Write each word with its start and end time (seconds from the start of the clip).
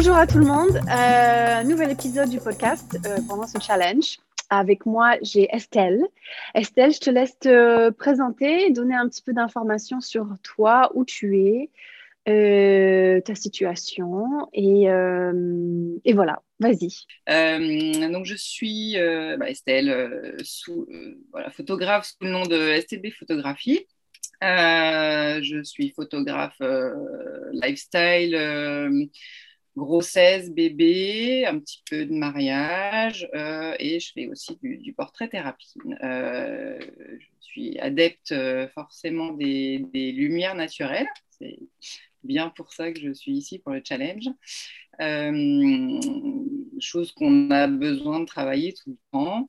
Bonjour 0.00 0.14
à 0.14 0.28
tout 0.28 0.38
le 0.38 0.44
monde, 0.44 0.76
euh, 0.76 1.64
nouvel 1.64 1.90
épisode 1.90 2.30
du 2.30 2.38
podcast 2.38 2.96
euh, 3.04 3.16
pendant 3.28 3.48
ce 3.48 3.58
challenge. 3.58 4.18
Avec 4.48 4.86
moi, 4.86 5.16
j'ai 5.22 5.48
Estelle. 5.52 6.04
Estelle, 6.54 6.92
je 6.92 7.00
te 7.00 7.10
laisse 7.10 7.36
te 7.40 7.90
présenter, 7.90 8.70
donner 8.70 8.94
un 8.94 9.08
petit 9.08 9.22
peu 9.22 9.32
d'informations 9.32 10.00
sur 10.00 10.36
toi, 10.44 10.92
où 10.94 11.04
tu 11.04 11.40
es, 11.40 11.70
euh, 12.28 13.20
ta 13.22 13.34
situation 13.34 14.48
et, 14.52 14.84
et 14.84 16.12
voilà, 16.12 16.42
vas-y. 16.60 17.04
donc 18.12 18.24
je 18.24 18.36
suis 18.36 18.94
bah, 19.36 19.50
Estelle, 19.50 20.36
sous, 20.44 20.86
photographe 21.50 22.06
sous 22.06 22.24
le 22.24 22.30
nom 22.30 22.44
de 22.44 22.80
STB 22.80 23.10
Photographie. 23.18 23.84
je 24.40 25.60
suis 25.64 25.90
photographe 25.90 26.62
lifestyle 27.50 28.36
grossesse, 29.78 30.50
bébé, 30.50 31.46
un 31.46 31.58
petit 31.58 31.82
peu 31.88 32.04
de 32.04 32.12
mariage 32.12 33.26
euh, 33.34 33.74
et 33.78 34.00
je 34.00 34.12
fais 34.12 34.26
aussi 34.26 34.58
du, 34.62 34.92
portrait 34.92 35.28
thérapie. 35.28 35.72
Euh, 36.02 36.78
je 36.80 37.26
suis 37.40 37.78
adepte 37.78 38.32
euh, 38.32 38.68
forcément 38.74 39.32
des, 39.32 39.78
lumières 39.94 40.54
naturelles. 40.54 41.08
C'est 41.30 41.58
bien 42.24 42.50
pour 42.50 42.72
ça 42.72 42.92
que 42.92 43.00
je 43.00 43.12
suis 43.12 43.32
ici 43.32 43.58
pour 43.60 43.72
le 43.72 43.80
challenge. 43.82 44.28
chose 46.80 47.12
qu'on 47.12 47.50
a 47.50 47.66
besoin 47.68 48.20
de 48.20 48.26
travailler 48.26 48.74
tout 48.74 48.90
le 48.90 48.98
temps. 49.12 49.48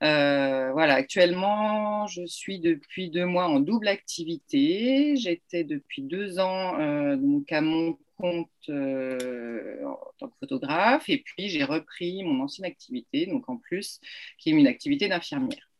voilà, 0.00 0.94
actuellement, 0.94 2.06
je 2.06 2.26
suis 2.26 2.58
depuis 2.58 3.10
deux 3.10 3.26
mois 3.26 3.46
en 3.46 3.60
double 3.60 3.88
activité. 3.88 5.16
J'étais 5.16 5.64
depuis 5.64 6.02
deux 6.02 6.38
ans 6.40 7.16
donc 7.16 7.52
à 7.52 7.60
mon 7.60 7.98
compte 8.16 8.50
euh, 8.68 9.84
en 9.84 9.98
tant 10.18 10.28
que 10.28 10.36
photographe 10.40 11.08
et 11.08 11.18
puis 11.18 11.48
j'ai 11.48 11.64
repris 11.64 12.22
mon 12.24 12.42
ancienne 12.42 12.66
activité, 12.66 13.26
donc 13.26 13.48
en 13.48 13.56
plus, 13.56 14.00
qui 14.38 14.50
est 14.50 14.52
une 14.52 14.66
activité 14.66 15.08
d'infirmière. 15.08 15.70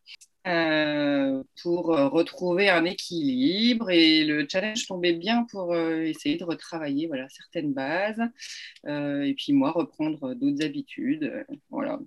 Euh, 0.46 1.42
pour 1.60 1.86
retrouver 1.86 2.68
un 2.68 2.84
équilibre 2.84 3.90
et 3.90 4.24
le 4.24 4.46
challenge 4.48 4.86
tombait 4.86 5.14
bien 5.14 5.44
pour 5.50 5.72
euh, 5.72 6.02
essayer 6.02 6.36
de 6.36 6.44
retravailler 6.44 7.08
voilà, 7.08 7.28
certaines 7.28 7.72
bases 7.72 8.22
et 8.86 9.34
puis 9.36 9.52
moi 9.52 9.72
reprendre 9.72 10.34
d'autres 10.34 10.64
habitudes 10.64 11.44
voilà, 11.68 11.98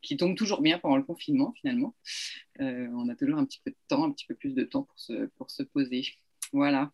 qui 0.00 0.16
tombent 0.16 0.36
toujours 0.36 0.62
bien 0.62 0.78
pendant 0.78 0.96
le 0.96 1.02
confinement 1.02 1.52
finalement. 1.60 1.94
on 2.58 3.08
a 3.10 3.14
toujours 3.16 3.38
un 3.38 3.44
petit 3.44 3.60
peu 3.62 3.70
de 3.70 3.76
temps, 3.86 4.04
un 4.04 4.12
petit 4.12 4.26
peu 4.26 4.34
plus 4.34 4.54
de 4.54 4.64
temps 4.64 4.84
pour 4.84 4.98
se, 4.98 5.26
pour 5.36 5.50
se 5.50 5.62
poser. 5.62 6.06
Voilà. 6.52 6.90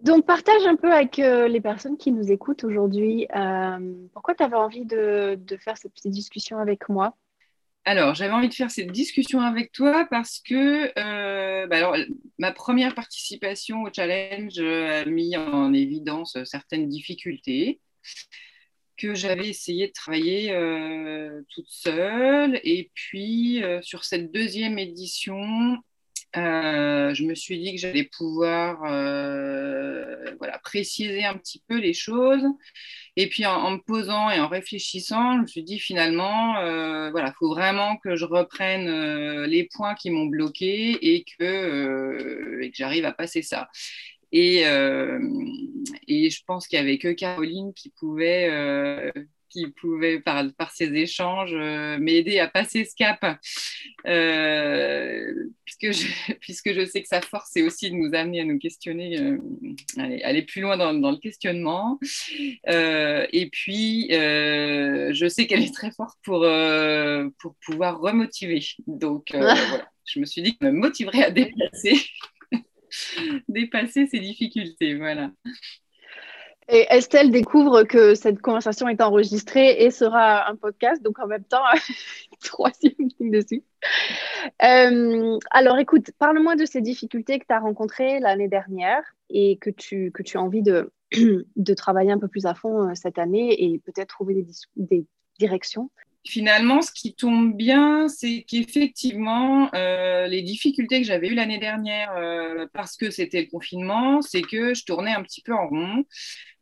Donc, 0.00 0.26
partage 0.26 0.66
un 0.66 0.76
peu 0.76 0.92
avec 0.92 1.18
euh, 1.18 1.48
les 1.48 1.60
personnes 1.60 1.96
qui 1.96 2.12
nous 2.12 2.30
écoutent 2.30 2.64
aujourd'hui. 2.64 3.26
Euh, 3.34 3.94
pourquoi 4.12 4.34
tu 4.34 4.42
avais 4.42 4.56
envie 4.56 4.84
de, 4.84 5.38
faire 5.58 5.78
cette 5.78 5.94
petite 5.94 6.12
discussion 6.12 6.58
avec 6.58 6.88
moi? 6.88 7.16
Alors, 7.86 8.14
j'avais 8.14 8.32
envie 8.32 8.48
de 8.48 8.54
faire 8.54 8.70
cette 8.70 8.92
discussion 8.92 9.40
avec 9.40 9.70
toi 9.70 10.06
parce 10.10 10.40
que 10.40 10.90
euh, 10.98 11.66
bah 11.66 11.92
ma 12.38 12.50
première 12.50 12.94
participation 12.94 13.82
au 13.82 13.90
challenge 13.94 14.58
a 14.58 15.04
mis 15.04 15.36
en 15.36 15.72
évidence 15.74 16.38
certaines 16.44 16.88
difficultés 16.88 17.80
que 18.96 19.14
j'avais 19.14 19.48
essayé 19.48 19.88
de 19.88 19.92
travailler 19.92 21.44
toute 21.50 21.68
seule. 21.68 22.58
Et 22.64 22.90
puis, 22.94 23.62
sur 23.82 24.04
cette 24.04 24.32
deuxième 24.32 24.78
édition, 24.78 25.76
euh, 26.36 27.14
je 27.14 27.24
me 27.24 27.34
suis 27.34 27.58
dit 27.58 27.74
que 27.74 27.80
j'allais 27.80 28.04
pouvoir 28.16 28.82
euh, 28.86 30.34
voilà, 30.38 30.58
préciser 30.58 31.24
un 31.24 31.36
petit 31.36 31.62
peu 31.68 31.78
les 31.78 31.94
choses. 31.94 32.44
Et 33.16 33.28
puis 33.28 33.46
en, 33.46 33.70
me 33.70 33.78
posant 33.78 34.30
et 34.30 34.40
en 34.40 34.48
réfléchissant, 34.48 35.36
je 35.36 35.42
me 35.42 35.46
suis 35.46 35.62
dit 35.62 35.78
finalement, 35.78 36.56
euh, 36.58 37.10
voilà, 37.10 37.28
il 37.28 37.34
faut 37.38 37.48
vraiment 37.48 37.96
que 37.98 38.16
je 38.16 38.24
reprenne 38.24 39.44
les 39.44 39.68
points 39.72 39.94
qui 39.94 40.10
m'ont 40.10 40.26
bloqué 40.26 41.14
et 41.14 41.24
que, 41.38 42.60
et 42.62 42.70
que 42.70 42.76
j'arrive 42.76 43.04
à 43.04 43.12
passer 43.12 43.42
ça. 43.42 43.68
Et, 44.32 44.62
et 46.08 46.30
je 46.30 46.40
pense 46.44 46.66
qu'il 46.66 46.80
n'y 46.80 46.88
avait 46.88 46.98
que 46.98 47.12
Caroline 47.12 47.72
qui 47.72 47.90
pouvait 47.90 49.12
qui 49.54 49.68
pouvait, 49.68 50.18
par, 50.18 50.44
par 50.58 50.72
ces 50.72 50.92
échanges, 50.94 51.54
euh, 51.54 51.96
m'aider 51.98 52.40
à 52.40 52.48
passer 52.48 52.84
ce 52.84 52.94
cap. 52.96 53.38
Euh, 54.06 55.32
puisque, 55.64 55.92
je, 55.92 56.32
puisque 56.40 56.72
je 56.72 56.84
sais 56.84 57.02
que 57.02 57.08
sa 57.08 57.20
force, 57.20 57.50
c'est 57.52 57.62
aussi 57.62 57.90
de 57.90 57.94
nous 57.94 58.14
amener 58.14 58.40
à 58.40 58.44
nous 58.44 58.58
questionner, 58.58 59.20
euh, 59.20 59.38
aller, 59.96 60.42
plus 60.42 60.60
loin 60.60 60.76
dans, 60.76 61.10
le 61.10 61.18
questionnement. 61.18 61.98
et 62.66 63.48
puis, 63.52 64.08
je 64.10 65.26
sais 65.28 65.46
qu'elle 65.46 65.62
est 65.62 65.74
très 65.74 65.92
forte 65.92 66.18
pour, 66.24 66.44
pour 67.38 67.54
pouvoir 67.64 68.00
remotiver. 68.00 68.60
Donc, 68.88 69.28
voilà, 69.32 69.88
je 70.04 70.18
me 70.18 70.26
suis 70.26 70.42
dit 70.42 70.56
que 70.56 70.64
me 70.64 70.72
motiverait 70.72 71.24
à 71.24 71.30
dépasser, 71.30 71.94
dépasser 73.48 74.08
ces 74.08 74.18
difficultés. 74.18 74.96
Voilà. 74.96 75.30
Et 76.68 76.86
Estelle 76.88 77.30
découvre 77.30 77.82
que 77.82 78.14
cette 78.14 78.40
conversation 78.40 78.88
est 78.88 79.02
enregistrée 79.02 79.84
et 79.84 79.90
sera 79.90 80.48
un 80.48 80.56
podcast, 80.56 81.02
donc 81.02 81.18
en 81.18 81.26
même 81.26 81.44
temps, 81.44 81.62
troisième 82.42 82.94
ligne 82.98 83.30
dessus. 83.30 83.62
Euh, 84.62 85.38
alors 85.50 85.78
écoute, 85.78 86.10
parle-moi 86.18 86.56
de 86.56 86.64
ces 86.64 86.80
difficultés 86.80 87.38
que 87.38 87.44
tu 87.46 87.52
as 87.52 87.60
rencontrées 87.60 88.18
l'année 88.18 88.48
dernière 88.48 89.02
et 89.28 89.58
que 89.58 89.68
tu, 89.68 90.10
que 90.12 90.22
tu 90.22 90.38
as 90.38 90.42
envie 90.42 90.62
de, 90.62 90.90
de 91.56 91.74
travailler 91.74 92.12
un 92.12 92.18
peu 92.18 92.28
plus 92.28 92.46
à 92.46 92.54
fond 92.54 92.88
euh, 92.88 92.94
cette 92.94 93.18
année 93.18 93.62
et 93.62 93.78
peut-être 93.78 94.08
trouver 94.08 94.34
des, 94.34 94.46
des 94.76 95.06
directions 95.38 95.90
finalement, 96.26 96.80
ce 96.80 96.90
qui 96.90 97.14
tombe 97.14 97.54
bien, 97.54 98.08
c'est 98.08 98.44
qu'effectivement, 98.48 99.68
euh, 99.74 100.26
les 100.26 100.42
difficultés 100.42 101.00
que 101.00 101.06
j'avais 101.06 101.28
eues 101.28 101.34
l'année 101.34 101.58
dernière, 101.58 102.12
euh, 102.16 102.66
parce 102.72 102.96
que 102.96 103.10
c'était 103.10 103.42
le 103.42 103.48
confinement, 103.48 104.22
c'est 104.22 104.42
que 104.42 104.74
je 104.74 104.84
tournais 104.84 105.12
un 105.12 105.22
petit 105.22 105.42
peu 105.42 105.54
en 105.54 105.68
rond. 105.68 106.04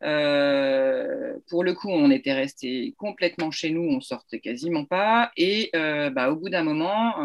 Euh, 0.03 1.33
pour 1.49 1.63
le 1.63 1.73
coup, 1.73 1.89
on 1.89 2.11
était 2.11 2.33
resté 2.33 2.93
complètement 2.97 3.51
chez 3.51 3.69
nous, 3.69 3.83
on 3.83 4.01
sortait 4.01 4.39
quasiment 4.41 4.83
pas. 4.83 5.31
Et 5.37 5.69
bah, 5.73 6.31
au 6.31 6.35
bout 6.35 6.49
d'un 6.49 6.63
moment, 6.63 7.15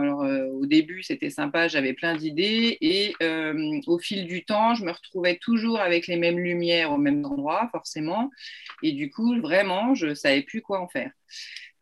au 0.53 0.67
début, 0.67 1.03
c'était 1.03 1.31
sympa, 1.31 1.67
j'avais 1.67 1.93
plein 1.93 2.15
d'idées. 2.17 2.79
Et 2.81 3.15
au 3.87 3.99
fil 3.99 4.27
du 4.27 4.45
temps, 4.45 4.75
je 4.75 4.85
me 4.85 4.93
retrouvais 4.93 5.37
toujours 5.37 5.81
avec 5.81 6.07
les 6.07 6.17
mêmes 6.17 6.39
lumières 6.39 6.93
au 6.93 6.99
même 6.99 7.25
endroit, 7.25 7.69
forcément. 7.73 8.31
Et 8.85 8.93
du 8.93 9.11
coup, 9.11 9.41
vraiment, 9.41 9.95
je 9.95 10.15
savais 10.15 10.43
plus 10.43 10.63
quoi 10.63 10.81
en 10.81 10.89
faire. 10.89 11.11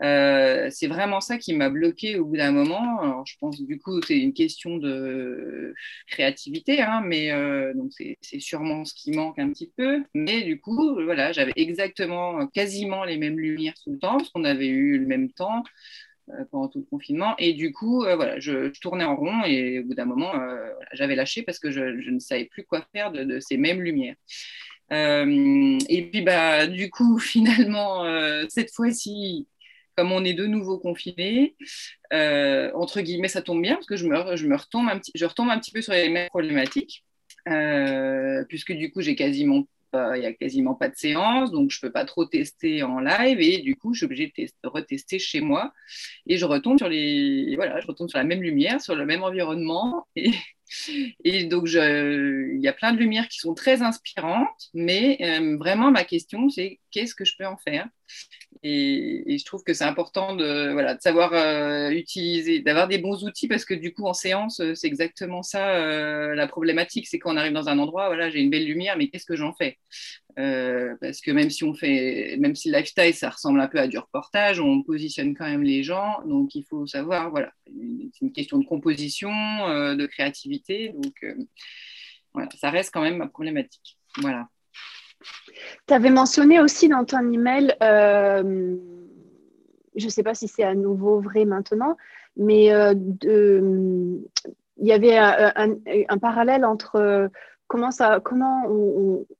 Euh, 0.03 0.69
c'est 0.71 0.89
vraiment 0.89 1.21
ça 1.21 1.39
qui 1.39 1.55
m'a 1.55 1.71
bloqué 1.71 2.19
au 2.19 2.27
bout 2.27 2.37
d'un 2.37 2.53
moment. 2.53 3.01
Alors, 3.01 3.27
je 3.27 3.37
pense 3.39 3.61
du 3.63 3.79
coup 3.79 4.03
c'est 4.03 4.19
une 4.19 4.35
question 4.35 4.77
de 4.77 5.75
créativité, 6.07 6.83
hein, 6.83 7.03
mais 7.05 7.33
euh, 7.33 7.73
donc 7.75 7.93
c'est, 7.93 8.19
sûrement 8.41 8.85
ce 8.85 8.95
qui 8.95 9.13
manque 9.13 9.39
un 9.39 9.51
petit 9.51 9.73
peu. 9.77 10.03
Mais 10.15 10.43
du 10.43 10.61
coup, 10.61 10.95
voilà, 11.05 11.33
j'avais 11.33 11.53
exactement, 11.57 12.47
quasiment 12.49 13.05
les 13.05 13.17
mêmes 13.17 13.39
lumières 13.39 13.75
tout 13.83 13.93
le 13.93 13.99
temps, 13.99 14.19
parce 14.19 14.31
qu'on 14.31 14.45
avait 14.45 14.69
eu 14.69 14.99
le 14.99 15.07
même 15.07 15.31
temps. 15.31 15.63
pendant 16.51 16.69
tout 16.69 16.81
le 16.81 16.85
confinement. 16.87 17.35
Et 17.39 17.53
du 17.55 17.73
coup, 17.73 18.01
voilà, 18.03 18.41
je, 18.41 18.69
tournais 18.81 19.05
en 19.05 19.17
rond 19.17 19.45
et 19.45 19.81
au 19.81 19.85
bout 19.85 19.95
d'un 19.95 20.07
moment, 20.07 20.33
j'avais 20.93 21.15
lâché 21.15 21.43
parce 21.43 21.59
que 21.61 21.71
je, 21.71 21.81
ne 22.11 22.19
savais 22.19 22.47
plus 22.47 22.65
quoi 22.65 22.85
faire 22.93 23.13
de, 23.13 23.41
ces 23.41 23.57
mêmes 23.57 23.81
lumières. 23.83 24.17
et 24.91 26.09
puis, 26.11 26.23
bah, 26.23 26.67
du 26.67 26.91
coup, 26.91 27.19
finalement, 27.33 28.05
cette 28.49 28.73
fois-ci, 28.75 29.47
comme 29.97 30.13
on 30.13 30.25
est 30.25 30.35
de 30.35 30.47
nouveau 30.47 30.79
confinés, 30.79 31.57
entre 32.13 33.01
guillemets, 33.01 33.29
ça 33.29 33.43
tombe 33.43 33.63
bien 33.63 33.75
parce 33.75 33.87
que 33.87 33.97
je 33.97 34.07
me, 34.07 34.37
je 34.37 34.47
me 34.47 34.57
retombe, 34.57 34.89
un 34.89 34.99
petit, 34.99 35.13
je 35.15 35.25
retombe 35.25 35.51
un 35.51 35.59
petit 35.59 35.73
peu 35.73 35.83
sur 35.83 35.93
les 35.93 36.09
mêmes 36.09 36.29
problématiques. 36.29 37.05
puisque 38.49 38.73
du 38.73 38.93
coup, 38.93 39.01
j'ai 39.01 39.17
quasiment 39.17 39.67
il 40.15 40.21
n'y 40.21 40.27
a 40.27 40.33
quasiment 40.33 40.75
pas 40.75 40.89
de 40.89 40.97
séance, 40.97 41.51
donc 41.51 41.71
je 41.71 41.79
ne 41.79 41.89
peux 41.89 41.93
pas 41.93 42.05
trop 42.05 42.25
tester 42.25 42.83
en 42.83 43.01
live 43.01 43.41
et 43.41 43.59
du 43.59 43.77
coup, 43.77 43.95
je 43.95 43.99
suis 43.99 44.07
obligée 44.07 44.33
de 44.37 44.69
retester 44.69 45.19
chez 45.19 45.41
moi 45.41 45.73
et 46.27 46.37
je 46.37 46.45
retombe 46.45 46.79
sur 46.79 46.89
les 46.89 47.55
voilà, 47.57 47.81
je 47.81 47.87
retombe 47.87 48.09
sur 48.09 48.19
la 48.19 48.25
même 48.25 48.43
lumière, 48.43 48.81
sur 48.81 48.95
le 48.95 49.07
même 49.07 49.23
environnement 49.23 50.07
et, 50.17 50.33
et 51.25 51.45
donc 51.45 51.69
il 51.69 52.59
y 52.61 52.69
a 52.69 52.73
plein 52.73 52.93
de 52.93 52.99
lumières 52.99 53.29
qui 53.29 53.39
sont 53.39 53.55
très 53.55 53.83
inspirantes, 53.83 54.71
mais 54.75 55.19
euh, 55.23 55.57
vraiment 55.57 55.91
ma 55.91 56.05
question 56.05 56.49
c'est 56.49 56.81
qu'est-ce 56.97 57.15
que 57.15 57.27
je 57.27 57.35
peux 57.39 57.47
en 57.47 57.59
faire 57.59 57.87
et, 58.63 59.37
je 59.39 59.45
trouve 59.45 59.63
que 59.63 59.75
c'est 59.75 59.85
important 59.85 60.35
de, 60.35 60.73
voilà, 60.73 60.99
savoir 60.99 61.35
euh, 61.35 61.91
utiliser, 61.91 62.61
d'avoir 62.61 62.89
des 62.89 62.97
bons 62.97 63.23
outils 63.25 63.49
parce 63.49 63.67
que 63.67 63.75
du 63.75 63.93
coup, 63.93 64.07
en 64.07 64.15
séance, 64.15 64.61
euh, 64.61 64.75
c'est 64.75 64.87
exactement 64.87 65.43
ça 65.43 65.77
euh, 65.77 66.35
la 66.35 66.47
problématique. 66.47 67.07
C'est 67.07 67.19
qu'on 67.19 67.37
arrive 67.37 67.53
dans 67.53 67.69
un 67.69 67.79
endroit, 67.79 68.07
voilà, 68.07 68.31
j'ai 68.31 68.41
une 68.41 68.49
belle 68.49 68.65
lumière, 68.65 68.97
mais 68.97 69.09
qu'est-ce 69.09 69.27
que 69.27 69.37
j'en 69.37 69.53
fais? 69.53 69.79
Parce 70.37 71.21
que 71.21 71.31
même 71.31 71.51
si 71.51 71.65
on 71.65 71.75
fait, 71.75 72.37
même 72.39 72.55
si 72.55 72.71
le 72.71 72.79
lifestyle, 72.79 73.15
ça 73.15 73.31
ressemble 73.31 73.61
un 73.61 73.69
peu 73.69 73.79
à 73.79 73.89
du 73.89 73.99
reportage, 73.99 74.59
on 74.59 74.83
positionne 74.83 75.35
quand 75.35 75.47
même 75.49 75.63
les 75.63 75.83
gens. 75.83 76.23
Donc, 76.27 76.55
il 76.55 76.65
faut 76.65 76.87
savoir, 76.87 77.31
voilà, 77.31 77.53
c'est 77.67 78.23
une 78.23 78.33
question 78.33 78.59
de 78.59 78.67
composition, 78.67 79.31
de 79.31 80.07
créativité. 80.07 80.95
Donc, 80.95 81.25
voilà, 82.35 82.49
ça 82.59 82.71
reste 82.71 82.93
quand 82.93 83.03
même 83.03 83.17
ma 83.17 83.29
problématique. 83.29 83.99
Voilà. 84.19 84.49
Tu 85.87 85.95
avais 85.95 86.11
mentionné 86.11 86.61
aussi 86.61 86.89
dans 86.89 87.05
ton 87.05 87.31
email, 87.33 87.75
euh, 87.83 88.77
je 89.95 90.05
ne 90.05 90.11
sais 90.11 90.23
pas 90.23 90.35
si 90.35 90.49
c'est 90.49 90.65
à 90.65 90.75
nouveau 90.75 91.21
vrai 91.21 91.45
maintenant, 91.45 91.97
mais 92.37 92.73
euh, 92.73 92.95
il 93.25 94.87
y 94.87 94.93
avait 94.93 95.17
un, 95.17 96.19
parallèle 96.19 96.65
entre 96.65 96.97
euh, 96.97 97.29
comment, 97.69 97.91
ça, 97.91 98.21
comment 98.23 98.65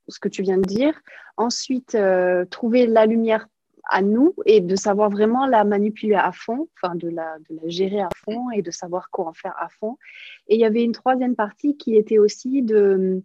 ce 0.07 0.19
que 0.19 0.29
tu 0.29 0.41
viens 0.41 0.57
de 0.57 0.63
dire, 0.63 0.99
ensuite 1.35 1.97
trouver 2.49 2.87
la 2.87 3.05
lumière 3.05 3.47
à 3.89 4.01
nous 4.01 4.33
et 4.45 4.59
de 4.59 4.75
savoir 4.75 5.09
vraiment 5.09 5.45
la 5.45 5.63
manipuler 5.63 6.15
à 6.15 6.31
fond, 6.31 6.67
enfin 6.75 6.95
de 6.95 7.09
la, 7.09 7.37
de 7.49 7.59
la 7.61 7.69
gérer 7.69 8.01
à 8.01 8.09
fond 8.25 8.51
et 8.51 8.61
de 8.61 8.71
savoir 8.71 9.09
quoi 9.09 9.27
en 9.27 9.33
faire 9.33 9.55
à 9.57 9.69
fond. 9.69 9.97
Et 10.47 10.55
il 10.55 10.61
y 10.61 10.65
avait 10.65 10.83
une 10.83 10.91
troisième 10.91 11.35
partie 11.35 11.77
qui 11.77 11.95
était 11.95 12.17
aussi 12.17 12.61
de 12.61 13.21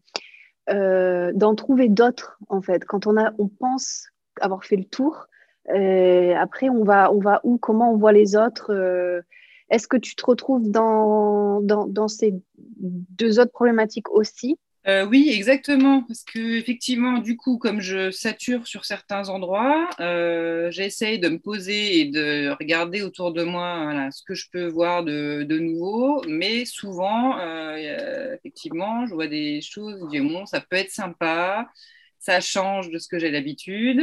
euh, 0.70 1.32
d'en 1.34 1.54
trouver 1.54 1.88
d'autres, 1.88 2.38
en 2.48 2.62
fait. 2.62 2.84
Quand 2.84 3.06
on, 3.06 3.16
a, 3.16 3.32
on 3.38 3.48
pense 3.48 4.08
avoir 4.40 4.64
fait 4.64 4.76
le 4.76 4.84
tour, 4.84 5.26
euh, 5.70 6.34
après, 6.36 6.68
on 6.68 6.84
va, 6.84 7.12
on 7.12 7.20
va 7.20 7.40
où 7.44 7.58
Comment 7.58 7.92
on 7.92 7.96
voit 7.96 8.12
les 8.12 8.36
autres 8.36 8.72
euh, 8.72 9.22
Est-ce 9.70 9.88
que 9.88 9.96
tu 9.96 10.14
te 10.14 10.24
retrouves 10.24 10.70
dans, 10.70 11.60
dans, 11.60 11.86
dans, 11.86 12.08
ces 12.08 12.34
deux 12.78 13.40
autres 13.40 13.52
problématiques 13.52 14.10
aussi? 14.10 14.58
Euh, 14.88 15.06
oui, 15.06 15.30
exactement. 15.32 16.02
Parce 16.02 16.24
que 16.24 16.58
effectivement, 16.58 17.18
du 17.18 17.36
coup, 17.36 17.56
comme 17.58 17.80
je 17.80 18.10
sature 18.10 18.66
sur 18.66 18.84
certains 18.84 19.28
endroits, 19.28 19.88
euh, 20.00 20.70
j'essaye 20.72 21.20
de 21.20 21.28
me 21.28 21.38
poser 21.38 22.00
et 22.00 22.04
de 22.06 22.50
regarder 22.58 23.02
autour 23.02 23.32
de 23.32 23.44
moi 23.44 24.10
ce 24.10 24.22
que 24.24 24.34
je 24.34 24.48
peux 24.50 24.66
voir 24.66 25.04
de, 25.04 25.44
nouveau. 25.58 26.22
Mais 26.26 26.64
souvent, 26.64 27.38
euh, 27.38 28.34
effectivement, 28.34 29.06
je 29.06 29.14
vois 29.14 29.28
des 29.28 29.60
choses, 29.60 30.00
je 30.02 30.08
dis, 30.08 30.20
bon, 30.20 30.46
ça 30.46 30.60
peut 30.60 30.76
être 30.76 30.90
sympa, 30.90 31.70
ça 32.18 32.40
change 32.40 32.90
de 32.90 32.98
ce 32.98 33.08
que 33.08 33.18
j'ai 33.20 33.30
d'habitude. 33.30 34.02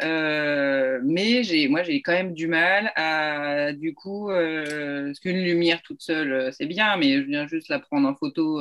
mais 0.00 1.42
moi, 1.70 1.82
j'ai 1.82 2.02
quand 2.02 2.12
même 2.12 2.34
du 2.34 2.48
mal 2.48 2.92
à, 2.96 3.72
du 3.72 3.94
coup, 3.94 4.28
parce 4.28 5.20
qu'une 5.20 5.42
lumière 5.42 5.80
toute 5.82 6.02
seule, 6.02 6.52
c'est 6.52 6.66
bien, 6.66 6.96
mais 6.98 7.22
je 7.22 7.26
viens 7.26 7.46
juste 7.46 7.68
la 7.68 7.78
prendre 7.78 8.08
en 8.08 8.14
photo 8.14 8.60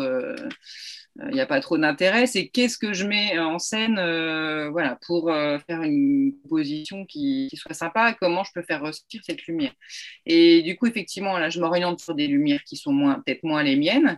il 1.24 1.34
n'y 1.34 1.40
a 1.40 1.46
pas 1.46 1.62
trop 1.62 1.78
d'intérêt, 1.78 2.28
c'est 2.28 2.48
qu'est-ce 2.48 2.78
que 2.78 2.94
je 2.94 3.08
mets 3.08 3.40
en 3.40 3.58
scène 3.58 3.98
euh, 4.00 4.70
voilà, 4.70 5.00
pour 5.06 5.32
euh, 5.32 5.58
faire 5.60 5.82
une 5.82 6.34
composition 6.44 7.06
qui, 7.06 7.50
soit 7.54 7.74
sympa, 7.74 8.14
comment 8.20 8.44
je 8.44 8.52
peux 8.54 8.64
faire 8.64 8.82
ressortir 8.82 9.22
cette 9.26 9.46
lumière. 9.48 9.74
Et 10.26 10.62
du 10.62 10.76
coup, 10.76 10.88
effectivement, 10.88 11.38
là, 11.38 11.50
je 11.50 11.60
m'oriente 11.62 12.02
sur 12.02 12.16
des 12.16 12.28
lumières 12.28 12.64
qui 12.64 12.76
sont 12.76 12.92
moins, 12.92 13.22
peut-être 13.26 13.44
moins 13.44 13.64
les 13.64 13.78
miennes, 13.78 14.18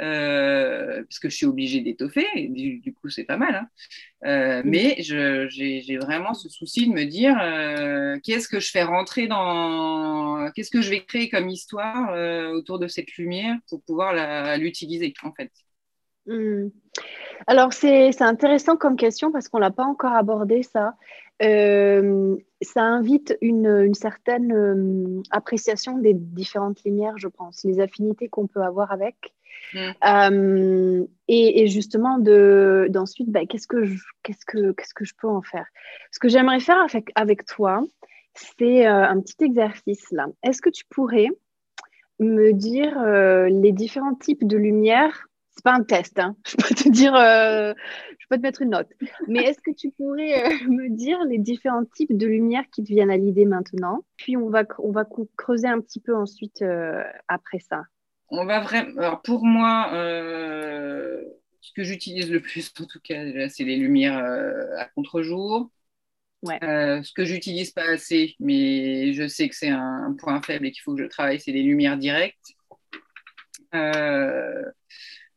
euh, 0.00 1.04
parce 1.04 1.20
que 1.20 1.28
je 1.28 1.36
suis 1.36 1.46
obligée 1.46 1.80
d'étoffer, 1.80 2.26
du, 2.48 2.78
du, 2.78 2.92
coup, 2.92 3.08
c'est 3.08 3.24
pas 3.24 3.36
mal. 3.36 3.68
Hein. 4.24 4.62
Mais 4.64 4.96
j'ai 5.00 5.96
vraiment 5.98 6.34
ce 6.34 6.48
souci 6.48 6.88
de 6.88 6.92
me 6.92 7.04
dire 7.04 7.36
qu'est-ce 8.24 8.48
que 8.48 8.58
je 8.58 8.70
fais 8.70 8.82
rentrer 8.82 9.28
dans. 9.28 10.50
Qu'est-ce 10.56 10.70
que 10.70 10.82
je 10.82 10.90
vais 10.90 11.04
créer 11.04 11.28
comme 11.28 11.48
histoire 11.48 12.52
autour 12.52 12.80
de 12.80 12.88
cette 12.88 13.16
lumière 13.16 13.56
pour 13.68 13.82
pouvoir 13.82 14.58
l'utiliser, 14.58 15.12
en 15.22 15.32
fait. 15.32 15.50
Hmm. 16.30 16.68
Alors, 17.46 17.72
c'est 17.72 18.22
intéressant 18.22 18.76
comme 18.76 18.96
question 18.96 19.32
parce 19.32 19.48
qu'on 19.48 19.58
ne 19.58 19.62
l'a 19.62 19.70
pas 19.70 19.84
encore 19.84 20.12
abordé, 20.12 20.62
ça. 20.62 20.94
Euh, 21.42 22.36
ça 22.60 22.82
invite 22.82 23.36
une, 23.40 23.92
certaine 23.94 24.52
euh, 24.52 25.22
appréciation 25.30 25.98
des 25.98 26.12
différentes 26.14 26.84
lumières, 26.84 27.16
je 27.16 27.28
pense, 27.28 27.64
les 27.64 27.80
affinités 27.80 28.28
qu'on 28.28 28.46
peut 28.46 28.62
avoir 28.62 28.92
avec. 28.92 29.34
Hmm. 29.74 29.90
Euh, 30.06 31.06
et, 31.26 31.66
justement, 31.66 32.18
d'ensuite, 32.18 33.30
bah, 33.30 33.46
qu'est-ce 33.48 33.66
que, 33.66 33.84
je, 33.84 33.98
que, 34.46 34.72
que 34.72 35.04
je 35.04 35.14
peux 35.20 35.28
en 35.28 35.42
faire? 35.42 35.66
Ce 36.12 36.20
que 36.20 36.28
j'aimerais 36.28 36.60
faire 36.60 36.78
avec, 36.78 37.10
avec 37.16 37.44
toi, 37.44 37.82
c'est 38.34 38.86
un 38.86 39.20
petit 39.20 39.42
exercice 39.44 40.06
là. 40.12 40.28
Est-ce 40.44 40.62
que 40.62 40.70
tu 40.70 40.84
pourrais 40.88 41.26
me 42.20 42.52
dire 42.52 43.02
les 43.48 43.72
différents 43.72 44.14
types 44.14 44.46
de 44.46 44.56
lumière 44.56 45.26
c'est 45.60 45.64
pas 45.64 45.76
un 45.76 45.82
test, 45.82 46.18
hein. 46.18 46.36
je 46.46 46.56
peux 46.56 46.74
te 46.74 46.88
dire, 46.88 47.14
euh, 47.14 47.74
je 48.18 48.26
peux 48.30 48.36
te 48.36 48.42
mettre 48.42 48.62
une 48.62 48.70
note. 48.70 48.88
Mais 49.28 49.44
est-ce 49.44 49.60
que 49.60 49.70
tu 49.70 49.90
pourrais 49.90 50.42
euh, 50.42 50.48
me 50.68 50.88
dire 50.88 51.22
les 51.24 51.36
différents 51.36 51.84
types 51.84 52.16
de 52.16 52.26
lumière 52.26 52.64
qui 52.72 52.82
te 52.82 52.88
viennent 52.88 53.10
à 53.10 53.18
l'idée 53.18 53.44
maintenant? 53.44 54.02
Puis 54.16 54.38
on 54.38 54.48
va, 54.48 54.64
on 54.78 54.90
va 54.90 55.04
creuser 55.36 55.68
un 55.68 55.80
petit 55.80 56.00
peu 56.00 56.16
ensuite 56.16 56.62
euh, 56.62 57.02
après 57.28 57.58
ça. 57.58 57.82
On 58.30 58.46
va 58.46 58.60
vraiment. 58.60 58.98
Alors 58.98 59.20
pour 59.20 59.44
moi, 59.44 59.90
ce 59.92 61.72
que 61.76 61.82
j'utilise 61.82 62.30
le 62.30 62.40
plus, 62.40 62.72
en 62.80 62.86
tout 62.86 63.00
cas, 63.04 63.48
c'est 63.50 63.64
les 63.64 63.76
lumières 63.76 64.16
à 64.78 64.86
contre-jour. 64.86 65.70
Ouais. 66.42 66.58
ce 66.60 67.12
que 67.12 67.26
j'utilise 67.26 67.72
pas 67.72 67.86
assez, 67.90 68.36
mais 68.40 69.12
je 69.12 69.28
sais 69.28 69.46
que 69.48 69.54
c'est 69.54 69.68
un, 69.68 70.04
un, 70.04 70.14
point 70.14 70.40
faible 70.40 70.64
et 70.64 70.70
qu'il 70.70 70.80
faut 70.80 70.94
que 70.94 71.02
je 71.02 71.08
travaille, 71.08 71.38
c'est 71.38 71.52
les 71.52 71.62
lumières 71.62 71.98
directes. 71.98 72.54
Euh, 73.74 74.62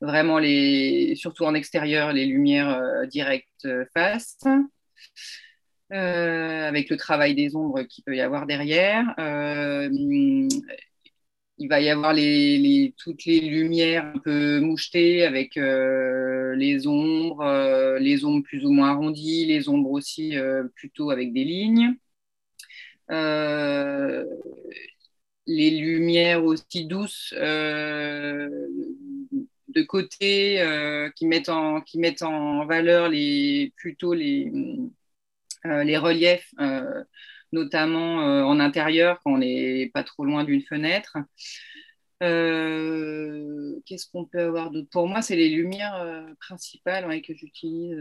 vraiment 0.03 0.37
les, 0.37 1.15
surtout 1.15 1.45
en 1.45 1.53
extérieur, 1.55 2.13
les 2.13 2.25
lumières 2.25 2.69
euh, 2.69 3.05
directes 3.05 3.65
euh, 3.65 3.85
face, 3.93 4.37
euh, 5.93 6.67
avec 6.67 6.89
le 6.89 6.97
travail 6.97 7.35
des 7.35 7.55
ombres 7.55 7.83
qu'il 7.83 8.03
peut 8.03 8.15
y 8.15 8.21
avoir 8.21 8.45
derrière. 8.45 9.13
il 11.57 11.69
va 11.69 11.79
y 11.79 11.89
avoir 11.89 12.13
les, 12.13 12.93
toutes 12.97 13.25
les 13.25 13.39
lumières 13.39 14.05
un 14.15 14.19
peu 14.19 14.59
mouchetées 14.59 15.23
avec 15.25 15.55
les 15.55 16.87
ombres, 16.87 17.97
les 17.99 18.25
ombres 18.25 18.43
plus 18.43 18.65
ou 18.65 18.71
moins 18.71 18.89
arrondies, 18.89 19.45
les 19.45 19.69
ombres 19.69 19.91
aussi 19.91 20.35
plutôt 20.75 21.11
avec 21.11 21.31
des 21.33 21.43
lignes. 21.45 21.95
les 25.47 25.71
lumières 25.71 26.43
aussi 26.43 26.85
douces, 26.85 27.33
de 29.73 29.83
côté 29.83 30.61
euh, 30.61 31.09
qui, 31.15 31.27
mettent 31.27 31.49
en, 31.49 31.81
qui 31.81 31.99
mettent 31.99 32.21
en 32.23 32.65
valeur 32.65 33.09
les, 33.09 33.73
plutôt 33.77 34.13
les, 34.13 34.51
euh, 35.65 35.83
les 35.83 35.97
reliefs, 35.97 36.53
euh, 36.59 37.03
notamment 37.51 38.17
en 38.47 38.59
intérieur 38.59 39.19
quand 39.23 39.33
on 39.33 39.37
n'est 39.39 39.89
pas 39.93 40.03
trop 40.03 40.25
loin 40.25 40.43
d'une 40.43 40.63
fenêtre. 40.63 41.17
Qu'est-ce 43.85 44.09
qu'on 44.11 44.25
peut 44.25 44.41
avoir 44.41 44.71
d'autre? 44.71 44.89
Pour 44.89 45.07
moi, 45.07 45.21
c'est 45.21 45.35
les 45.35 45.49
lumières 45.49 46.25
principales 46.39 47.21
que 47.21 47.33
j'utilise. 47.33 47.95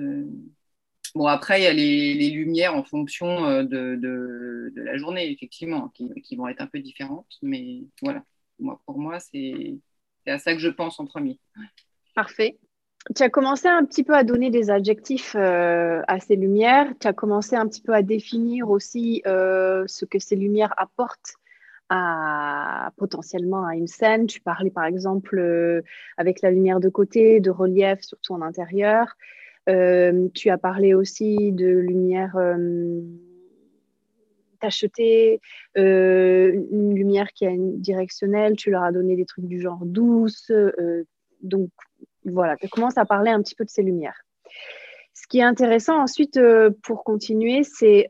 Bon, 1.14 1.26
après, 1.26 1.61
il 1.61 1.64
y 1.64 1.67
a 1.67 1.73
les, 1.73 2.31
lumières 2.31 2.75
en 2.75 2.85
fonction 2.85 3.62
de, 3.64 3.97
de, 3.97 4.73
la 4.76 4.97
journée, 4.97 5.31
effectivement, 5.31 5.88
qui, 5.88 6.09
qui, 6.23 6.37
vont 6.37 6.49
être 6.49 6.61
un 6.62 6.67
peu 6.67 6.79
différentes. 6.79 7.26
Mais 7.43 7.83
voilà, 8.00 8.25
moi, 8.61 8.81
pour 8.87 8.99
moi, 8.99 9.19
c'est 9.21 9.76
c'est 10.25 10.33
à 10.33 10.38
ça 10.38 10.52
que 10.52 10.61
je 10.61 10.69
pense 10.69 10.99
en 11.00 11.07
premier. 11.07 11.38
Parfait. 12.14 12.59
Tu 13.17 13.23
as 13.23 13.31
commencé 13.31 13.67
un 13.67 13.85
petit 13.85 14.05
peu 14.05 14.14
à 14.14 14.23
donner 14.23 14.50
des 14.50 14.71
adjectifs 14.71 15.35
euh, 15.35 16.02
à 16.07 16.21
ces 16.21 16.37
lumières. 16.37 16.93
Tu 17.00 17.09
as 17.09 17.12
commencé 17.12 17.57
un 17.57 17.67
petit 17.67 17.83
peu 17.83 17.93
à 17.95 18.02
définir 18.02 18.71
aussi 18.71 19.23
euh, 19.26 19.85
ce 19.88 20.05
que 20.05 20.21
ces 20.21 20.37
lumières 20.37 20.73
apportent 20.76 21.35
à 21.88 22.93
potentiellement 22.97 23.67
à 23.67 23.75
une 23.75 23.88
scène. 23.88 24.26
Tu 24.26 24.41
parlais 24.41 24.71
par 24.71 24.85
exemple 24.85 25.37
euh, 25.38 25.83
avec 26.17 26.43
la 26.43 26.52
lumière 26.52 26.79
de 26.79 26.88
côté, 26.88 27.41
de 27.41 27.50
relief, 27.50 28.00
surtout 28.02 28.35
en 28.35 28.43
intérieur. 28.43 29.17
Tu 29.67 30.50
as 30.50 30.59
parlé 30.59 30.95
aussi 30.95 31.52
de 31.52 31.67
lumière 31.67 32.37
euh, 34.62 34.66
tachetée, 34.66 35.40
une 35.76 36.95
lumière 36.95 37.28
qui 37.33 37.47
a 37.47 37.50
une 37.50 37.81
directionnelle. 37.81 38.57
Tu 38.57 38.71
leur 38.71 38.83
as 38.83 38.92
donné 38.92 39.16
des 39.16 39.26
trucs 39.26 39.47
du 39.47 39.61
genre 39.61 39.81
douce. 39.85 40.50
donc 41.42 41.71
voilà, 42.25 42.57
tu 42.57 42.69
commences 42.69 42.99
à 42.99 43.04
parler 43.04 43.31
un 43.31 43.42
petit 43.42 43.54
peu 43.54 43.64
de 43.64 43.71
ces 43.71 43.83
lumières. 43.83 44.21
Ce 45.14 45.26
qui 45.28 45.38
est 45.38 45.45
intéressant 45.45 46.00
ensuite 46.00 46.38
pour 46.83 47.04
continuer, 47.04 47.62
c'est 47.64 48.09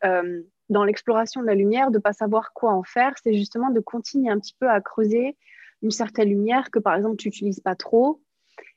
dans 0.68 0.84
l'exploration 0.84 1.42
de 1.42 1.46
la 1.46 1.54
lumière, 1.54 1.90
de 1.90 1.98
ne 1.98 2.02
pas 2.02 2.12
savoir 2.12 2.52
quoi 2.52 2.72
en 2.72 2.82
faire, 2.82 3.14
c'est 3.22 3.34
justement 3.34 3.70
de 3.70 3.80
continuer 3.80 4.30
un 4.30 4.38
petit 4.38 4.56
peu 4.58 4.68
à 4.68 4.80
creuser 4.80 5.36
une 5.82 5.90
certaine 5.90 6.28
lumière 6.28 6.70
que 6.70 6.78
par 6.78 6.96
exemple 6.96 7.16
tu 7.16 7.28
n'utilises 7.28 7.60
pas 7.60 7.74
trop 7.74 8.20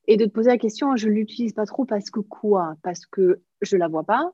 et 0.08 0.18
de 0.18 0.26
te 0.26 0.32
poser 0.32 0.50
la 0.50 0.58
question, 0.58 0.96
je 0.96 1.08
ne 1.08 1.14
l'utilise 1.14 1.54
pas 1.54 1.66
trop 1.66 1.86
parce 1.86 2.10
que 2.10 2.20
quoi? 2.20 2.76
Parce 2.84 3.06
que 3.06 3.42
je 3.62 3.76
ne 3.76 3.80
la 3.80 3.88
vois 3.88 4.04
pas, 4.04 4.32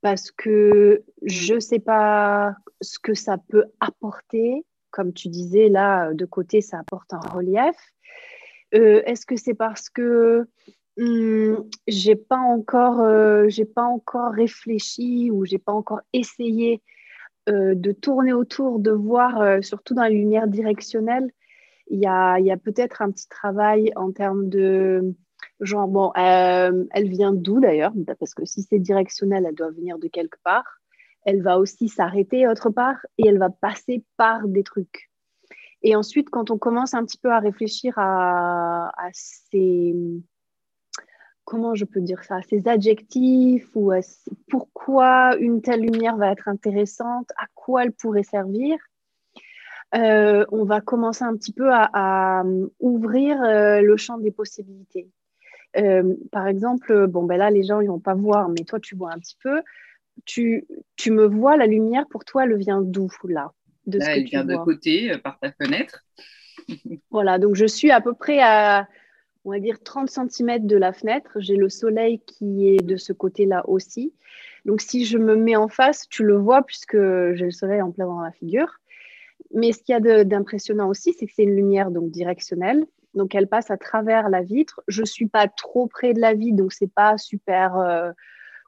parce 0.00 0.30
que 0.30 1.04
je 1.22 1.54
ne 1.54 1.60
sais 1.60 1.80
pas 1.80 2.54
ce 2.80 2.98
que 2.98 3.14
ça 3.14 3.36
peut 3.38 3.64
apporter, 3.80 4.64
comme 4.90 5.12
tu 5.12 5.28
disais 5.28 5.68
là, 5.68 6.12
de 6.14 6.24
côté, 6.24 6.60
ça 6.60 6.78
apporte 6.78 7.12
un 7.12 7.20
relief. 7.20 7.76
Euh, 8.74 9.02
est-ce 9.06 9.26
que 9.26 9.36
c'est 9.36 9.54
parce 9.54 9.88
que 9.88 10.46
Hmm, 10.98 11.54
j'ai 11.86 12.16
pas 12.16 12.38
encore, 12.38 13.00
euh, 13.02 13.46
pas 13.72 13.84
encore 13.84 14.32
réfléchi 14.32 15.30
ou 15.30 15.44
j'ai 15.44 15.58
pas 15.58 15.72
encore 15.72 16.00
essayé 16.12 16.82
euh, 17.48 17.76
de 17.76 17.92
tourner 17.92 18.32
autour, 18.32 18.80
de 18.80 18.90
voir, 18.90 19.62
surtout 19.62 19.94
dans 19.94 20.02
la 20.02 20.10
lumière 20.10 20.48
directionnelle, 20.48 21.30
il 21.88 22.00
y 22.00 22.06
a 22.06 22.56
peut-être 22.56 23.00
un 23.00 23.12
petit 23.12 23.28
travail 23.28 23.92
en 23.94 24.10
termes 24.10 24.48
de 24.48 25.14
genre, 25.60 25.88
bon, 25.88 26.12
elle 26.14 27.08
vient 27.08 27.32
d'où 27.32 27.60
d'ailleurs? 27.60 27.92
Parce 28.18 28.34
que 28.34 28.44
si 28.44 28.62
c'est 28.62 28.78
directionnel, 28.78 29.46
elle 29.46 29.54
doit 29.54 29.70
venir 29.70 29.98
de 29.98 30.08
quelque 30.08 30.38
part. 30.44 30.80
Elle 31.24 31.42
va 31.42 31.58
aussi 31.58 31.88
s'arrêter 31.88 32.48
autre 32.48 32.70
part 32.70 33.04
et 33.18 33.26
elle 33.26 33.38
va 33.38 33.50
passer 33.50 34.04
par 34.16 34.46
des 34.46 34.62
trucs. 34.62 35.10
Et 35.82 35.94
ensuite, 35.94 36.30
quand 36.30 36.50
on 36.50 36.58
commence 36.58 36.94
un 36.94 37.04
petit 37.04 37.18
peu 37.18 37.30
à 37.30 37.38
réfléchir 37.38 37.94
à, 37.96 38.88
à 38.96 39.10
ces 39.12 39.94
comment 41.48 41.74
je 41.74 41.86
peux 41.86 42.02
dire 42.02 42.24
ça, 42.24 42.42
ces 42.42 42.68
adjectifs 42.68 43.70
ou 43.74 43.90
pourquoi 44.50 45.34
une 45.36 45.62
telle 45.62 45.80
lumière 45.80 46.18
va 46.18 46.30
être 46.30 46.46
intéressante, 46.46 47.30
à 47.38 47.46
quoi 47.54 47.84
elle 47.84 47.92
pourrait 47.92 48.22
servir. 48.22 48.76
Euh, 49.94 50.44
on 50.52 50.64
va 50.64 50.82
commencer 50.82 51.24
un 51.24 51.34
petit 51.34 51.54
peu 51.54 51.70
à, 51.72 52.44
ouvrir 52.80 53.42
euh, 53.42 53.80
le 53.80 53.96
champ 53.96 54.18
des 54.18 54.30
possibilités. 54.30 55.08
Euh, 55.76 56.14
par 56.32 56.46
exemple, 56.46 57.06
bon, 57.06 57.24
ben 57.24 57.36
là, 57.36 57.50
les 57.50 57.62
gens, 57.62 57.80
ils 57.80 57.88
vont 57.88 58.00
pas 58.00 58.14
voir, 58.14 58.48
mais 58.48 58.64
toi, 58.64 58.80
tu 58.80 58.96
vois 58.96 59.12
un 59.12 59.18
petit 59.18 59.36
peu. 59.42 59.62
Tu, 60.24 60.66
tu 60.96 61.10
me 61.10 61.26
vois, 61.26 61.56
la 61.56 61.66
lumière, 61.66 62.06
pour 62.10 62.24
toi, 62.24 62.44
elle 62.44 62.56
vient 62.56 62.80
d'où, 62.80 63.08
là 63.24 63.52
de 63.86 63.98
Elle 64.06 64.24
vient 64.24 64.44
de 64.44 64.56
côté, 64.56 65.16
par 65.18 65.38
ta 65.40 65.50
fenêtre. 65.52 66.04
voilà, 67.10 67.38
donc 67.38 67.54
je 67.54 67.64
suis 67.64 67.90
à 67.90 68.00
peu 68.00 68.14
près 68.14 68.40
à 68.40 68.88
on 69.44 69.50
va 69.50 69.60
dire 69.60 69.82
30 69.82 70.10
cm 70.10 70.66
de 70.66 70.76
la 70.76 70.92
fenêtre. 70.92 71.30
J'ai 71.36 71.56
le 71.56 71.70
soleil 71.70 72.20
qui 72.20 72.68
est 72.68 72.84
de 72.84 72.96
ce 72.96 73.14
côté-là 73.14 73.66
aussi. 73.66 74.12
Donc 74.66 74.82
si 74.82 75.06
je 75.06 75.16
me 75.16 75.36
mets 75.36 75.56
en 75.56 75.68
face, 75.68 76.06
tu 76.08 76.22
le 76.22 76.36
vois 76.36 76.62
puisque 76.62 76.96
j'ai 76.96 77.46
le 77.46 77.50
soleil 77.50 77.80
en 77.80 77.90
plein 77.90 78.06
dans 78.06 78.20
la 78.20 78.32
figure. 78.32 78.78
Mais 79.54 79.72
ce 79.72 79.82
qu'il 79.82 79.94
y 79.94 79.96
a 79.96 80.24
d'impressionnant 80.24 80.88
aussi, 80.88 81.14
c'est 81.14 81.26
que 81.26 81.32
c'est 81.34 81.44
une 81.44 81.56
lumière 81.56 81.90
donc 81.90 82.10
directionnelle. 82.10 82.84
Donc 83.18 83.34
elle 83.34 83.48
passe 83.48 83.70
à 83.70 83.76
travers 83.76 84.30
la 84.30 84.42
vitre. 84.42 84.80
Je 84.88 85.04
suis 85.04 85.26
pas 85.26 85.48
trop 85.48 85.86
près 85.86 86.14
de 86.14 86.20
la 86.20 86.32
vitre, 86.32 86.56
donc 86.56 86.72
c'est 86.72 86.90
pas 86.90 87.18
super, 87.18 87.76
euh, 87.76 88.10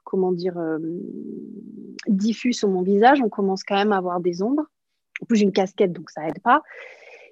comment 0.03 0.31
dire, 0.31 0.57
euh, 0.57 0.77
diffus 2.07 2.53
sur 2.53 2.69
mon 2.69 2.83
visage. 2.83 3.21
On 3.23 3.29
commence 3.29 3.63
quand 3.63 3.75
même 3.75 3.93
à 3.93 3.97
avoir 3.97 4.19
des 4.19 4.43
ombres. 4.43 4.65
En 5.21 5.25
plus 5.25 5.37
j'ai 5.37 5.45
une 5.45 5.51
casquette, 5.51 5.93
donc 5.93 6.09
ça 6.11 6.27
aide 6.27 6.41
pas. 6.43 6.61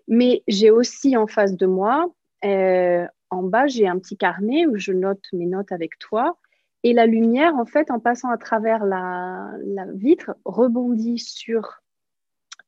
Mais 0.08 0.44
j'ai 0.48 0.72
aussi 0.72 1.16
en 1.18 1.28
face 1.28 1.56
de 1.56 1.68
moi 1.68 2.10
euh, 2.46 3.06
en 3.30 3.44
bas, 3.44 3.68
j'ai 3.68 3.88
un 3.88 4.00
petit 4.00 4.18
carnet 4.18 4.66
où 4.66 4.78
je 4.78 4.92
note 4.92 5.24
mes 5.34 5.46
notes 5.46 5.72
avec 5.72 6.00
toi. 6.00 6.38
Et 6.84 6.94
la 6.94 7.06
lumière, 7.06 7.56
en 7.56 7.66
fait, 7.66 7.92
en 7.92 8.00
passant 8.00 8.30
à 8.30 8.38
travers 8.38 8.86
la, 8.86 9.52
vitre, 9.94 10.32
rebondit 10.46 11.20
sur 11.20 11.82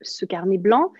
ce 0.02 0.26
carnet 0.26 0.58
blanc 0.58 0.92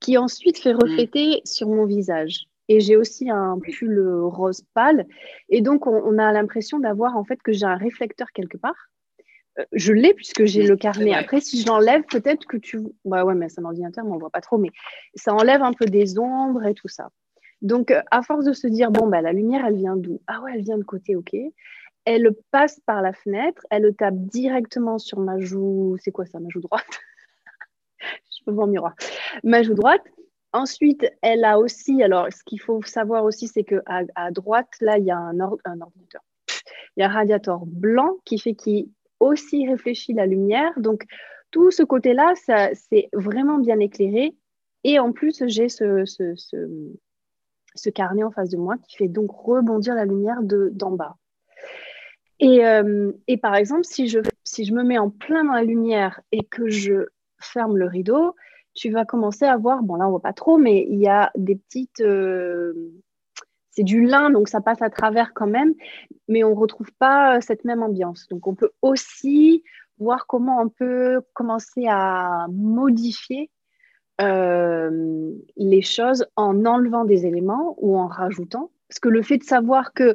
qui 0.00 0.18
ensuite 0.18 0.58
fait 0.58 0.74
mm. 0.74 0.78
refléter 0.82 1.40
sur 1.44 1.68
mon 1.68 1.86
visage. 1.86 2.48
Et 2.68 2.80
j'ai 2.80 2.96
aussi 2.96 3.30
un 3.30 3.58
pull 3.58 3.98
rose 4.24 4.64
pâle. 4.74 5.06
Et 5.48 5.60
donc, 5.60 5.86
on, 5.86 6.18
a 6.18 6.32
l'impression 6.32 6.78
d'avoir 6.78 7.16
en 7.16 7.24
fait 7.24 7.40
que 7.42 7.52
j'ai 7.52 7.66
un 7.66 7.76
réflecteur 7.76 8.32
quelque 8.32 8.56
part. 8.56 8.90
Euh, 9.58 9.64
je 9.72 9.92
l'ai 9.92 10.14
puisque 10.14 10.44
j'ai 10.44 10.66
le 10.66 10.76
carnet. 10.76 11.14
Après, 11.14 11.40
si 11.40 11.60
je 11.60 11.66
l'enlève, 11.66 12.02
peut-être 12.10 12.46
que 12.46 12.56
tu. 12.56 12.80
Bah 13.04 13.24
ouais, 13.24 13.34
mais 13.34 13.48
c'est 13.48 13.60
un 13.60 13.64
ordinateur, 13.64 14.04
mais 14.04 14.10
on 14.10 14.14
ne 14.14 14.20
voit 14.20 14.30
pas 14.30 14.40
trop. 14.40 14.58
Mais 14.58 14.70
ça 15.14 15.32
enlève 15.34 15.62
un 15.62 15.72
peu 15.72 15.86
des 15.86 16.18
ombres 16.18 16.64
et 16.66 16.74
tout 16.74 16.88
ça. 16.88 17.10
Donc, 17.62 17.90
euh, 17.90 18.02
à 18.10 18.22
force 18.22 18.44
de 18.44 18.52
se 18.52 18.66
dire, 18.66 18.90
bon, 18.90 19.06
bah, 19.08 19.22
la 19.22 19.32
lumière, 19.32 19.64
elle 19.64 19.76
vient 19.76 19.96
d'où? 19.96 20.20
Ah 20.26 20.42
ouais, 20.42 20.52
elle 20.54 20.62
vient 20.62 20.78
de 20.78 20.84
côté, 20.84 21.16
ok. 21.16 21.34
Elle 22.04 22.30
passe 22.50 22.80
par 22.86 23.02
la 23.02 23.12
fenêtre, 23.12 23.66
elle 23.70 23.94
tape 23.96 24.14
directement 24.16 24.98
sur 24.98 25.18
ma 25.18 25.38
joue. 25.40 25.96
C'est 26.00 26.12
quoi 26.12 26.26
ça, 26.26 26.38
ma 26.38 26.48
joue 26.48 26.60
droite? 26.60 26.86
Je 27.98 28.44
peux 28.44 28.52
voir 28.52 28.66
miroir. 28.66 28.94
Ma 29.42 29.62
joue 29.62 29.74
droite. 29.74 30.04
Ensuite, 30.56 31.06
elle 31.20 31.44
a 31.44 31.58
aussi, 31.58 32.02
alors 32.02 32.28
ce 32.32 32.42
qu'il 32.42 32.60
faut 32.60 32.80
savoir 32.82 33.24
aussi, 33.24 33.46
c'est 33.46 33.62
qu'à 33.62 33.82
à 34.14 34.30
droite, 34.30 34.70
là, 34.80 34.96
il 34.96 35.04
y 35.04 35.10
a 35.10 35.18
un, 35.18 35.38
ordinateur. 35.38 36.22
Il 36.96 37.00
y 37.00 37.02
a 37.02 37.10
un 37.10 37.12
radiateur 37.12 37.66
blanc 37.66 38.16
qui 38.24 38.38
fait 38.38 38.54
qu'il 38.54 38.88
aussi 39.20 39.68
réfléchit 39.68 40.14
la 40.14 40.24
lumière. 40.24 40.72
Donc, 40.78 41.04
tout 41.50 41.70
ce 41.70 41.82
côté-là, 41.82 42.32
c'est 42.72 43.10
vraiment 43.12 43.58
bien 43.58 43.78
éclairé. 43.80 44.34
Et 44.82 44.98
en 44.98 45.12
plus, 45.12 45.42
j'ai 45.46 45.68
ce, 45.68 46.04
ce 46.06 47.90
carnet 47.90 48.24
en 48.24 48.30
face 48.30 48.48
de 48.48 48.56
moi 48.56 48.76
qui 48.88 48.96
fait 48.96 49.08
donc 49.08 49.30
rebondir 49.32 49.94
la 49.94 50.06
lumière 50.06 50.38
d'en 50.42 50.92
bas. 50.92 51.16
Et, 52.40 52.66
euh, 52.66 53.12
et, 53.28 53.36
par 53.36 53.56
exemple, 53.56 53.84
si 53.84 54.08
je, 54.08 54.20
si 54.42 54.64
je 54.64 54.72
me 54.72 54.82
mets 54.84 54.98
en 54.98 55.10
plein 55.10 55.44
dans 55.44 55.52
la 55.52 55.64
lumière 55.64 56.22
et 56.32 56.44
que 56.44 56.70
je 56.70 57.08
ferme 57.40 57.76
le 57.76 57.86
rideau, 57.86 58.34
tu 58.76 58.90
vas 58.90 59.04
commencer 59.04 59.44
à 59.44 59.56
voir, 59.56 59.82
bon 59.82 59.96
là 59.96 60.06
on 60.06 60.10
voit 60.10 60.20
pas 60.20 60.32
trop, 60.32 60.58
mais 60.58 60.86
il 60.88 61.00
y 61.00 61.08
a 61.08 61.30
des 61.36 61.56
petites... 61.56 62.00
Euh, 62.00 62.92
c'est 63.70 63.82
du 63.82 64.06
lin, 64.06 64.30
donc 64.30 64.48
ça 64.48 64.62
passe 64.62 64.80
à 64.80 64.88
travers 64.88 65.34
quand 65.34 65.46
même, 65.46 65.74
mais 66.28 66.42
on 66.44 66.50
ne 66.50 66.54
retrouve 66.54 66.90
pas 66.98 67.42
cette 67.42 67.64
même 67.66 67.82
ambiance. 67.82 68.26
Donc 68.28 68.46
on 68.46 68.54
peut 68.54 68.70
aussi 68.80 69.64
voir 69.98 70.26
comment 70.26 70.62
on 70.62 70.70
peut 70.70 71.20
commencer 71.34 71.86
à 71.86 72.46
modifier 72.50 73.50
euh, 74.22 75.30
les 75.56 75.82
choses 75.82 76.26
en 76.36 76.64
enlevant 76.64 77.04
des 77.04 77.26
éléments 77.26 77.74
ou 77.78 77.98
en 77.98 78.06
rajoutant. 78.06 78.70
Parce 78.88 78.98
que 78.98 79.10
le 79.10 79.22
fait 79.22 79.36
de 79.36 79.44
savoir 79.44 79.92
que 79.92 80.14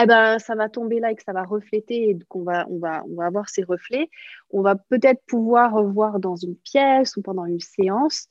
eh 0.00 0.06
ben, 0.06 0.38
ça 0.38 0.54
va 0.54 0.68
tomber 0.68 1.00
là 1.00 1.12
et 1.12 1.14
que 1.14 1.22
ça 1.22 1.32
va 1.32 1.44
refléter 1.44 2.10
et 2.10 2.18
qu'on 2.28 2.42
va, 2.42 2.66
on 2.68 2.78
va, 2.78 3.04
on 3.10 3.14
va 3.14 3.26
avoir 3.26 3.48
ces 3.48 3.62
reflets, 3.62 4.08
on 4.50 4.62
va 4.62 4.76
peut-être 4.76 5.22
pouvoir 5.26 5.82
voir 5.84 6.20
dans 6.20 6.36
une 6.36 6.56
pièce 6.56 7.16
ou 7.16 7.22
pendant 7.22 7.46
une 7.46 7.60
séance, 7.60 8.28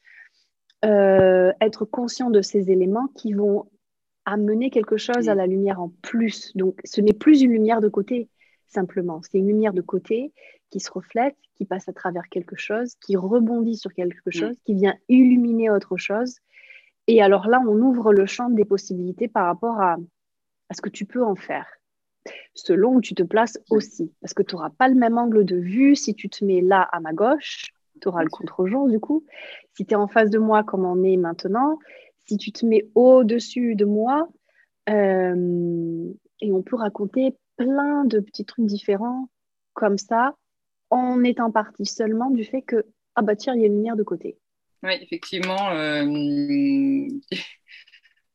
euh, 0.86 1.52
être 1.60 1.86
conscient 1.86 2.30
de 2.30 2.42
ces 2.42 2.72
éléments 2.72 3.08
qui 3.16 3.34
vont 3.34 3.70
amener 4.26 4.70
quelque 4.70 4.98
chose 4.98 5.30
à 5.30 5.36
la 5.36 5.48
lumière 5.48 5.82
en 5.82 5.90
plus. 6.02 6.56
Donc, 6.56 6.80
ce 6.84 7.02
n'est 7.02 7.14
plus 7.14 7.42
une 7.42 7.52
lumière 7.52 7.82
de 7.82 7.88
côté, 7.88 8.30
simplement. 8.68 9.22
C'est 9.24 9.38
une 9.38 9.48
lumière 9.48 9.74
de 9.74 9.82
côté 9.82 10.34
qui 10.70 10.80
se 10.80 10.92
reflète, 10.92 11.36
qui 11.56 11.66
passe 11.66 11.88
à 11.88 11.94
travers 11.94 12.28
quelque 12.30 12.58
chose, 12.58 12.96
qui 12.96 13.16
rebondit 13.16 13.78
sur 13.78 13.94
quelque 13.94 14.30
chose, 14.30 14.56
qui 14.66 14.74
vient 14.74 14.96
illuminer 15.08 15.70
autre 15.70 15.98
chose. 15.98 16.40
Et 17.08 17.22
alors 17.22 17.48
là, 17.48 17.62
on 17.68 17.80
ouvre 17.80 18.12
le 18.12 18.26
champ 18.26 18.50
des 18.50 18.66
possibilités 18.66 19.30
par 19.30 19.46
rapport 19.46 19.80
à, 19.82 19.96
ce 20.74 20.82
que 20.82 20.90
tu 20.90 21.06
peux 21.06 21.24
en 21.24 21.36
faire, 21.36 21.68
selon 22.54 22.96
où 22.96 23.02
tu 23.02 23.16
te 23.16 23.24
places 23.24 23.60
aussi. 23.70 24.14
Parce 24.22 24.34
que 24.34 24.44
tu 24.44 24.56
n'auras 24.56 24.70
pas 24.70 24.88
le 24.88 24.96
même 24.96 25.18
angle 25.18 25.46
de 25.46 25.56
vue 25.56 25.96
si 25.96 26.14
tu 26.14 26.30
te 26.30 26.44
mets 26.44 26.62
là 26.62 26.82
à 26.92 27.00
ma 27.00 27.14
gauche, 27.14 27.74
tu 28.02 28.08
auras 28.08 28.24
le 28.24 28.30
contre-jour 28.30 28.88
du 28.90 29.00
coup. 29.00 29.26
Si 29.76 29.86
tu 29.86 29.94
es 29.94 29.98
en 29.98 30.08
face 30.08 30.30
de 30.30 30.40
moi 30.40 30.64
comme 30.64 30.86
on 30.86 31.04
est 31.04 31.18
maintenant, 31.18 31.80
si 32.26 32.38
tu 32.38 32.52
te 32.52 32.66
mets 32.66 32.88
au-dessus 32.96 33.76
de 33.76 33.86
moi, 33.86 34.28
euh, 34.90 36.14
et 36.40 36.52
on 36.52 36.62
peut 36.62 36.76
raconter 36.76 37.36
plein 37.58 38.06
de 38.06 38.20
petits 38.20 38.46
trucs 38.46 38.66
différents 38.66 39.30
comme 39.74 39.98
ça 39.98 40.36
en 40.90 41.24
étant 41.24 41.52
parti 41.52 41.86
seulement 41.86 42.30
du 42.30 42.44
fait 42.44 42.62
que, 42.62 42.86
ah 43.16 43.22
bah 43.22 43.36
tiens, 43.36 43.54
il 43.56 43.62
y 43.62 43.64
a 43.64 43.68
une 43.68 43.76
lumière 43.76 43.96
de 43.96 44.04
côté. 44.04 44.38
Oui, 44.84 44.94
effectivement. 45.02 45.72
Euh, 45.72 46.06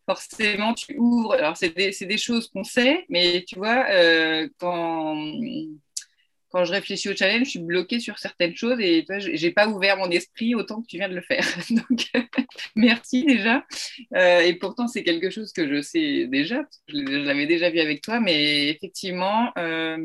forcément, 0.06 0.74
tu 0.74 0.96
ouvres. 0.98 1.34
Alors, 1.34 1.56
c'est 1.56 1.74
des, 1.74 1.92
des, 2.06 2.18
choses 2.18 2.48
qu'on 2.48 2.64
sait, 2.64 3.04
mais 3.08 3.44
tu 3.46 3.56
vois, 3.56 3.86
euh, 3.90 4.48
quand, 4.58 5.16
quand 6.52 6.64
je 6.64 6.72
réfléchis 6.72 7.08
au 7.08 7.16
challenge, 7.16 7.44
je 7.44 7.50
suis 7.50 7.58
bloquée 7.60 7.98
sur 7.98 8.18
certaines 8.18 8.54
choses 8.54 8.78
et 8.80 9.04
je 9.08 9.30
n'ai 9.30 9.50
pas 9.52 9.68
ouvert 9.68 9.96
mon 9.96 10.10
esprit 10.10 10.54
autant 10.54 10.82
que 10.82 10.86
tu 10.86 10.98
viens 10.98 11.08
de 11.08 11.14
le 11.14 11.22
faire. 11.22 11.44
Donc, 11.70 12.10
merci 12.76 13.24
déjà. 13.24 13.64
Euh, 14.14 14.40
et 14.40 14.54
pourtant, 14.54 14.86
c'est 14.86 15.02
quelque 15.02 15.30
chose 15.30 15.52
que 15.52 15.66
je 15.66 15.80
sais 15.80 16.26
déjà, 16.26 16.62
je 16.88 16.96
l'avais 17.24 17.46
déjà 17.46 17.70
vu 17.70 17.80
avec 17.80 18.02
toi, 18.02 18.20
mais 18.20 18.68
effectivement, 18.68 19.50
euh, 19.56 19.96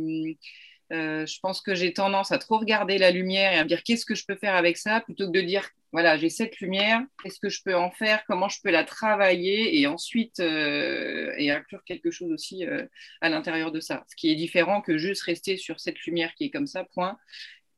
euh, 0.94 1.25
je 1.25 1.39
pense 1.41 1.62
que 1.62 1.75
j'ai 1.75 1.91
tendance 1.91 2.32
à 2.32 2.38
trop 2.38 2.58
regarder 2.58 2.98
la 2.98 3.12
lumière 3.12 3.51
et 3.51 3.58
à 3.58 3.63
me 3.63 3.67
dire 3.67 3.84
qu'est-ce 3.84 4.06
que 4.06 4.15
je 4.15 4.25
peux 4.25 4.36
faire 4.36 4.56
avec 4.56 4.77
ça 4.77 5.01
plutôt 5.01 5.27
que 5.27 5.38
de 5.38 5.41
dire 5.41 5.70
voilà, 5.91 6.17
j'ai 6.17 6.29
cette 6.29 6.60
lumière, 6.60 7.01
qu'est-ce 7.24 7.39
que 7.39 7.50
je 7.50 7.62
peux 7.63 7.75
en 7.75 7.91
faire, 7.91 8.24
comment 8.27 8.50
je 8.50 8.62
peux 8.62 8.72
la 8.72 8.84
travailler 8.84 9.79
et 9.79 9.88
ensuite 9.88 10.39
euh, 10.39 11.34
et 11.38 11.51
inclure 11.51 11.84
quelque 11.86 12.12
chose 12.12 12.32
aussi 12.32 12.65
euh, 12.65 12.86
à 13.22 13.29
l'intérieur 13.29 13.72
de 13.72 13.79
ça. 13.79 14.03
Ce 14.08 14.15
qui 14.15 14.32
est 14.32 14.36
différent 14.36 14.82
que 14.82 14.98
juste 14.98 15.24
rester 15.24 15.58
sur 15.58 15.79
cette 15.79 16.00
lumière 16.06 16.34
qui 16.36 16.46
est 16.46 16.50
comme 16.50 16.67
ça, 16.67 16.84
point. 16.84 17.17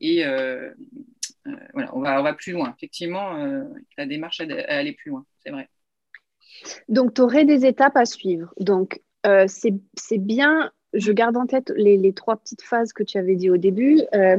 Et 0.00 0.24
voilà, 1.74 1.94
on 1.94 2.00
va, 2.00 2.20
on 2.20 2.22
va 2.22 2.32
plus 2.32 2.52
loin. 2.52 2.74
Effectivement, 2.76 3.34
la 3.98 4.06
démarche 4.06 4.40
à, 4.40 4.44
aller 4.68 4.92
plus 4.92 5.10
loin, 5.10 5.26
c'est 5.44 5.50
vrai. 5.50 5.68
Donc, 6.88 7.14
tu 7.14 7.20
aurais 7.20 7.44
des 7.44 7.66
étapes 7.66 7.96
à 7.96 8.06
suivre. 8.06 8.52
Donc, 8.58 9.00
c'est 9.46 10.18
bien 10.18 10.72
je 10.92 11.12
garde 11.12 11.36
en 11.36 11.46
tête 11.46 11.72
les, 11.76 12.12
trois 12.12 12.36
petites 12.36 12.62
phases 12.62 12.92
que 12.92 13.02
tu 13.02 13.18
avais 13.18 13.36
dit 13.36 13.50
au 13.50 13.56
début. 13.56 14.00
Euh, 14.14 14.38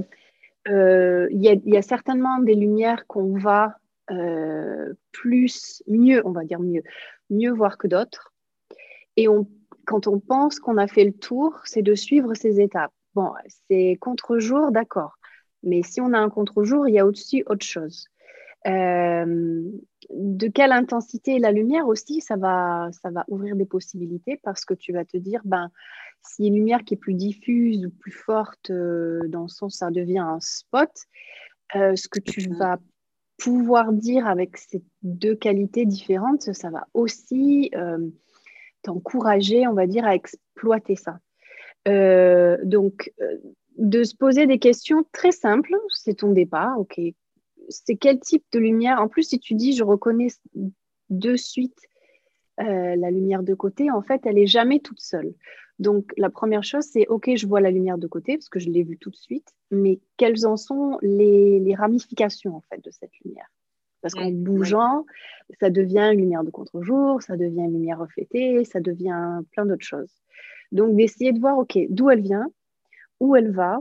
euh, 0.68 1.28
il 1.32 1.42
y, 1.42 1.78
a 1.78 1.82
certainement 1.82 2.40
des 2.40 2.56
lumières 2.56 3.08
qu'on 3.08 3.38
va 3.38 3.78
euh, 4.12 4.94
plus, 5.12 5.82
mieux, 5.88 6.22
on 6.26 6.32
va 6.32 6.44
dire 6.44 6.60
mieux, 6.60 6.84
mieux 7.30 7.52
voir 7.52 7.78
que 7.78 7.88
d'autres. 7.88 8.34
Et 9.18 9.28
quand 9.86 10.08
on 10.08 10.20
pense 10.20 10.60
qu'on 10.60 10.78
a 10.78 10.88
fait 10.88 11.06
le 11.06 11.14
tour, 11.14 11.60
c'est 11.66 11.82
de 11.82 11.96
suivre 11.96 12.34
ces 12.34 12.62
étapes. 12.62 12.94
Bon, 13.16 13.34
c'est 13.68 13.98
contre-jour, 14.00 14.72
d'accord. 14.72 15.18
Mais 15.64 15.84
si 15.84 16.02
on 16.02 16.14
a 16.14 16.20
un 16.20 16.30
contre-jour, 16.30 16.88
il 16.88 16.94
y 16.94 17.00
a 17.00 17.06
aussi 17.06 17.44
autre 17.48 17.66
chose. 17.66 18.08
de 18.66 20.48
quelle 20.54 20.72
intensité 20.72 21.40
la 21.40 21.52
lumière 21.52 21.88
aussi, 21.88 22.22
ça 22.22 22.36
va, 22.36 22.90
ça 22.92 23.10
va 23.10 23.26
ouvrir 23.28 23.56
des 23.56 23.66
possibilités 23.66 24.40
parce 24.44 24.66
que 24.66 24.76
tu 24.76 24.94
vas 24.94 25.06
te 25.06 25.18
dire, 25.18 25.42
ben, 25.46 25.72
si 26.24 26.48
une 26.48 26.56
lumière 26.56 26.84
qui 26.84 26.94
est 26.94 26.98
plus 26.98 27.14
diffuse 27.14 27.86
ou 27.86 27.90
plus 27.90 28.12
forte, 28.12 28.70
euh, 28.70 29.22
dans 29.28 29.44
le 29.44 29.48
sens 29.48 29.78
ça 29.78 29.92
devient 29.92 30.20
un 30.20 30.40
spot, 30.40 30.92
euh, 31.76 31.96
ce 31.96 32.08
que 32.08 32.20
tu 32.20 32.50
mhm. 32.50 32.58
vas 32.58 32.80
pouvoir 33.38 33.92
dire 33.92 34.28
avec 34.28 34.58
ces 34.58 34.84
deux 35.02 35.36
qualités 35.36 35.86
différentes, 35.86 36.54
ça 36.54 36.70
va 36.70 36.88
aussi 36.94 37.72
euh, 37.76 38.08
t'encourager, 38.84 39.68
on 39.68 39.74
va 39.74 39.88
dire, 39.88 40.06
à 40.06 40.16
exploiter 40.16 40.96
ça. 40.96 41.20
donc, 41.86 43.12
de 43.78 44.04
se 44.04 44.16
poser 44.16 44.46
des 44.46 44.60
questions 44.60 45.04
très 45.12 45.32
simples, 45.32 45.76
c'est 45.90 46.18
ton 46.18 46.34
départ, 46.34 46.80
ok. 46.80 47.00
C'est 47.70 47.96
quel 47.96 48.20
type 48.20 48.44
de 48.52 48.60
lumière? 48.60 49.02
En 49.02 49.08
plus, 49.08 49.24
si 49.24 49.40
tu 49.40 49.56
dis, 49.56 49.74
je 49.74 49.84
reconnais 49.84 50.28
de 51.10 51.36
suite 51.36 51.80
la 52.58 53.10
lumière 53.10 53.42
de 53.42 53.56
côté, 53.56 53.90
en 53.90 54.04
fait, 54.04 54.22
elle 54.26 54.38
est 54.38 54.46
jamais 54.46 54.82
toute 54.82 55.00
seule. 55.00 55.34
Donc, 55.82 56.14
la 56.16 56.30
première 56.30 56.64
chose, 56.64 56.84
c'est 56.84 57.08
OK, 57.08 57.32
je 57.36 57.48
vois 57.48 57.60
la 57.60 57.72
lumière 57.72 57.98
de 57.98 58.06
côté 58.06 58.38
parce 58.38 58.50
que 58.50 58.60
je 58.60 58.70
l'ai 58.70 58.84
vue 58.84 59.00
tout 59.00 59.10
de 59.10 59.16
suite, 59.16 59.48
mais 59.72 60.00
quelles 60.16 60.46
en 60.46 60.56
sont 60.56 61.00
les, 61.02 61.74
ramifications 61.76 62.56
en 62.56 62.62
fait 62.62 62.84
de 62.86 62.92
cette 62.92 63.10
lumière? 63.26 63.52
Parce 64.02 64.14
qu'en 64.14 64.30
bougeant, 64.30 65.08
ça 65.60 65.72
devient 65.72 66.12
une 66.14 66.20
lumière 66.20 66.44
de 66.44 66.52
contre-jour, 66.52 67.24
ça 67.24 67.36
devient 67.36 67.62
une 67.62 67.74
lumière 67.74 67.98
reflétée, 67.98 68.64
ça 68.64 68.80
devient 68.80 69.42
plein 69.52 69.66
d'autres 69.66 69.86
choses. 69.86 70.22
Donc, 70.72 70.96
d'essayer 70.96 71.34
de 71.34 71.40
voir 71.40 71.58
OK, 71.58 71.76
d'où 71.90 72.12
elle 72.12 72.22
vient, 72.22 72.46
où 73.20 73.36
elle 73.36 73.50
va, 73.50 73.80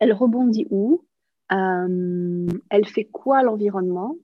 elle 0.00 0.12
rebondit 0.12 0.66
où, 0.70 1.06
euh, 1.52 2.46
elle 2.68 2.86
fait 2.86 3.04
quoi 3.06 3.38
à 3.38 3.42
l'environnement, 3.42 4.14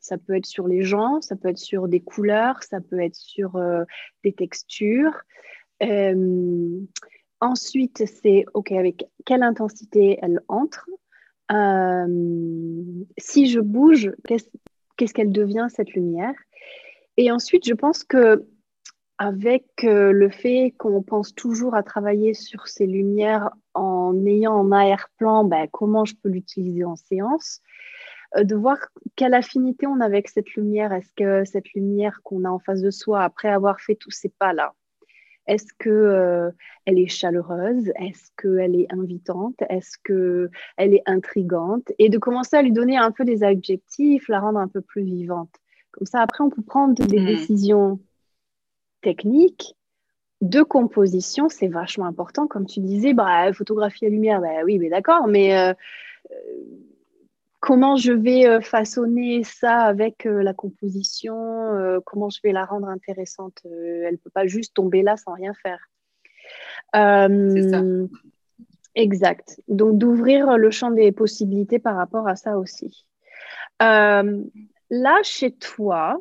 ça 0.00 0.18
peut 0.18 0.34
être 0.34 0.46
sur 0.46 0.66
les 0.66 0.82
gens, 0.82 1.20
ça 1.20 1.36
peut 1.36 1.48
être 1.48 1.58
sur 1.58 1.86
des 1.86 2.00
couleurs, 2.00 2.64
ça 2.64 2.80
peut 2.80 3.00
être 3.00 3.14
sur 3.14 3.54
euh, 3.54 3.84
des 4.24 4.32
textures, 4.32 5.14
euh, 5.82 6.80
ensuite, 7.40 8.04
c'est 8.06 8.44
OK, 8.54 8.72
avec 8.72 9.06
quelle 9.24 9.42
intensité 9.42 10.18
elle 10.22 10.40
entre? 10.48 10.88
Euh, 11.52 13.04
si 13.18 13.48
je 13.48 13.60
bouge, 13.60 14.12
qu'est-ce 14.26 15.14
qu'elle 15.14 15.32
devient 15.32 15.66
cette 15.68 15.92
lumière? 15.92 16.34
Et 17.16 17.30
ensuite, 17.30 17.66
je 17.66 17.74
pense 17.74 18.04
que 18.04 18.46
avec 19.18 19.64
euh, 19.84 20.10
le 20.10 20.28
fait 20.28 20.74
qu'on 20.76 21.02
pense 21.02 21.34
toujours 21.34 21.76
à 21.76 21.84
travailler 21.84 22.34
sur 22.34 22.66
ces 22.66 22.86
lumières 22.86 23.50
en 23.72 24.26
ayant 24.26 24.54
en 24.54 24.72
arrière-plan 24.72 25.44
ben, 25.44 25.68
comment 25.70 26.04
je 26.04 26.16
peux 26.16 26.28
l'utiliser 26.28 26.84
en 26.84 26.96
séance, 26.96 27.60
de 28.36 28.56
voir 28.56 28.78
quelle 29.14 29.34
affinité 29.34 29.86
on 29.86 30.00
a 30.00 30.04
avec 30.04 30.28
cette 30.28 30.54
lumière. 30.54 30.92
Est-ce 30.92 31.12
que 31.14 31.44
cette 31.44 31.72
lumière 31.74 32.20
qu'on 32.24 32.44
a 32.44 32.48
en 32.48 32.58
face 32.58 32.80
de 32.80 32.90
soi, 32.90 33.22
après 33.22 33.48
avoir 33.48 33.80
fait 33.80 33.94
tous 33.94 34.10
ces 34.10 34.28
pas-là, 34.28 34.74
est-ce 35.46 35.72
qu'elle 35.78 35.92
euh, 35.92 36.50
est 36.86 37.06
chaleureuse? 37.06 37.90
Est-ce 37.96 38.30
qu'elle 38.36 38.76
est 38.76 38.86
invitante? 38.90 39.56
Est-ce 39.68 39.98
qu'elle 40.04 40.94
est 40.94 41.02
intrigante? 41.06 41.92
Et 41.98 42.08
de 42.08 42.18
commencer 42.18 42.56
à 42.56 42.62
lui 42.62 42.72
donner 42.72 42.96
un 42.96 43.10
peu 43.10 43.24
des 43.24 43.44
adjectifs, 43.44 44.28
la 44.28 44.40
rendre 44.40 44.58
un 44.58 44.68
peu 44.68 44.80
plus 44.80 45.02
vivante. 45.02 45.50
Comme 45.92 46.06
ça, 46.06 46.20
après, 46.20 46.42
on 46.42 46.50
peut 46.50 46.62
prendre 46.62 46.94
des 46.94 47.20
mm. 47.20 47.26
décisions 47.26 48.00
techniques 49.02 49.76
de 50.40 50.62
composition. 50.62 51.48
C'est 51.48 51.68
vachement 51.68 52.06
important. 52.06 52.46
Comme 52.46 52.66
tu 52.66 52.80
disais, 52.80 53.12
bah, 53.12 53.52
photographie 53.52 54.06
à 54.06 54.08
lumière, 54.08 54.40
bah, 54.40 54.64
oui, 54.64 54.78
mais 54.78 54.88
d'accord, 54.88 55.26
mais 55.26 55.56
euh, 55.56 55.74
comment 57.64 57.96
je 57.96 58.12
vais 58.12 58.46
euh, 58.46 58.60
façonner 58.60 59.42
ça 59.42 59.80
avec 59.80 60.26
euh, 60.26 60.42
la 60.42 60.52
composition, 60.52 61.34
euh, 61.74 61.98
comment 62.04 62.28
je 62.28 62.38
vais 62.44 62.52
la 62.52 62.66
rendre 62.66 62.88
intéressante. 62.88 63.62
elle 63.64 64.12
ne 64.12 64.16
peut 64.18 64.28
pas 64.28 64.46
juste 64.46 64.74
tomber 64.74 65.00
là 65.00 65.16
sans 65.16 65.32
rien 65.32 65.54
faire. 65.54 65.80
C'est 66.92 67.70
ça. 67.70 67.82
Exact. 68.94 69.60
Donc 69.66 69.96
d'ouvrir 69.96 70.58
le 70.58 70.70
champ 70.70 70.90
des 70.90 71.10
possibilités 71.10 71.78
par 71.78 71.96
rapport 71.96 72.28
à 72.28 72.36
ça 72.36 72.58
aussi. 72.58 73.06
là, 73.80 75.22
chez 75.22 75.52
toi, 75.52 76.20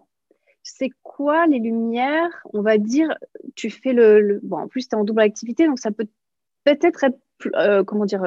c'est 0.63 0.91
quoi 1.03 1.45
les 1.45 1.60
lumières? 1.60 2.41
On 2.53 2.62
va 2.62 2.77
dire, 2.77 3.13
tu 3.56 3.69
fais 3.69 3.91
le... 3.91 4.39
Bon, 4.43 4.60
en 4.60 4.67
plus, 4.69 4.88
tu 4.88 4.95
es 4.95 4.97
en 4.97 5.03
double 5.03 5.21
activité, 5.21 5.67
donc 5.67 5.77
ça 5.77 5.91
peut 5.91 6.08
peut-être 6.63 7.03
être, 7.03 7.84
comment 7.84 8.06
dire, 8.06 8.23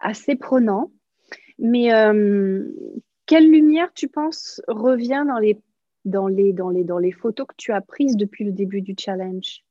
assez 0.00 0.34
prenant. 0.34 0.90
Mais 1.58 1.92
euh, 1.94 2.64
quelle 3.26 3.50
lumière, 3.50 3.92
tu 3.94 4.08
penses, 4.08 4.60
revient 4.68 5.24
dans 5.26 5.38
les, 5.38 5.58
dans, 6.04 6.26
les, 6.26 6.52
dans, 6.52 6.70
les, 6.70 6.84
dans 6.84 6.98
les 6.98 7.12
photos 7.12 7.46
que 7.46 7.54
tu 7.56 7.72
as 7.72 7.80
prises 7.80 8.16
depuis 8.16 8.44
le 8.44 8.52
début 8.52 8.82
du 8.82 8.94
challenge? 8.98 9.62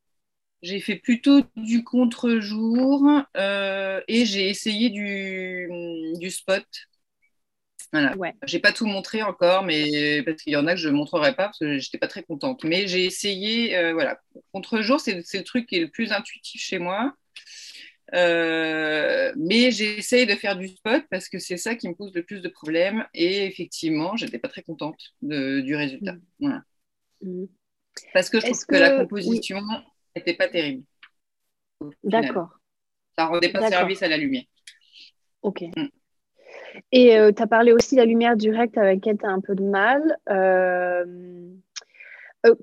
J'ai 0.61 0.79
fait 0.79 0.95
plutôt 0.95 1.41
du 1.57 1.83
contre-jour 1.83 3.05
euh, 3.35 3.99
et 4.07 4.25
j'ai 4.25 4.49
essayé 4.49 4.89
du, 4.89 5.69
du 6.19 6.31
spot. 6.31 6.65
Voilà. 7.91 8.17
Ouais. 8.17 8.33
J'ai 8.45 8.59
pas 8.59 8.71
tout 8.71 8.85
montré 8.85 9.21
encore, 9.21 9.63
mais 9.63 10.23
parce 10.23 10.41
qu'il 10.41 10.53
y 10.53 10.55
en 10.55 10.65
a 10.65 10.73
que 10.73 10.79
je 10.79 10.87
ne 10.87 10.93
montrerai 10.95 11.35
pas 11.35 11.45
parce 11.45 11.59
que 11.59 11.77
j'étais 11.77 11.97
pas 11.97 12.07
très 12.07 12.23
contente. 12.23 12.63
Mais 12.63 12.87
j'ai 12.87 13.05
essayé, 13.05 13.77
euh, 13.77 13.93
voilà. 13.93 14.19
Contre-jour, 14.53 14.99
c'est 14.99 15.13
le 15.15 15.43
truc 15.43 15.67
qui 15.67 15.75
est 15.75 15.81
le 15.81 15.89
plus 15.89 16.11
intuitif 16.11 16.61
chez 16.61 16.79
moi. 16.79 17.13
Euh, 18.13 19.33
mais 19.35 19.71
j'essaye 19.71 20.27
de 20.27 20.35
faire 20.35 20.55
du 20.55 20.67
spot 20.67 21.03
parce 21.09 21.29
que 21.29 21.39
c'est 21.39 21.57
ça 21.57 21.75
qui 21.75 21.89
me 21.89 21.95
pose 21.95 22.13
le 22.13 22.23
plus 22.23 22.41
de 22.41 22.49
problèmes. 22.49 23.05
Et 23.13 23.45
effectivement, 23.45 24.15
j'étais 24.15 24.39
pas 24.39 24.49
très 24.49 24.61
contente 24.61 24.99
du 25.21 25.75
résultat. 25.75 26.15
Mm. 26.39 26.59
Mm. 27.21 27.45
Parce 28.13 28.29
que 28.29 28.39
je 28.39 28.47
trouve 28.47 28.65
que, 28.65 28.75
la 28.75 28.99
composition 28.99 29.61
n'était 30.15 30.33
pas 30.33 30.47
terrible. 30.47 30.83
D'accord. 32.03 32.49
Ça 33.17 33.25
rendait 33.25 33.51
pas 33.51 33.67
service 33.69 34.01
à 34.03 34.07
la 34.07 34.17
lumière. 34.17 34.43
Ok. 35.41 35.61
Mm. 35.75 35.87
Et 36.91 37.17
euh, 37.17 37.31
tu 37.31 37.41
as 37.41 37.47
parlé 37.47 37.71
aussi 37.71 37.95
de 37.95 38.01
la 38.01 38.05
lumière 38.05 38.35
directe 38.35 38.77
avec 38.77 38.97
laquelle 38.97 39.17
tu 39.17 39.25
as 39.25 39.29
un 39.29 39.41
peu 39.41 39.55
de 39.55 39.63
mal. 39.63 40.17
Euh, 40.29 41.53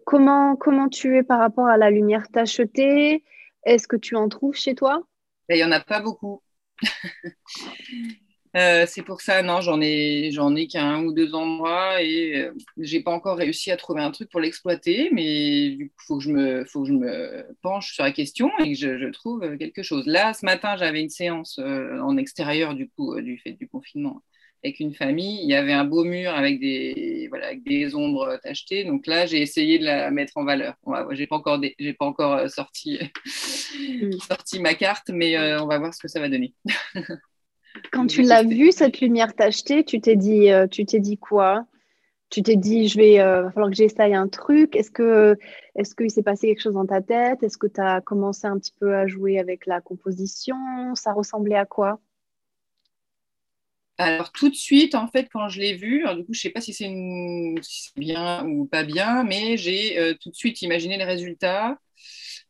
comment, 0.04 0.56
comment 0.56 0.88
tu 0.88 1.16
es 1.16 1.22
par 1.22 1.38
rapport 1.38 1.66
à 1.66 1.76
la 1.76 1.90
lumière 1.90 2.28
tachetée? 2.28 3.24
Est-ce 3.64 3.86
que 3.86 3.96
tu 3.96 4.16
en 4.16 4.28
trouves 4.28 4.56
chez 4.56 4.74
toi? 4.74 5.06
Il 5.56 5.58
n'y 5.58 5.64
en 5.64 5.72
a 5.72 5.80
pas 5.80 6.00
beaucoup. 6.00 6.42
Euh, 8.56 8.84
c'est 8.88 9.02
pour 9.02 9.20
ça, 9.20 9.42
non, 9.44 9.60
j'en 9.60 9.80
ai, 9.80 10.30
j'en 10.32 10.56
ai 10.56 10.66
qu'un 10.66 11.04
ou 11.04 11.12
deux 11.12 11.36
endroits 11.36 12.02
et 12.02 12.32
je 12.34 12.38
euh, 12.48 12.54
j'ai 12.78 13.00
pas 13.00 13.12
encore 13.12 13.36
réussi 13.36 13.70
à 13.70 13.76
trouver 13.76 14.02
un 14.02 14.10
truc 14.10 14.28
pour 14.28 14.40
l'exploiter, 14.40 15.08
mais 15.12 15.76
coup, 15.78 16.04
faut 16.08 16.18
que 16.18 16.24
je 16.24 16.30
me, 16.30 16.64
faut 16.64 16.82
que 16.82 16.88
je 16.88 16.92
me 16.94 17.46
penche 17.62 17.94
sur 17.94 18.02
la 18.02 18.10
question 18.10 18.50
et 18.58 18.72
que 18.72 18.76
je, 18.76 19.08
trouve 19.12 19.56
quelque 19.56 19.84
chose. 19.84 20.04
Là, 20.06 20.34
ce 20.34 20.44
matin, 20.44 20.76
j'avais 20.76 21.00
une 21.00 21.10
séance 21.10 21.60
euh, 21.60 22.00
en 22.00 22.16
extérieur 22.16 22.74
du 22.74 22.88
coup, 22.88 23.20
du 23.20 23.38
fait 23.38 23.52
du 23.52 23.68
confinement 23.68 24.20
avec 24.62 24.80
une 24.80 24.94
famille. 24.94 25.40
Il 25.42 25.48
y 25.48 25.54
avait 25.54 25.72
un 25.72 25.84
beau 25.84 26.04
mur 26.04 26.30
avec 26.30 26.60
des, 26.60 27.26
voilà, 27.30 27.48
avec 27.48 27.62
des 27.64 27.94
ombres 27.94 28.38
tachetées. 28.42 28.84
Donc 28.84 29.06
là, 29.06 29.26
j'ai 29.26 29.40
essayé 29.40 29.78
de 29.78 29.84
la 29.84 30.10
mettre 30.10 30.36
en 30.36 30.44
valeur. 30.44 30.74
Je 30.86 31.18
n'ai 31.18 31.26
pas 31.26 31.36
encore, 31.36 31.60
j'ai 31.78 31.94
pas 31.94 32.04
encore 32.04 32.34
euh, 32.34 32.48
sorti, 32.48 32.98
mm. 33.78 34.12
sorti 34.18 34.60
ma 34.60 34.74
carte, 34.74 35.10
mais 35.10 35.36
euh, 35.36 35.62
on 35.62 35.66
va 35.66 35.78
voir 35.78 35.94
ce 35.94 36.00
que 36.00 36.08
ça 36.08 36.20
va 36.20 36.28
donner. 36.28 36.54
Quand 37.92 38.06
tu 38.06 38.22
l'as 38.22 38.42
vue, 38.42 38.72
cette 38.72 39.00
lumière 39.00 39.34
tachetée, 39.34 39.84
tu 39.84 40.00
t'es 40.00 40.16
dit, 40.16 40.50
euh, 40.50 40.66
tu 40.66 40.84
t'es 40.84 40.98
dit 40.98 41.18
quoi? 41.18 41.66
Tu 42.28 42.42
t'es 42.42 42.56
dit, 42.56 42.86
je 42.88 42.96
vais, 42.96 43.18
va 43.18 43.50
falloir 43.50 43.70
que 43.70 43.76
j'essaye 43.76 44.14
un 44.14 44.28
truc. 44.28 44.76
Est-ce 44.76 44.90
que, 44.90 45.36
est-ce 45.74 45.96
qu'il 45.96 46.10
s'est 46.10 46.22
passé 46.22 46.46
quelque 46.46 46.62
chose 46.62 46.74
dans 46.74 46.86
ta 46.86 47.00
tête? 47.00 47.42
Est-ce 47.42 47.58
que 47.58 47.66
tu 47.66 47.80
as 47.80 48.00
commencé 48.00 48.46
un 48.46 48.56
petit 48.56 48.74
peu 48.78 48.94
à 48.94 49.08
jouer 49.08 49.40
avec 49.40 49.66
la 49.66 49.80
composition? 49.80 50.56
Ça 50.94 51.12
ressemblait 51.12 51.56
à 51.56 51.64
quoi? 51.64 52.00
Alors 54.00 54.32
tout 54.32 54.48
de 54.48 54.54
suite, 54.54 54.94
en 54.94 55.08
fait, 55.08 55.28
quand 55.30 55.48
je 55.48 55.60
l'ai 55.60 55.74
vu, 55.74 56.04
du 56.16 56.24
coup, 56.24 56.32
je 56.32 56.38
ne 56.38 56.42
sais 56.42 56.50
pas 56.50 56.60
si 56.62 56.72
c'est 56.72 56.88
bien 57.96 58.46
ou 58.46 58.64
pas 58.66 58.82
bien, 58.82 59.24
mais 59.24 59.58
j'ai 59.58 59.98
euh, 59.98 60.14
tout 60.20 60.30
de 60.30 60.34
suite 60.34 60.62
imaginé 60.62 60.96
les 60.96 61.04
résultats 61.04 61.78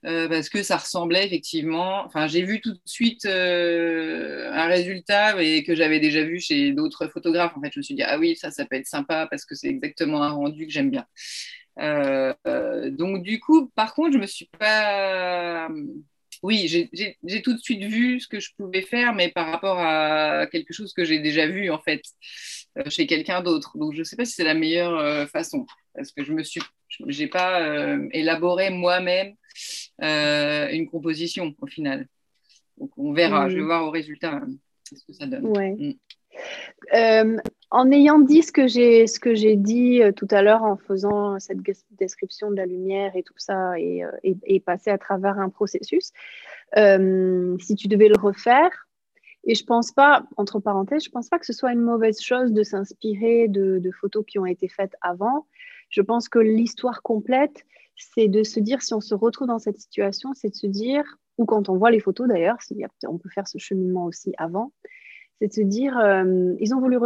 euh, 0.07 0.29
parce 0.29 0.49
que 0.49 0.63
ça 0.63 0.77
ressemblait 0.77 1.27
effectivement. 1.27 2.05
Enfin, 2.07 2.29
j'ai 2.29 2.43
vu 2.43 2.61
tout 2.61 2.73
de 2.73 2.81
suite 2.85 3.27
euh, 3.27 4.51
un 4.53 4.67
résultat 4.67 5.43
et 5.43 5.65
que 5.65 5.75
j'avais 5.75 5.99
déjà 5.99 6.23
vu 6.23 6.41
chez 6.41 6.73
d'autres 6.73 7.09
photographes. 7.09 7.57
En 7.57 7.61
fait, 7.61 7.73
je 7.75 7.81
me 7.81 7.83
suis 7.83 7.95
dit 7.97 8.03
ah 8.05 8.19
oui, 8.19 8.37
ça, 8.37 8.51
ça 8.53 8.65
peut 8.65 8.77
être 8.77 8.87
sympa 8.87 9.27
parce 9.29 9.45
que 9.45 9.57
c'est 9.57 9.69
exactement 9.69 10.23
un 10.23 10.31
rendu 10.31 10.67
que 10.67 10.73
j'aime 10.73 10.91
bien. 10.91 11.07
donc 11.77 13.23
du 13.23 13.41
coup, 13.41 13.71
par 13.75 13.95
contre, 13.95 14.13
je 14.13 14.19
me 14.19 14.27
suis 14.27 14.49
pas 14.59 15.69
oui, 16.43 16.69
j'ai 16.69 17.43
tout 17.43 17.53
de 17.53 17.59
suite 17.59 17.85
vu 17.85 18.19
ce 18.19 18.27
que 18.27 18.41
je 18.41 18.51
pouvais 18.57 18.81
faire, 18.81 19.15
mais 19.15 19.29
par 19.29 19.51
rapport 19.51 19.79
à 19.79 20.47
quelque 20.51 20.73
chose 20.73 20.95
que 20.95 21.05
j'ai 21.05 21.19
déjà 21.19 21.47
vu 21.47 21.71
en 21.71 21.79
fait 21.79 22.03
euh, 22.79 22.89
chez 22.89 23.07
quelqu'un 23.07 23.43
d'autre. 23.43 23.77
Donc 23.77 23.93
je 23.93 23.99
ne 23.99 24.05
sais 24.05 24.17
pas 24.17 24.25
si 24.25 24.33
c'est 24.33 24.45
la 24.45 24.55
meilleure 24.55 24.97
euh, 24.97 25.27
façon, 25.27 25.67
parce 25.95 26.13
que 26.13 26.25
je 26.25 26.33
me 26.33 26.43
suis, 26.43 26.63
j'ai 27.09 27.27
pas 27.27 27.61
euh, 27.61 28.09
élaboré 28.13 28.71
moi-même 28.71 29.35
une 29.99 30.89
composition 30.89 31.55
au 31.61 31.67
final. 31.67 32.09
Donc 32.79 32.91
on 32.97 33.13
verra. 33.13 33.51
Je 33.51 33.57
vais 33.57 33.63
mm. 33.63 33.67
voir 33.67 33.85
au 33.85 33.91
résultat 33.91 34.41
ce 34.87 35.05
que 35.05 35.13
ça 35.13 35.27
donne. 35.27 35.47
Ouais. 35.47 35.77
Mm. 36.93 37.41
en 37.71 37.91
ayant 37.91 38.19
dit 38.19 38.43
ce 38.43 38.53
que 38.53 38.67
j'ai 38.67 39.07
ce 39.07 39.21
que 39.21 39.35
j'ai 39.35 39.57
dit 39.57 40.01
tout 40.17 40.29
à 40.31 40.43
l'heure 40.43 40.63
en 40.63 40.77
faisant 40.77 41.39
cette 41.39 41.59
description 41.91 42.51
de 42.51 42.57
la 42.57 42.67
lumière 42.67 43.15
et 43.15 43.23
tout 43.23 43.39
ça 43.39 43.79
et, 43.79 44.03
et, 44.23 44.61
passer 44.61 44.91
à 44.91 44.99
travers 44.99 45.39
un 45.39 45.51
processus, 45.51 46.13
si 46.75 47.75
tu 47.75 47.89
devais 47.89 48.09
le 48.09 48.21
refaire, 48.21 48.71
et 49.45 49.55
je 49.55 49.65
pense 49.65 49.93
pas, 49.93 50.25
entre 50.37 50.61
parenthèses, 50.61 51.05
je 51.05 51.11
pense 51.11 51.29
pas 51.29 51.39
que 51.39 51.47
ce 51.47 51.53
soit 51.53 51.73
une 51.73 51.81
mauvaise 51.81 52.21
chose 52.21 52.53
de 52.53 52.63
s'inspirer 52.63 53.49
de, 53.49 53.91
photos 54.01 54.25
qui 54.27 54.39
ont 54.39 54.47
été 54.47 54.69
faites 54.69 54.95
avant. 55.01 55.47
Je 55.89 56.03
pense 56.03 56.29
que 56.29 56.39
l'histoire 56.39 57.03
complète, 57.03 57.65
c'est 57.97 58.29
de 58.29 58.43
se 58.43 58.61
dire, 58.61 58.83
si 58.83 58.95
on 58.95 59.01
se 59.01 59.15
retrouve 59.15 59.49
dans 59.49 59.59
cette 59.59 59.79
situation, 59.79 60.31
c'est 60.35 60.51
de 60.51 60.55
se 60.55 60.67
dire, 60.67 61.03
ou 61.39 61.47
quand 61.47 61.69
on 61.69 61.77
voit 61.77 61.91
les 61.91 62.01
photos 62.01 62.29
d'ailleurs, 62.29 62.59
on 63.07 63.19
peut 63.19 63.31
faire 63.31 63.49
ce 63.49 63.59
cheminement 63.59 64.05
aussi 64.05 64.33
avant, 64.37 64.73
c'est 65.41 65.49
de 65.49 65.53
se 65.55 65.61
dire, 65.63 65.99
euh, 65.99 66.55
ils 66.61 66.75
ont 66.75 66.81
voulu 66.81 66.99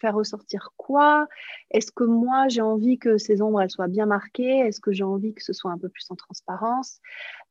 faire 0.00 0.14
ressortir 0.14 0.72
quoi? 0.78 1.28
Est-ce 1.70 1.92
que 1.92 2.04
moi, 2.04 2.48
j'ai 2.48 2.62
envie 2.62 2.98
que 2.98 3.18
ces 3.18 3.42
ombres, 3.42 3.62
soient 3.68 3.86
bien 3.86 4.06
marquées? 4.06 4.60
Est-ce 4.60 4.80
que 4.80 4.92
j'ai 4.92 5.04
envie 5.04 5.34
que 5.34 5.42
ce 5.42 5.52
soit 5.52 5.70
un 5.70 5.76
peu 5.76 5.90
plus 5.90 6.06
en 6.10 6.16
transparence? 6.16 7.00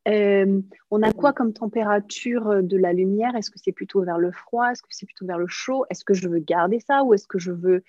Euh, 0.07 0.61
On 0.89 1.03
a 1.03 1.11
quoi 1.11 1.31
comme 1.31 1.53
température 1.53 2.63
de 2.63 2.75
la 2.75 2.91
lumière? 2.91 3.35
Est-ce 3.35 3.51
que 3.51 3.59
c'est 3.63 3.71
plutôt 3.71 4.01
vers 4.01 4.17
le 4.17 4.31
froid? 4.31 4.71
Est-ce 4.71 4.81
que 4.81 4.87
c'est 4.89 5.05
plutôt 5.05 5.27
vers 5.27 5.37
le 5.37 5.47
chaud? 5.47 5.85
Est-ce 5.91 6.03
que 6.03 6.15
je 6.15 6.27
veux 6.27 6.39
garder 6.39 6.79
ça 6.79 7.03
ou 7.03 7.13
est-ce 7.13 7.27
que 7.27 7.37
je 7.37 7.51
veux, 7.51 7.83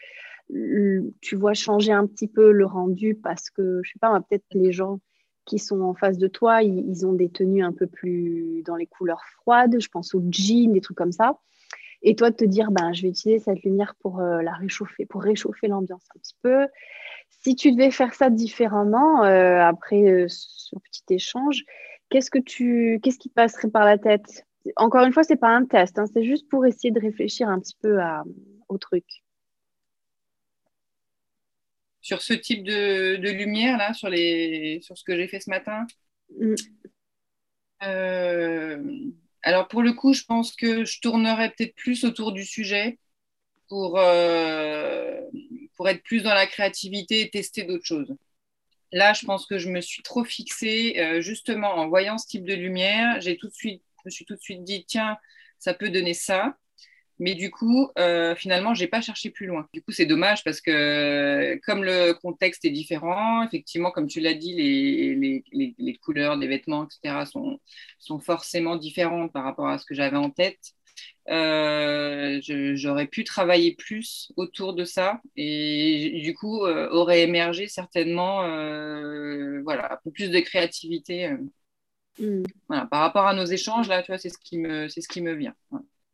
tu 1.23 1.37
vois, 1.37 1.55
changer 1.55 1.93
un 1.93 2.07
petit 2.07 2.29
peu 2.29 2.53
le 2.53 2.67
rendu 2.67 3.15
parce 3.15 3.49
que, 3.49 3.81
je 3.83 3.93
sais 3.93 3.99
pas, 3.99 4.21
peut-être 4.21 4.45
les 4.53 4.73
gens 4.73 5.01
qui 5.47 5.59
sont 5.59 5.81
en 5.81 5.95
face 5.95 6.19
de 6.19 6.29
toi, 6.29 6.63
ils, 6.63 7.07
ont 7.07 7.15
des 7.15 7.31
tenues 7.31 7.65
un 7.65 7.73
peu 7.73 7.87
plus 7.87 8.63
dans 8.67 8.77
les 8.77 8.87
couleurs 8.87 9.25
froides. 9.25 9.81
Je 9.81 9.89
pense 9.89 10.15
aux 10.15 10.23
jeans, 10.31 10.73
des 10.73 10.83
trucs 10.83 10.99
comme 10.99 11.13
ça. 11.13 11.39
Et 12.03 12.15
toi, 12.15 12.31
de 12.31 12.37
te 12.37 12.45
dire, 12.45 12.71
ben, 12.71 12.93
je 12.93 13.03
vais 13.03 13.09
utiliser 13.09 13.41
cette 13.41 13.63
lumière 13.63 13.95
pour 14.01 14.21
euh, 14.21 14.43
la 14.43 14.53
réchauffer, 14.53 15.07
pour 15.07 15.23
réchauffer 15.23 15.69
l'ambiance 15.69 16.05
un 16.15 16.19
petit 16.19 16.37
peu. 16.43 16.67
Si 17.29 17.57
tu 17.57 17.73
devais 17.73 17.91
faire 17.91 18.15
ça 18.15 18.31
différemment, 18.31 19.25
euh, 19.25 19.61
après 19.61 20.03
euh, 20.09 20.27
ce 20.29 20.77
petit 20.77 21.15
échange, 21.15 21.65
qu'est-ce 22.11 22.31
que 22.31 22.39
tu, 22.39 23.01
qu'est-ce 23.03 23.19
qui 23.19 23.29
passerait 23.29 23.69
par 23.69 23.85
la 23.85 23.99
tête? 23.99 24.47
Encore 24.77 25.05
une 25.05 25.13
fois, 25.13 25.25
c'est 25.25 25.37
pas 25.37 25.49
un 25.49 25.65
test, 25.65 25.99
hein, 25.99 26.05
c'est 26.13 26.25
juste 26.25 26.49
pour 26.49 26.67
essayer 26.67 26.91
de 26.91 27.01
réfléchir 27.01 27.49
un 27.49 27.61
petit 27.61 27.77
peu 27.81 28.01
à, 28.01 28.25
au 28.69 28.79
truc. 28.79 29.05
Sur 32.03 32.23
ce 32.23 32.33
type 32.33 32.65
de, 32.65 33.17
de 33.17 33.31
lumière 33.31 33.77
là, 33.77 33.93
sur 33.95 34.09
les, 34.09 34.81
sur 34.83 34.97
ce 34.97 35.05
que 35.05 35.17
j'ai 35.17 35.29
fait 35.29 35.41
ce 35.41 35.51
matin? 35.51 35.87
Mm. 36.39 36.55
Alors 39.43 39.69
pour 39.69 39.83
le 39.83 39.93
coup, 39.93 40.13
je 40.13 40.25
pense 40.25 40.55
que 40.55 40.85
je 40.85 41.01
tournerais 41.01 41.51
peut-être 41.51 41.75
plus 41.75 42.05
autour 42.05 42.33
du 42.33 42.45
sujet 42.45 42.99
pour, 43.69 43.99
euh, 43.99 45.21
pour 45.77 45.89
être 45.89 46.03
plus 46.03 46.23
dans 46.23 46.35
la 46.35 46.47
créativité 46.47 47.23
et 47.23 47.31
tester 47.31 47.65
d'autres 47.65 47.87
choses. 47.87 48.15
Là, 48.93 49.13
je 49.15 49.27
pense 49.27 49.47
que 49.47 49.59
je 49.59 49.71
me 49.71 49.81
suis 49.81 50.03
trop 50.03 50.25
fixée, 50.25 50.97
euh, 50.99 51.21
justement 51.21 51.75
en 51.77 51.89
voyant 51.89 52.19
ce 52.19 52.27
type 52.29 52.45
de 52.45 52.55
lumière, 52.55 53.21
j'ai 53.21 53.37
tout 53.37 53.49
de 53.49 53.55
suite, 53.55 53.83
je 53.99 54.03
me 54.07 54.11
suis 54.11 54.25
tout 54.27 54.35
de 54.37 54.41
suite 54.41 54.65
dit, 54.65 54.85
tiens, 54.87 55.19
ça 55.59 55.75
peut 55.75 55.91
donner 55.91 56.15
ça. 56.15 56.57
Mais 57.21 57.35
du 57.35 57.51
coup, 57.51 57.91
euh, 57.99 58.35
finalement, 58.35 58.73
je 58.75 58.83
n'ai 58.83 58.89
pas 58.89 59.03
cherché 59.03 59.29
plus 59.31 59.47
loin. 59.47 59.69
Du 59.75 59.83
coup, 59.83 59.93
c'est 59.93 60.07
dommage 60.07 60.43
parce 60.43 60.63
que 60.63 61.61
comme 61.67 61.85
le 61.85 62.15
contexte 62.15 62.65
est 62.65 62.71
différent, 62.71 63.43
effectivement, 63.45 63.91
comme 63.91 64.07
tu 64.07 64.21
l'as 64.21 64.33
dit, 64.33 64.55
les, 64.55 65.43
les, 65.53 65.75
les, 65.79 65.97
couleurs 65.97 66.39
des 66.39 66.47
vêtements, 66.49 66.87
etc., 66.87 67.27
sont, 67.31 67.61
sont 67.99 68.21
forcément 68.21 68.77
différentes 68.77 69.35
par 69.35 69.45
rapport 69.45 69.69
à 69.69 69.77
ce 69.77 69.85
que 69.85 69.95
j'avais 69.95 70.17
en 70.17 70.31
tête. 70.31 70.73
Euh, 71.29 72.41
j'aurais 72.75 73.07
pu 73.07 73.25
travailler 73.25 73.75
plus 73.75 74.33
autour 74.37 74.73
de 74.75 74.85
ça 74.85 75.21
et 75.37 76.21
du 76.25 76.35
coup 76.35 76.65
euh, 76.65 76.89
aurait 76.91 77.23
émergé 77.23 77.69
certainement 77.69 78.41
voilà, 79.63 79.93
un 79.93 79.99
peu 80.05 80.11
plus 80.11 80.31
de 80.31 80.41
créativité 80.41 81.31
mm. 82.19 82.43
voilà, 82.69 82.87
par 82.87 83.01
rapport 83.01 83.27
à 83.27 83.35
nos 83.35 83.45
échanges 83.45 83.89
là 83.89 84.03
tu 84.03 84.11
vois 84.11 84.19
c'est 84.19 84.31
ce 84.31 84.39
qui 84.39 84.59
me 84.59 84.89
c'est 84.89 85.01
ce 85.01 85.09
qui 85.09 85.23
me 85.23 85.33
vient 85.35 85.55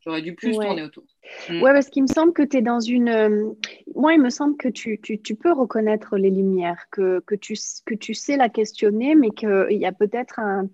J'aurais 0.07 0.23
dû 0.23 0.35
plus 0.35 0.53
tourner 0.53 0.85
autour. 0.85 1.03
Mm. 1.51 1.63
Ouais, 1.63 1.73
parce 1.73 1.89
qu'il 1.89 2.05
me 2.05 2.09
semble 2.09 2.33
que 2.33 2.43
tu 2.43 2.59
es 2.59 2.63
dans 2.63 2.79
une. 2.79 3.09
Euh, 3.09 3.51
moi, 3.97 4.15
il 4.15 4.23
me 4.23 4.31
semble 4.31 4.57
que 4.57 4.69
tu, 4.69 5.01
tu, 5.01 5.21
tu 5.21 5.35
peux 5.35 5.53
reconnaître 5.53 6.17
les 6.17 6.31
lumières, 6.31 6.87
que, 6.93 7.21
que, 7.27 7.35
tu, 7.35 7.55
que 7.85 7.95
tu 7.95 8.15
sais 8.15 8.37
la 8.37 8.49
questionner, 8.49 9.17
mais 9.17 9.31
qu'il 9.31 9.67
y 9.71 9.85
a 9.85 9.93
peut-être 9.93 10.39
un, 10.39 10.69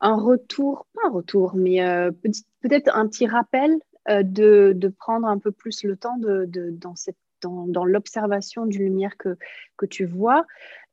un, 0.00 0.16
retour, 0.16 0.86
pas 0.94 1.02
un 1.06 1.10
retour, 1.10 1.54
mais 1.54 1.84
euh, 1.84 2.10
peut-être 2.60 2.90
un 2.96 3.06
petit 3.06 3.26
rappel 3.26 3.78
euh, 4.08 4.24
de, 4.24 4.72
de, 4.74 4.88
prendre 4.88 5.28
un 5.28 5.38
peu 5.38 5.52
plus 5.52 5.84
le 5.84 5.96
temps 5.96 6.18
de, 6.18 6.44
de 6.46 6.70
dans, 6.70 6.96
cette, 6.96 7.18
dans, 7.40 7.68
dans 7.68 7.84
l'observation 7.84 8.66
d'une 8.66 8.82
lumière 8.82 9.16
que, 9.16 9.36
que 9.76 9.86
tu 9.86 10.06
vois. 10.06 10.44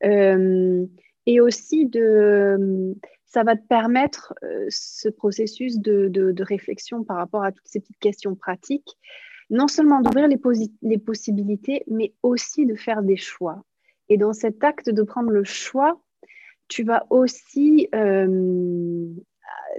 et 0.02 1.41
aussi 1.41 1.88
de 1.88 2.95
ça 3.29 3.43
va 3.43 3.55
te 3.55 3.65
permettre, 3.65 4.33
euh, 4.43 4.65
ce 4.69 5.07
processus 5.07 5.79
de, 5.79 6.33
réflexion 6.41 7.03
par 7.03 7.17
rapport 7.17 7.43
à 7.43 7.51
toutes 7.51 7.67
ces 7.67 7.79
petites 7.79 7.99
questions 7.99 8.35
pratiques, 8.35 8.97
non 9.51 9.67
seulement 9.67 10.01
d'ouvrir 10.01 10.27
les, 10.27 10.39
les, 10.81 10.97
possibilités, 10.97 11.83
mais 11.87 12.13
aussi 12.23 12.65
de 12.65 12.75
faire 12.75 13.03
des 13.03 13.17
choix. 13.17 13.63
Et 14.09 14.17
dans 14.17 14.33
cet 14.33 14.63
acte 14.63 14.89
de 14.89 15.03
prendre 15.03 15.29
le 15.29 15.43
choix, 15.43 16.01
tu 16.67 16.83
vas 16.83 17.05
aussi 17.11 17.87
euh, 17.93 19.07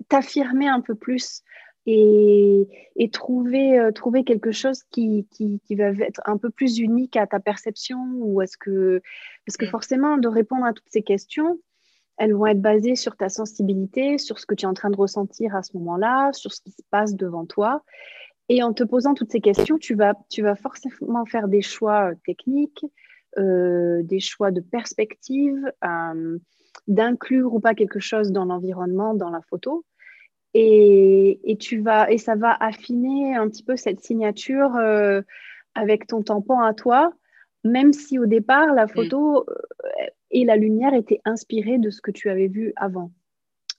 t'affirmer 0.08 0.68
un 0.68 0.80
peu 0.80 0.94
plus 0.94 1.42
et, 1.86 2.68
trouver, 3.12 3.80
euh, 3.80 3.90
trouver 3.90 4.22
quelque 4.22 4.52
chose 4.52 4.84
qui, 4.90 5.26
qui, 5.32 5.60
qui, 5.64 5.74
va 5.74 5.86
être 5.86 6.20
un 6.24 6.36
peu 6.36 6.50
plus 6.50 6.78
unique 6.78 7.16
à 7.16 7.26
ta 7.26 7.40
perception 7.40 7.98
ou 8.18 8.42
est-ce 8.42 8.56
que 8.56 9.00
parce 9.46 9.56
que 9.56 9.64
mm. 9.64 9.70
forcément 9.70 10.18
de 10.18 10.28
répondre 10.28 10.64
à 10.64 10.72
toutes 10.72 10.88
ces 10.88 11.02
questions 11.02 11.58
elles 12.20 12.34
vont 12.34 12.46
être 12.46 12.60
basées 12.60 12.96
sur 12.96 13.16
ta 13.16 13.30
sensibilité, 13.30 14.18
sur 14.18 14.38
ce 14.38 14.44
que 14.44 14.54
tu 14.54 14.66
es 14.66 14.68
en 14.68 14.74
train 14.74 14.90
de 14.90 14.96
ressentir 14.96 15.56
à 15.56 15.62
ce 15.62 15.74
moment-là, 15.78 16.30
sur 16.34 16.52
ce 16.52 16.60
qui 16.60 16.70
se 16.70 16.82
passe 16.90 17.16
devant 17.16 17.46
toi. 17.46 17.82
Et 18.50 18.62
en 18.62 18.74
te 18.74 18.84
posant 18.84 19.14
toutes 19.14 19.32
ces 19.32 19.40
questions, 19.40 19.78
tu 19.78 19.94
vas, 19.94 20.12
tu 20.28 20.42
vas 20.42 20.54
forcément 20.54 21.24
faire 21.24 21.48
des 21.48 21.62
choix 21.62 22.10
euh, 22.10 22.14
techniques, 22.26 22.84
euh, 23.38 24.02
des 24.02 24.20
choix 24.20 24.50
de 24.50 24.60
perspective, 24.60 25.72
euh, 25.82 26.38
d'inclure 26.88 27.54
ou 27.54 27.58
pas 27.58 27.74
quelque 27.74 28.00
chose 28.00 28.32
dans 28.32 28.44
l'environnement, 28.44 29.14
dans 29.14 29.30
la 29.30 29.40
photo. 29.40 29.86
Et, 30.52 31.40
et, 31.50 31.56
tu 31.56 31.80
vas, 31.80 32.12
et 32.12 32.18
ça 32.18 32.34
va 32.34 32.54
affiner 32.60 33.34
un 33.34 33.48
petit 33.48 33.62
peu 33.62 33.76
cette 33.76 34.00
signature 34.00 34.76
avec 35.74 36.06
ton 36.06 36.22
tampon 36.22 36.58
à 36.58 36.74
toi, 36.74 37.14
même 37.64 37.94
si 37.94 38.18
au 38.18 38.26
départ, 38.26 38.74
la 38.74 38.84
mm. 38.84 38.88
photo, 38.90 39.46
et 40.30 40.44
la 40.44 40.56
lumière 40.56 40.94
était 40.94 41.20
inspirée 41.24 41.78
de 41.78 41.90
ce 41.90 42.00
que 42.00 42.10
tu 42.10 42.30
avais 42.30 42.48
vu 42.48 42.72
avant. 42.76 43.12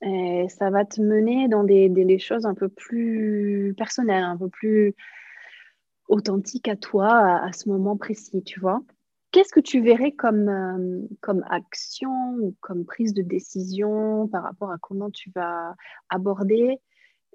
Et 0.04 0.48
ça 0.50 0.70
va 0.72 0.84
te 0.84 1.00
mener 1.02 1.48
dans 1.48 1.64
des, 1.64 2.20
choses 2.20 2.46
un 2.46 2.56
peu 2.56 2.70
plus 2.70 3.74
personnelles, 3.78 4.24
un 4.24 4.38
peu 4.38 4.50
plus 4.50 4.96
authentique 6.08 6.68
à 6.68 6.76
toi 6.76 7.40
à, 7.44 7.52
ce 7.52 7.70
moment 7.70 7.98
précis, 7.98 8.44
tu 8.44 8.60
vois. 8.60 8.82
Qu'est-ce 9.32 9.54
que 9.54 9.60
tu 9.62 9.82
verrais 9.82 10.12
comme, 10.12 10.50
euh, 10.50 11.08
comme 11.22 11.46
action 11.50 12.36
ou 12.42 12.56
comme 12.60 12.84
prise 12.84 13.14
de 13.14 13.22
décision 13.22 14.28
par 14.28 14.44
rapport 14.44 14.72
à 14.72 14.78
comment 14.82 15.10
tu 15.10 15.32
vas 15.34 15.76
aborder 16.10 16.80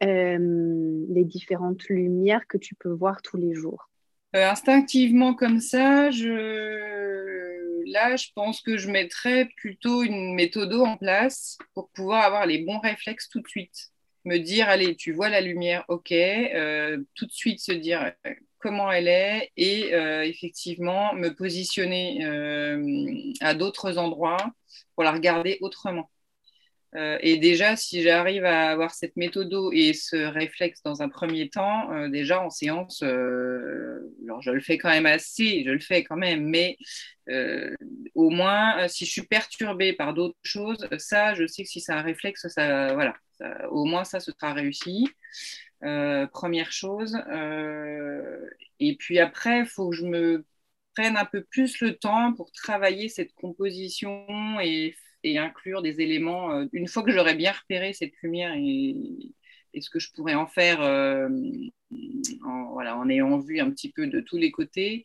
euh, 0.05 1.07
les 1.09 1.25
différentes 1.25 1.89
lumières 1.89 2.47
que 2.49 2.59
tu 2.59 2.75
peux 2.75 2.91
voir 2.91 3.23
tous 3.23 3.39
les 3.39 3.55
jours? 3.55 3.89
Euh, 4.35 4.51
Instinctivement 4.51 5.35
comme 5.35 5.61
ça, 5.61 6.11
je... 6.11 7.46
là, 7.87 8.16
je 8.16 8.29
pense 8.35 8.61
que 8.61 8.77
je 8.77 8.90
mettrais 8.90 9.49
plutôt 9.57 10.03
une 10.03 10.35
méthode 10.35 10.75
en 10.75 10.96
place 10.96 11.59
pour 11.75 11.88
pouvoir 11.90 12.25
avoir 12.25 12.46
les 12.46 12.59
bons 12.59 12.81
réflexes 12.81 13.29
tout 13.29 13.40
de 13.40 13.49
suite. 13.49 13.90
Me 14.25 14.38
dire, 14.38 14.68
allez, 14.68 14.96
tu 14.96 15.12
vois 15.12 15.29
la 15.29 15.40
lumière, 15.40 15.85
ok, 15.88 16.12
tout 17.14 17.27
de 17.27 17.33
suite 17.33 17.61
se 17.61 17.72
dire 17.72 18.12
comment 18.59 18.90
elle 18.90 19.07
est 19.07 19.53
et 19.57 19.94
euh, 19.94 20.25
effectivement 20.25 21.14
me 21.14 21.29
positionner 21.29 22.25
euh, 22.25 23.33
à 23.40 23.55
d'autres 23.55 23.96
endroits 23.96 24.51
pour 24.94 25.05
la 25.05 25.12
regarder 25.12 25.59
autrement. 25.61 26.11
Euh, 26.94 27.18
et 27.20 27.37
déjà, 27.37 27.77
si 27.77 28.03
j'arrive 28.03 28.44
à 28.44 28.70
avoir 28.70 28.94
cette 28.94 29.16
méthode 29.16 29.53
et 29.72 29.92
ce 29.92 30.16
réflexe 30.16 30.83
dans 30.83 31.03
un 31.03 31.09
premier 31.09 31.51
temps, 31.51 32.09
déjà 32.09 32.42
en 32.42 32.51
séance, 32.51 33.03
alors 33.03 34.40
je 34.40 34.51
le 34.51 34.61
fais 34.61 34.79
quand 34.79 34.88
même 34.88 35.07
assez, 35.07 35.62
je 35.64 35.70
le 35.70 35.79
fais 35.79 36.05
quand 36.05 36.16
même, 36.16 36.49
mais 36.49 36.79
au 38.14 38.31
moins, 38.31 38.88
si 38.88 39.05
je 39.05 39.11
suis 39.11 39.27
perturbée 39.27 39.92
par 39.92 40.14
d'autres 40.14 40.38
choses, 40.42 40.88
ça, 40.99 41.35
je 41.35 41.46
sais 41.46 41.64
que 41.64 41.68
si 41.68 41.81
c'est 41.81 41.92
un 41.92 42.03
réflexe, 42.03 42.46
ça, 42.49 42.94
voilà, 42.94 43.14
au 43.70 43.85
moins 43.85 44.05
ça, 44.05 44.20
ce 44.20 44.33
sera 44.33 44.55
réussi. 44.55 45.07
Euh, 45.85 46.27
première 46.27 46.72
chose. 46.72 47.16
Euh, 47.29 48.49
et 48.81 48.96
puis 48.96 49.18
après, 49.18 49.61
il 49.61 49.66
faut 49.66 49.90
que 49.90 49.96
je 49.96 50.05
me 50.05 50.44
prenne 50.94 51.16
un 51.16 51.27
peu 51.27 51.44
plus 51.44 51.81
le 51.81 51.96
temps 51.96 52.33
pour 52.33 52.51
travailler 52.53 53.09
cette 53.09 53.35
composition 53.35 54.27
et, 54.61 54.94
inclure 55.35 55.83
des 55.83 56.01
éléments. 56.01 56.53
Euh, 56.53 56.67
une 56.73 56.89
fois 56.89 57.03
que 57.03 57.11
j'aurai 57.11 57.35
bien 57.35 57.53
repéré 57.53 57.93
cette 57.93 58.15
lumière 58.23 58.55
et, 58.57 58.95
ce 59.79 59.91
que 59.91 59.99
je 59.99 60.11
pourrais 60.12 60.35
en 60.35 60.47
faire 60.47 60.81
en, 60.81 62.73
voilà, 62.73 62.97
en 62.97 63.11
ayant 63.11 63.39
vu 63.39 63.61
un 63.61 63.71
petit 63.71 63.93
peu 63.93 64.07
de 64.07 64.21
tous 64.21 64.39
les 64.39 64.51
côtés, 64.51 65.05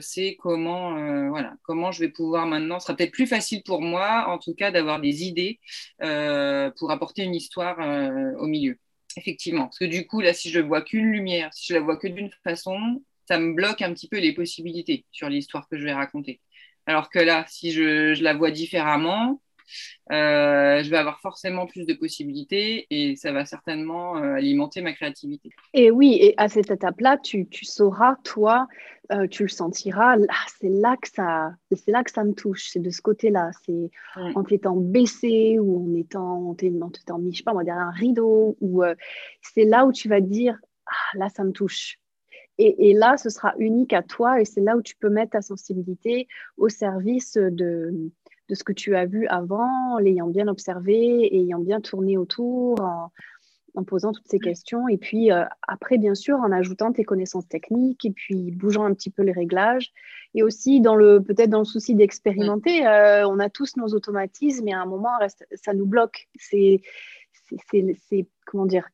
c'est 0.00 0.36
comment, 0.40 1.28
voilà, 1.28 1.54
comment 1.62 1.92
je 1.92 2.00
vais 2.00 2.08
pouvoir 2.08 2.48
maintenant. 2.48 2.80
Ce 2.80 2.86
sera 2.86 2.96
peut-être 2.96 3.12
plus 3.12 3.28
facile 3.28 3.62
pour 3.62 3.80
moi, 3.80 4.28
en 4.28 4.38
tout 4.38 4.54
cas, 4.54 4.72
d'avoir 4.72 5.00
des 5.00 5.22
idées 5.22 5.60
pour 6.00 6.90
apporter 6.90 7.22
une 7.22 7.36
histoire 7.36 7.78
au 8.40 8.48
milieu. 8.48 8.76
Effectivement, 9.16 9.66
parce 9.66 9.78
que 9.78 9.84
du 9.84 10.04
coup, 10.04 10.20
là, 10.20 10.32
si 10.32 10.50
je 10.50 10.58
vois 10.58 10.82
qu'une 10.82 11.12
lumière, 11.12 11.54
si 11.54 11.66
je 11.68 11.74
la 11.74 11.80
vois 11.80 11.96
que 11.96 12.08
d'une 12.08 12.30
façon, 12.42 13.04
ça 13.28 13.38
me 13.38 13.54
bloque 13.54 13.82
un 13.82 13.92
petit 13.92 14.08
peu 14.08 14.18
les 14.18 14.32
possibilités 14.32 15.04
sur 15.12 15.28
l'histoire 15.28 15.68
que 15.68 15.78
je 15.78 15.84
vais 15.84 15.92
raconter. 15.92 16.40
Alors 16.86 17.10
que 17.10 17.18
là, 17.18 17.44
si 17.48 17.72
je, 17.72 18.20
la 18.22 18.34
vois 18.34 18.50
différemment, 18.50 19.40
euh, 20.10 20.82
je 20.82 20.90
vais 20.90 20.98
avoir 20.98 21.20
forcément 21.20 21.66
plus 21.66 21.86
de 21.86 21.94
possibilités 21.94 22.86
et 22.90 23.16
ça 23.16 23.32
va 23.32 23.46
certainement 23.46 24.16
euh, 24.18 24.34
alimenter 24.34 24.82
ma 24.82 24.92
créativité. 24.92 25.50
Et 25.72 25.90
oui, 25.90 26.18
et 26.20 26.34
à 26.36 26.48
cette 26.48 26.70
étape-là, 26.70 27.16
tu, 27.18 27.46
sauras, 27.62 28.16
toi, 28.24 28.68
euh, 29.12 29.26
tu 29.28 29.44
le 29.44 29.48
sentiras, 29.48 30.16
c'est 30.60 30.68
là 30.68 30.96
que 31.00 31.08
ça, 31.08 31.52
c'est 31.70 31.90
là 31.90 32.04
que 32.04 32.10
ça 32.10 32.24
me 32.24 32.34
touche, 32.34 32.68
c'est 32.70 32.80
de 32.82 32.90
ce 32.90 33.00
côté-là, 33.00 33.50
c'est 33.64 33.90
en 34.16 34.44
t'étant 34.44 34.76
baissé 34.76 35.58
ou 35.58 35.88
en 35.88 35.94
étant, 35.94 36.50
en 36.50 36.54
t'étant 36.54 37.18
mis, 37.18 37.32
je 37.32 37.38
sais 37.38 37.44
pas 37.44 37.52
moi, 37.52 37.64
derrière 37.64 37.86
un 37.86 37.92
rideau, 37.92 38.56
ou 38.60 38.82
c'est 39.40 39.64
là 39.64 39.86
où 39.86 39.92
tu 39.92 40.08
vas 40.08 40.20
dire, 40.20 40.58
ah, 40.86 41.18
là, 41.18 41.28
ça 41.28 41.44
me 41.44 41.52
touche. 41.52 41.98
Et, 42.58 42.90
et, 42.90 42.94
là, 42.94 43.16
ce 43.16 43.30
sera 43.30 43.54
unique 43.58 43.92
à 43.92 44.02
toi 44.02 44.40
et 44.40 44.44
c'est 44.44 44.60
là 44.60 44.76
où 44.76 44.82
tu 44.82 44.94
peux 44.96 45.08
mettre 45.08 45.32
ta 45.32 45.42
sensibilité 45.42 46.28
au 46.56 46.68
service 46.68 47.34
de, 47.34 48.10
de 48.48 48.54
ce 48.54 48.64
que 48.64 48.72
tu 48.72 48.94
as 48.94 49.06
vu 49.06 49.26
avant, 49.28 49.98
l'ayant 49.98 50.26
bien 50.26 50.46
observé, 50.48 51.34
ayant 51.34 51.58
bien 51.58 51.80
tourné 51.80 52.18
autour, 52.18 52.80
en, 52.80 53.84
posant 53.84 54.12
toutes 54.12 54.28
ces 54.28 54.38
questions. 54.38 54.88
Et 54.88 54.98
puis 54.98 55.32
euh, 55.32 55.44
après, 55.66 55.96
bien 55.96 56.14
sûr, 56.14 56.36
en 56.36 56.52
ajoutant 56.52 56.92
tes 56.92 57.04
connaissances 57.04 57.48
techniques 57.48 58.04
et 58.04 58.10
puis 58.10 58.50
bougeant 58.50 58.84
un 58.84 58.92
petit 58.92 59.08
peu 59.08 59.22
les 59.22 59.32
réglages. 59.32 59.90
Et 60.34 60.42
aussi, 60.42 60.82
dans 60.82 60.94
le 60.94 61.22
peut-être 61.22 61.48
dans 61.48 61.60
le 61.60 61.64
souci 61.64 61.94
d'expérimenter, 61.94 62.86
euh, 62.86 63.26
on 63.26 63.38
a 63.38 63.48
tous 63.48 63.76
nos 63.78 63.88
automatismes 63.88 64.68
et 64.68 64.74
à 64.74 64.82
un 64.82 64.86
moment, 64.86 65.12
ça 65.54 65.72
nous 65.72 65.86
bloque. 65.86 66.28
C'est, 66.38 66.82
c'est, 67.70 68.26
comment 68.44 68.66
dire, 68.66 68.86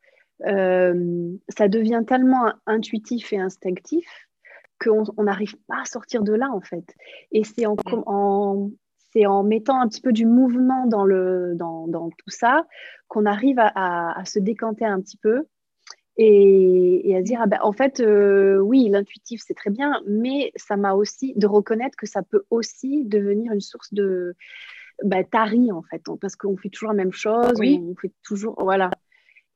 euh, 0.46 1.32
ça 1.48 1.68
devient 1.68 2.02
tellement 2.06 2.52
intuitif 2.66 3.32
et 3.32 3.38
instinctif 3.38 4.06
qu'on 4.80 5.04
n'arrive 5.22 5.56
pas 5.66 5.82
à 5.82 5.84
sortir 5.84 6.22
de 6.22 6.32
là 6.32 6.50
en 6.52 6.60
fait. 6.60 6.94
Et 7.32 7.42
c'est 7.44 7.66
en, 7.66 7.76
en, 8.06 8.70
c'est 9.12 9.26
en 9.26 9.42
mettant 9.42 9.80
un 9.80 9.88
petit 9.88 10.00
peu 10.00 10.12
du 10.12 10.26
mouvement 10.26 10.86
dans, 10.86 11.04
le, 11.04 11.54
dans, 11.56 11.88
dans 11.88 12.10
tout 12.10 12.30
ça 12.30 12.66
qu'on 13.08 13.26
arrive 13.26 13.58
à, 13.58 14.18
à, 14.18 14.24
se 14.24 14.38
décanter 14.38 14.84
un 14.84 15.00
petit 15.00 15.16
peu 15.16 15.46
et, 16.16 17.10
et 17.10 17.16
à 17.16 17.22
dire, 17.22 17.40
ah 17.42 17.46
ben, 17.46 17.58
en 17.62 17.72
fait, 17.72 18.00
euh, 18.00 18.58
oui, 18.58 18.88
l'intuitif, 18.88 19.40
c'est 19.44 19.54
très 19.54 19.70
bien, 19.70 20.02
mais 20.06 20.52
ça 20.56 20.76
m'a 20.76 20.94
aussi 20.94 21.32
de 21.36 21.46
reconnaître 21.46 21.96
que 21.96 22.06
ça 22.06 22.22
peut 22.22 22.44
aussi 22.50 23.04
devenir 23.04 23.52
une 23.52 23.60
source 23.60 23.94
de 23.94 24.34
bah, 25.04 25.22
tari, 25.22 25.70
en 25.70 25.82
fait, 25.82 26.02
parce 26.20 26.34
qu'on 26.34 26.56
fait 26.56 26.70
toujours 26.70 26.90
la 26.90 26.96
même 26.96 27.12
chose, 27.12 27.54
oui. 27.58 27.80
on 27.82 27.94
fait 27.94 28.12
toujours, 28.24 28.56
voilà. 28.62 28.90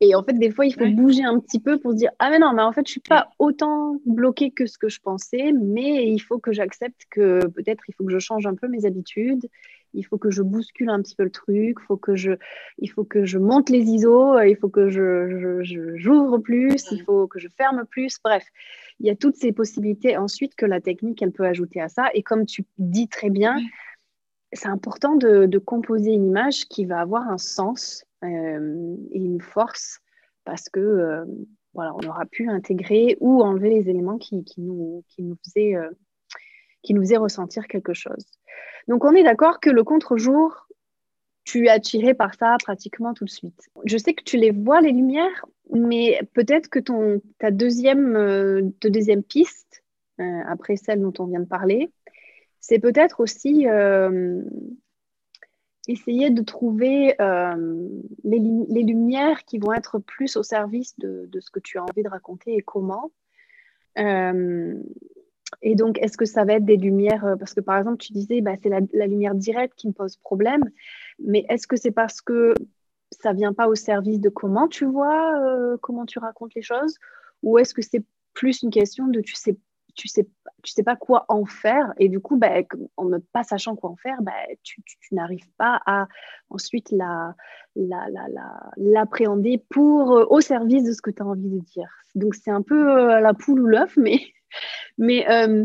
Et 0.05 0.17
en 0.17 0.25
fait, 0.25 0.33
des 0.33 0.51
fois, 0.51 0.67
il 0.67 0.75
faut 0.75 0.89
bouger 0.89 1.23
un 1.23 1.39
petit 1.39 1.61
peu 1.61 1.79
pour 1.79 1.93
se 1.93 1.97
dire 1.97 2.11
Ah, 2.19 2.29
mais 2.29 2.41
non, 2.41 2.53
mais 2.53 2.63
en 2.63 2.73
fait, 2.73 2.81
je 2.85 2.91
ne 2.91 2.95
suis 2.95 3.01
pas 3.01 3.29
autant 3.39 4.01
bloquée 4.05 4.51
que 4.51 4.67
ce 4.67 4.77
que 4.77 4.89
je 4.89 4.99
pensais, 4.99 5.53
mais 5.53 6.09
il 6.09 6.19
faut 6.19 6.41
que 6.41 6.53
j'accepte 6.53 7.03
que 7.09 7.47
peut-être 7.47 7.85
il 7.89 7.95
faut 7.95 8.05
que 8.05 8.13
je 8.13 8.19
change 8.19 8.45
un 8.45 8.57
peu 8.57 8.67
mes 8.67 8.85
habitudes. 8.85 9.49
Il 9.95 10.03
faut 10.05 10.19
que 10.19 10.33
je 10.33 10.43
bouscule 10.43 10.91
un 10.91 11.01
petit 11.01 11.15
peu 11.15 11.23
le 11.23 11.31
truc, 11.31 11.79
faut 11.87 11.97
que 11.97 12.17
je, 12.17 12.33
il 12.79 12.89
faut 12.89 13.05
que 13.05 13.25
je 13.25 13.39
monte 13.39 13.71
les 13.71 13.85
ISO, 13.85 14.41
il 14.41 14.57
faut 14.57 14.71
que 14.71 14.89
je, 14.89 15.61
j'ouvre 15.95 16.39
plus, 16.39 16.91
il 16.91 17.03
faut 17.05 17.29
que 17.29 17.39
je 17.39 17.47
ferme 17.57 17.85
plus. 17.89 18.19
Bref, 18.25 18.45
il 18.99 19.07
y 19.07 19.11
a 19.11 19.15
toutes 19.15 19.37
ces 19.37 19.53
possibilités 19.53 20.17
ensuite 20.17 20.57
que 20.57 20.67
la 20.67 20.81
technique, 20.81 21.23
elle 21.23 21.31
peut 21.31 21.47
ajouter 21.47 21.81
à 21.81 21.89
ça. 21.89 22.09
Et 22.15 22.25
comme 22.25 22.45
tu 22.45 22.65
dis 22.77 23.07
très 23.07 23.31
bien, 23.31 23.57
c'est 24.53 24.69
important 24.69 25.15
de, 25.15 25.47
de, 25.47 25.59
composer 25.59 26.11
une 26.11 26.27
image 26.27 26.65
qui 26.65 26.87
va 26.87 26.99
avoir 26.99 27.29
un 27.29 27.39
sens 27.39 28.05
euh, 28.25 28.97
et 29.11 29.19
une 29.19 29.41
force 29.41 30.01
parce 30.45 30.69
que 30.69 30.81
euh, 30.81 31.25
voilà, 31.75 31.95
on 31.95 32.09
aura 32.09 32.25
pu 32.27 32.49
intégrer 32.49 33.17
ou 33.21 33.43
enlever 33.43 33.71
les 33.71 33.89
éléments 33.89 34.19
qui, 34.19 34.45
qui 34.45 34.61
nous, 34.61 35.05
qui, 35.09 35.23
nous 35.23 35.37
faisaient, 35.45 35.75
euh, 35.75 35.91
qui 36.83 36.95
nous 36.95 37.03
faisaient 37.03 37.17
ressentir 37.17 37.67
quelque 37.67 37.95
chose. 37.95 38.25
Donc 38.89 39.05
on 39.05 39.13
est 39.13 39.25
d'accord 39.25 39.61
que 39.61 39.71
le 39.71 39.83
contre-jour, 39.83 40.69
tu 41.45 41.67
es 41.67 41.69
attiré 41.69 42.15
par 42.15 42.35
ça 42.35 42.57
pratiquement 42.63 43.15
tout 43.15 43.25
de 43.25 43.31
suite. 43.31 43.71
Je 43.85 43.97
sais 43.97 44.15
que 44.15 44.23
tu 44.23 44.37
les 44.37 44.51
vois, 44.51 44.81
les 44.81 44.93
lumières, 44.93 45.47
mais 45.73 46.21
peut-être 46.35 46.69
que 46.69 46.79
ton, 46.79 47.21
ta 47.39 47.51
deuxième, 47.51 48.73
deuxième 48.81 49.25
piste, 49.25 49.83
après 50.19 50.77
celle 50.77 51.01
dont 51.01 51.13
on 51.19 51.27
vient 51.27 51.41
de 51.41 51.47
parler, 51.47 51.91
c'est 52.61 52.79
peut-être 52.79 53.19
aussi 53.19 53.67
essayer 55.89 56.31
de 56.31 56.43
trouver 56.43 57.21
euh, 57.21 57.89
les, 58.25 58.39
lumières 58.83 59.45
qui 59.45 59.59
vont 59.59 59.73
être 59.73 59.99
plus 59.99 60.37
au 60.37 60.43
service 60.43 60.99
de, 60.99 61.29
ce 61.41 61.51
que 61.51 61.61
tu 61.61 61.79
as 61.79 61.83
envie 61.83 62.03
de 62.03 62.09
raconter 62.09 62.55
et 62.55 62.63
comment. 62.63 63.11
Euh, 63.99 64.75
et 65.61 65.75
donc, 65.75 65.99
est-ce 65.99 66.17
que 66.17 66.25
ça 66.25 66.45
va 66.45 66.55
être 66.55 66.65
des 66.65 66.77
lumières, 66.77 67.25
euh, 67.25 67.37
parce 67.37 67.53
que 67.53 67.61
par 67.61 67.79
exemple, 67.79 67.99
tu 67.99 68.13
disais, 68.13 68.41
bah, 68.41 68.55
c'est 68.63 68.69
la, 68.69 69.07
lumière 69.07 69.35
directe 69.35 69.75
qui 69.77 69.89
me 69.89 69.93
pose 69.93 70.17
problème, 70.17 70.63
mais 71.19 71.45
est-ce 71.49 71.67
que 71.67 71.77
c'est 71.77 71.91
parce 71.91 72.21
que 72.21 72.55
ça 73.11 73.33
vient 73.33 73.53
pas 73.53 73.69
au 73.69 73.75
service 73.75 74.21
de 74.21 74.31
comment 74.31 74.69
tu 74.69 74.87
vois, 74.87 75.77
comment 75.83 76.07
tu 76.07 76.19
racontes 76.19 76.55
les 76.55 76.63
choses, 76.63 76.97
ou 77.43 77.59
est-ce 77.59 77.75
que 77.75 77.83
c'est 77.83 78.03
plus 78.33 78.63
une 78.63 78.71
question 78.71 79.07
de 79.09 79.21
tu 79.21 79.35
sais 79.35 79.57
tu 79.95 80.09
sais, 80.09 80.27
tu 80.63 80.73
sais 80.73 80.83
pas 80.83 80.97
quoi 80.97 81.25
en 81.29 81.45
faire 81.45 81.93
et 81.99 82.09
du 82.09 82.21
coup, 82.21 82.37
bah, 82.37 82.51
en 82.97 83.07
ne 83.07 83.19
pas 83.19 83.43
sachant 83.43 83.77
quoi 83.77 83.91
en 83.91 83.97
faire, 83.97 84.23
bah, 84.23 84.33
tu, 84.63 84.83
tu, 84.83 85.15
n'arrives 85.15 85.51
pas 85.59 85.81
à 85.87 86.07
ensuite 86.51 86.91
la, 86.91 87.35
l'appréhender 88.77 89.57
la, 89.57 89.63
pour 89.71 90.13
euh, 90.13 90.27
au 90.31 90.41
service 90.41 90.85
de 90.85 90.93
ce 90.93 91.03
que 91.03 91.11
tu 91.11 91.23
as 91.23 91.27
envie 91.27 91.49
de 91.49 91.61
dire. 91.61 91.89
Donc 92.15 92.35
c'est 92.35 92.51
un 92.51 92.63
peu 92.63 92.91
euh, 92.91 93.21
la 93.21 93.35
poule 93.35 93.61
ou 93.61 93.67
l'œuf, 93.67 93.97
mais, 93.97 94.21
mais 94.99 95.29
euh, 95.31 95.65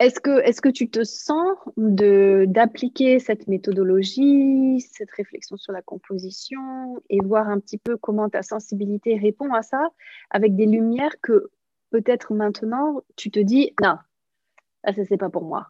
est-ce 0.00 0.20
que, 0.20 0.40
est 0.40 0.60
que 0.60 0.68
tu 0.68 0.90
te 0.90 1.04
sens 1.04 1.56
d'appliquer 1.76 3.20
cette 3.20 3.46
méthodologie, 3.46 4.80
cette 4.80 5.10
réflexion 5.12 5.56
sur 5.56 5.72
la 5.72 5.82
composition 5.82 7.00
et 7.10 7.20
voir 7.22 7.48
un 7.48 7.60
petit 7.60 7.78
peu 7.78 7.96
comment 7.96 8.28
ta 8.28 8.42
sensibilité 8.42 9.16
répond 9.16 9.52
à 9.54 9.62
ça 9.62 9.88
avec 10.30 10.56
des 10.56 10.66
lumières 10.66 11.14
que 11.22 11.50
peut-être 11.94 12.34
maintenant, 12.34 13.04
tu 13.14 13.30
te 13.30 13.38
dis, 13.38 13.72
non, 13.80 13.96
ça, 14.84 15.04
c'est 15.08 15.16
pas 15.16 15.30
pour 15.30 15.44
moi 15.44 15.68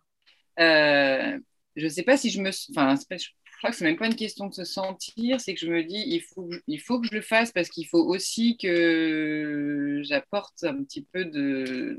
euh, 0.59 1.39
Je 1.77 1.87
sais 1.87 2.03
pas 2.03 2.17
si 2.17 2.31
je 2.31 2.41
me... 2.41 2.49
Enfin, 2.71 2.95
je 2.97 3.59
crois 3.59 3.71
que 3.71 3.77
c'est 3.77 3.85
même 3.85 3.99
pas 3.99 4.07
une 4.07 4.17
question 4.17 4.47
de 4.47 4.55
se 4.55 4.65
sentir, 4.65 5.39
c'est 5.39 5.53
que 5.53 5.61
je 5.61 5.71
me 5.71 5.83
dis, 5.85 6.03
il 6.07 6.23
faut, 6.23 6.49
il 6.67 6.81
faut 6.81 6.99
que 6.99 7.09
je 7.09 7.15
le 7.15 7.21
fasse 7.21 7.53
parce 7.53 7.69
qu'il 7.69 7.87
faut 7.87 8.03
aussi 8.03 8.57
que 8.57 10.01
j'apporte 10.05 10.65
un 10.65 10.83
petit 10.83 11.07
peu 11.13 11.27
de. 11.27 11.99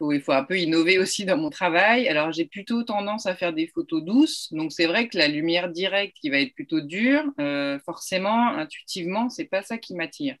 il 0.00 0.20
faut 0.22 0.32
un 0.32 0.44
peu 0.44 0.58
innover 0.58 0.98
aussi 0.98 1.26
dans 1.26 1.36
mon 1.36 1.50
travail. 1.50 2.08
Alors, 2.08 2.32
j'ai 2.32 2.46
plutôt 2.46 2.82
tendance 2.82 3.26
à 3.26 3.34
faire 3.36 3.52
des 3.52 3.66
photos 3.66 4.02
douces. 4.02 4.50
Donc, 4.54 4.72
c'est 4.72 4.86
vrai 4.86 5.06
que 5.08 5.18
la 5.18 5.28
lumière 5.28 5.68
directe 5.68 6.16
qui 6.18 6.30
va 6.30 6.40
être 6.40 6.54
plutôt 6.54 6.80
dure, 6.80 7.24
euh, 7.40 7.78
forcément, 7.80 8.48
intuitivement, 8.48 9.28
c'est 9.28 9.44
pas 9.44 9.62
ça 9.62 9.76
qui 9.76 9.94
m'attire. 9.94 10.36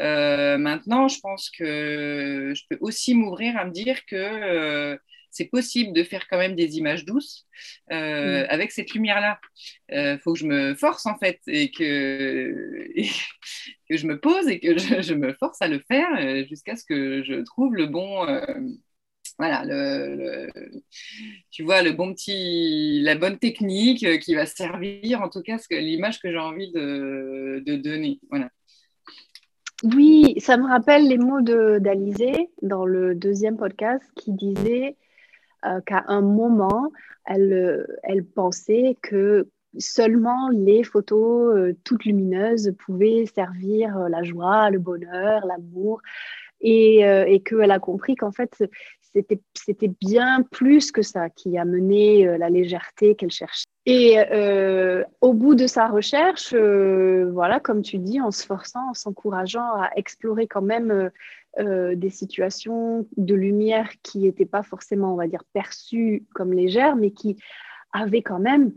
Euh, 0.00 0.58
maintenant, 0.58 1.08
je 1.08 1.20
pense 1.20 1.50
que 1.50 2.52
je 2.54 2.62
peux 2.68 2.78
aussi 2.80 3.14
m'ouvrir 3.14 3.56
à 3.56 3.64
me 3.64 3.70
dire 3.70 4.04
que 4.06 4.98
c'est 5.34 5.46
possible 5.46 5.92
de 5.92 6.04
faire 6.04 6.28
quand 6.28 6.38
même 6.38 6.54
des 6.54 6.78
images 6.78 7.04
douces 7.04 7.46
euh, 7.90 8.44
mm. 8.44 8.46
avec 8.48 8.70
cette 8.70 8.94
lumière-là. 8.94 9.40
Il 9.90 9.98
euh, 9.98 10.18
faut 10.18 10.32
que 10.32 10.38
je 10.38 10.46
me 10.46 10.74
force 10.74 11.06
en 11.06 11.18
fait 11.18 11.40
et 11.48 11.70
que, 11.70 12.86
que 13.90 13.96
je 13.96 14.06
me 14.06 14.18
pose 14.20 14.48
et 14.48 14.60
que 14.60 14.78
je, 14.78 15.14
me 15.14 15.34
force 15.34 15.60
à 15.60 15.68
le 15.68 15.82
faire 15.88 16.08
euh, 16.18 16.44
jusqu'à 16.48 16.76
ce 16.76 16.84
que 16.84 17.24
je 17.24 17.42
trouve 17.42 17.74
le 17.74 17.86
bon. 17.86 18.24
voilà, 19.38 19.64
le, 19.64 20.48
tu 21.50 21.64
vois, 21.64 21.82
le 21.82 21.92
bon 21.92 22.14
petit, 22.14 23.00
la 23.02 23.16
bonne 23.16 23.38
technique 23.38 24.20
qui 24.20 24.34
va 24.36 24.46
servir, 24.46 25.20
en 25.20 25.28
tout 25.28 25.42
cas, 25.42 25.58
l'image 25.70 26.20
que 26.20 26.30
j'ai 26.30 26.38
envie 26.38 26.70
de, 26.70 27.60
de 27.66 27.74
donner. 27.74 28.20
Voilà. 28.30 28.50
Oui, 29.84 30.34
ça 30.38 30.56
me 30.56 30.66
rappelle 30.66 31.06
les 31.06 31.18
mots 31.18 31.42
d'Alizé 31.42 32.48
dans 32.62 32.86
le 32.86 33.14
deuxième 33.14 33.58
podcast 33.58 34.02
qui 34.16 34.32
disait 34.32 34.96
euh, 35.66 35.82
qu'à 35.82 36.04
un 36.08 36.22
moment, 36.22 36.90
elle, 37.26 37.52
euh, 37.52 37.86
elle 38.02 38.24
pensait 38.24 38.96
que 39.02 39.50
seulement 39.76 40.48
les 40.48 40.84
photos 40.84 41.54
euh, 41.54 41.76
toutes 41.84 42.06
lumineuses 42.06 42.74
pouvaient 42.78 43.26
servir 43.26 44.08
la 44.08 44.22
joie, 44.22 44.70
le 44.70 44.78
bonheur, 44.78 45.44
l'amour, 45.44 46.00
et, 46.62 47.00
et 47.00 47.42
qu'elle 47.42 47.70
a 47.70 47.78
compris 47.78 48.16
qu'en 48.16 48.32
fait, 48.32 48.64
c'était 49.54 49.92
bien 50.00 50.42
plus 50.50 50.90
que 50.90 51.02
ça 51.02 51.30
qui 51.30 51.56
a 51.56 51.64
mené 51.64 52.36
la 52.36 52.50
légèreté 52.50 53.14
qu'elle 53.14 53.30
cherchait. 53.30 53.66
Et 53.86 54.16
au 55.20 55.32
bout 55.34 55.54
de 55.54 55.66
sa 55.66 55.88
recherche, 55.88 56.54
voilà, 56.54 57.60
comme 57.60 57.82
tu 57.82 57.98
dis, 57.98 58.20
en 58.20 58.30
se 58.30 58.44
forçant, 58.44 58.90
en 58.90 58.94
s'encourageant 58.94 59.72
à 59.74 59.90
explorer 59.96 60.46
quand 60.46 60.62
même 60.62 61.10
euh, 61.60 61.94
des 61.94 62.10
situations 62.10 63.06
de 63.16 63.34
lumière 63.34 63.88
qui 64.02 64.20
n'étaient 64.20 64.44
pas 64.44 64.64
forcément, 64.64 65.12
on 65.12 65.16
va 65.16 65.28
dire, 65.28 65.44
perçues 65.52 66.24
comme 66.34 66.52
légères, 66.52 66.96
mais 66.96 67.12
qui 67.12 67.36
avaient 67.92 68.22
quand 68.22 68.40
même 68.40 68.72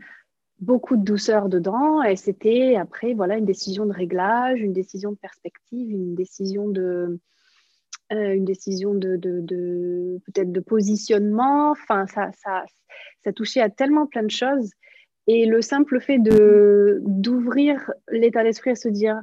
beaucoup 0.59 0.95
de 0.95 1.03
douceur 1.03 1.49
dedans. 1.49 2.03
Et 2.03 2.15
c'était 2.15 2.75
après, 2.75 3.15
voilà, 3.15 3.37
une 3.37 3.45
décision 3.45 3.87
de 3.87 3.93
réglage, 3.93 4.61
une 4.61 4.73
décision 4.73 5.11
de 5.11 5.17
perspective, 5.17 5.89
une 5.89 6.13
décision 6.13 6.69
de, 6.69 7.19
euh, 8.13 8.33
une 8.33 8.45
décision 8.45 8.93
de, 8.93 9.17
de, 9.17 10.19
peut-être 10.25 10.51
de 10.51 10.59
positionnement. 10.59 11.71
Enfin, 11.71 12.07
ça, 12.07 12.31
ça, 12.43 12.63
ça 13.23 13.33
touchait 13.33 13.61
à 13.61 13.69
tellement 13.69 14.07
plein 14.07 14.23
de 14.23 14.31
choses. 14.31 14.71
Et 15.27 15.45
le 15.45 15.61
simple 15.61 15.99
fait 15.99 16.19
de 16.19 17.01
d'ouvrir 17.03 17.91
l'état 18.09 18.43
d'esprit 18.43 18.71
à 18.71 18.75
se 18.75 18.87
dire 18.87 19.21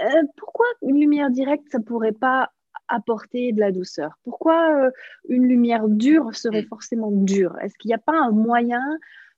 euh, 0.00 0.22
pourquoi 0.36 0.66
une 0.82 1.00
lumière 1.00 1.30
directe, 1.30 1.64
ça 1.70 1.80
pourrait 1.80 2.12
pas 2.12 2.50
apporter 2.88 3.52
de 3.52 3.60
la 3.60 3.72
douceur? 3.72 4.18
Pourquoi 4.24 4.86
euh, 4.86 4.90
une 5.28 5.48
lumière 5.48 5.88
dure 5.88 6.34
serait 6.34 6.62
forcément 6.62 7.10
dure? 7.10 7.58
Est-ce 7.60 7.74
qu'il 7.78 7.88
n'y 7.88 7.94
a 7.94 7.98
pas 7.98 8.16
un 8.16 8.30
moyen 8.30 8.84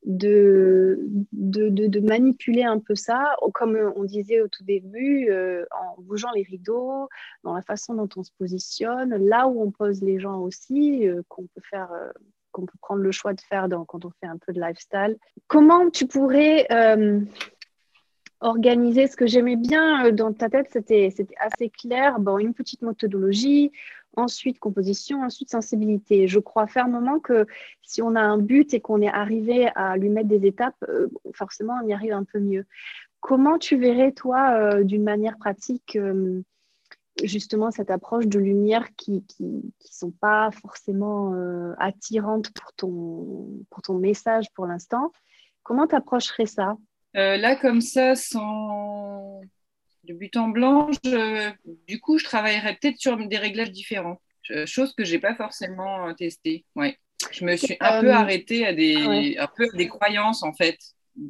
de, 0.05 0.99
de, 1.33 2.01
manipuler 2.01 2.63
un 2.63 2.79
peu 2.79 2.95
ça, 2.95 3.37
comme 3.55 3.77
on 3.97 4.05
disait 4.05 4.41
au 4.41 4.49
tout 4.49 4.65
début, 4.65 5.31
euh, 5.31 5.65
en 5.71 6.01
bougeant 6.03 6.31
les 6.35 6.43
rideaux, 6.43 7.09
dans 7.43 7.55
la 7.55 7.63
façon 7.63 7.95
dont 7.95 8.09
on 8.17 8.23
se 8.23 8.31
positionne, 8.39 9.17
là 9.27 9.49
où 9.49 9.63
on 9.63 9.71
pose 9.71 10.03
les 10.03 10.19
gens 10.19 10.41
aussi, 10.41 11.09
euh, 11.09 11.23
qu'on 11.29 11.43
peut 11.43 11.63
faire 11.71 11.91
qu'on 12.53 12.67
peut 12.67 12.79
prendre 12.81 13.03
le 13.03 13.11
choix 13.11 13.35
de 13.35 13.41
faire 13.41 13.67
quand 13.89 14.05
on 14.05 14.11
fait 14.21 14.29
un 14.29 14.39
peu 14.39 14.53
de 14.53 14.61
lifestyle. 14.61 15.17
Comment 15.49 15.91
tu 15.91 16.07
pourrais 16.07 16.69
organiser. 18.45 19.07
Ce 19.07 19.17
que 19.17 19.27
j'aimais 19.27 19.57
bien 19.57 20.07
euh, 20.07 20.13
dans 20.13 20.33
ta 20.33 20.49
tête, 20.49 20.69
c'était 20.71 21.11
assez 21.39 21.71
clair. 21.71 22.21
Bon, 22.21 22.39
une 22.39 22.55
petite 22.55 22.83
méthodologie, 22.83 23.73
ensuite 24.17 24.59
composition, 24.59 25.23
ensuite 25.23 25.51
sensibilité. 25.51 26.29
Je 26.29 26.39
crois 26.39 26.67
fermement 26.67 27.19
que 27.21 27.47
si 27.83 28.03
on 28.03 28.15
a 28.15 28.21
un 28.21 28.39
but 28.39 28.75
et 28.75 28.81
qu'on 28.81 29.03
est 29.03 29.09
arrivé 29.09 29.69
à 29.75 29.97
lui 29.97 30.09
mettre 30.09 30.29
des 30.29 30.47
étapes, 30.47 30.77
euh, 30.89 31.09
forcément, 31.33 31.75
on 31.83 31.89
y 31.89 31.93
arrive 31.93 32.13
un 32.13 32.25
peu 32.25 32.39
mieux. 32.39 32.67
Comment 33.21 33.59
tu 33.59 33.77
verrais, 33.77 34.13
toi, 34.13 34.53
euh, 34.53 34.85
d'une 34.85 35.05
manière 35.05 35.39
pratique, 35.39 35.99
justement 37.23 37.71
cette 37.71 37.91
approche 37.91 38.27
de 38.27 38.39
lumière 38.39 38.89
qui 38.97 39.25
ne 39.39 39.61
sont 39.81 40.11
pas 40.11 40.51
forcément 40.51 41.33
attirantes 41.79 42.51
pour 42.51 42.73
ton, 42.73 43.65
pour 43.71 43.83
ton 43.83 43.99
message 43.99 44.47
pour 44.55 44.67
l'instant? 44.67 45.13
Comment 45.63 45.87
tu 45.87 45.95
approcherais 45.95 46.47
ça? 46.47 46.77
Euh, 47.17 47.37
là, 47.37 47.57
comme 47.57 47.81
ça, 47.81 48.15
sans 48.15 49.41
de 50.07 50.15
but 50.15 50.37
en 50.37 50.49
blanc, 50.49 50.91
du 51.89 52.01
coup, 52.01 52.19
je 52.19 52.25
travaillerais 52.25 52.77
peut-être 52.81 52.99
sur 52.99 53.17
des 53.17 53.39
réglages 53.39 53.73
différents, 53.73 54.21
chose 54.67 54.95
que 54.95 55.05
je 55.05 55.15
n'ai 55.15 55.21
pas 55.21 55.35
forcément 55.35 56.09
euh, 56.09 56.13
testée. 56.13 56.65
Ouais. 56.77 56.99
Je 57.31 57.45
me 57.45 57.57
suis 57.57 57.77
un 57.81 58.01
peu 58.01 58.09
euh, 58.09 58.15
arrêtée 58.15 58.67
à 58.67 58.75
des, 58.75 59.37
ah 59.39 59.45
un 59.45 59.49
peu 59.57 59.67
des 59.75 59.89
croyances, 59.89 60.43
en 60.43 60.53
fait. 60.53 60.79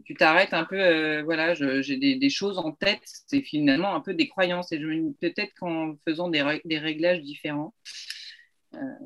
Tu 0.04 0.14
t'arrêtes 0.14 0.54
un 0.54 0.64
peu, 0.64 1.20
voilà, 1.22 1.54
j'ai 1.54 1.96
des, 1.96 2.30
choses 2.30 2.58
en 2.58 2.72
tête, 2.72 3.02
c'est 3.04 3.42
finalement 3.42 3.94
un 3.94 4.00
peu 4.00 4.14
des 4.14 4.28
croyances. 4.28 4.72
Et 4.72 4.80
peut-être 5.20 5.52
qu'en 5.58 5.94
faisant 6.06 6.28
des, 6.28 6.60
des, 6.64 6.78
réglages 6.78 7.20
différents, 7.20 7.74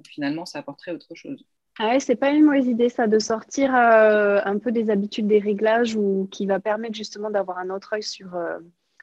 finalement, 0.09 0.47
ça 0.47 0.61
apporterait 0.61 0.93
autre 0.93 1.15
chose. 1.15 1.45
Ah 1.81 1.91
ouais, 1.91 2.01
c'est 2.01 2.17
pas 2.17 2.31
une 2.31 2.45
mauvaise 2.45 2.67
idée 2.67 2.89
ça 2.89 3.07
de 3.07 3.21
sortir 3.21 3.73
euh, 3.73 4.41
un 4.45 4.59
peu 4.59 4.73
des 4.73 4.91
habitudes 4.91 5.29
des 5.29 5.39
réglages 5.39 5.95
ou 5.95 6.29
qui 6.33 6.45
va 6.45 6.59
permettre 6.59 6.97
justement 6.97 7.31
d'avoir 7.31 7.59
un 7.59 7.71
autre 7.71 7.93
œil 7.93 8.03
sur, 8.03 8.35
euh, 8.35 8.59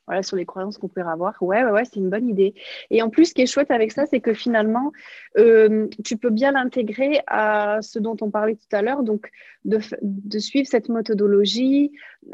voilà, 0.07 0.23
sur 0.23 0.37
les 0.37 0.45
croyances 0.45 0.77
qu'on 0.77 0.87
peut 0.87 1.01
avoir. 1.01 1.35
Ouais, 1.41 1.63
ouais, 1.63 1.71
ouais 1.71 1.85
c'est 1.85 1.97
une 1.97 2.09
bonne 2.09 2.29
idée. 2.29 2.53
Et 2.89 3.01
en 3.01 3.09
plus, 3.09 3.25
ce 3.25 3.33
qui 3.33 3.41
est 3.41 3.45
chouette 3.47 3.71
avec 3.71 3.91
ça, 3.91 4.05
c'est 4.05 4.21
que 4.21 4.33
finalement, 4.33 4.91
euh, 5.37 5.87
tu 6.03 6.17
peux 6.17 6.29
bien 6.29 6.51
l'intégrer 6.51 7.21
à 7.27 7.79
ce 7.81 7.99
dont 7.99 8.15
on 8.21 8.29
parlait 8.29 8.55
tout 8.55 8.75
à 8.75 8.81
l'heure, 8.81 9.03
donc 9.03 9.29
de, 9.63 9.79
de, 10.01 10.39
suivre 10.39 10.67
cette 10.67 10.89
méthodologie, 10.89 11.91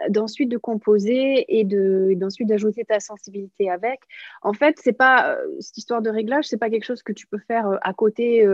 d'ensuite 0.09 0.49
de 0.49 0.57
composer 0.57 1.45
et 1.47 1.63
d'ensuite 1.63 2.49
d'ajouter 2.49 2.83
ta 2.83 2.99
sensibilité 2.99 3.69
avec. 3.69 4.01
En 4.41 4.53
fait, 4.53 4.75
c'est 4.81 4.93
pas 4.93 5.37
cette 5.59 5.77
histoire 5.77 6.01
de 6.01 6.09
réglage, 6.09 6.45
c'est 6.47 6.57
pas 6.57 6.69
quelque 6.69 6.85
chose 6.85 7.03
que 7.03 7.13
tu 7.13 7.25
peux 7.27 7.39
faire 7.39 7.79
à 7.81 7.93
côté, 7.93 8.45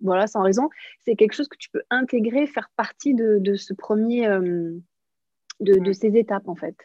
voilà, 0.00 0.26
sans 0.26 0.42
raison. 0.42 0.68
C'est 1.04 1.16
quelque 1.16 1.32
chose 1.32 1.48
que 1.48 1.56
tu 1.56 1.70
peux 1.70 1.82
intégrer, 1.90 2.46
faire 2.46 2.70
partie 2.76 3.14
de, 3.14 3.38
de 3.38 3.54
ce 3.54 3.72
premier, 3.72 4.26
de, 5.60 5.78
de 5.78 5.92
ces 5.92 6.16
étapes 6.16 6.48
en 6.48 6.54
fait. 6.54 6.76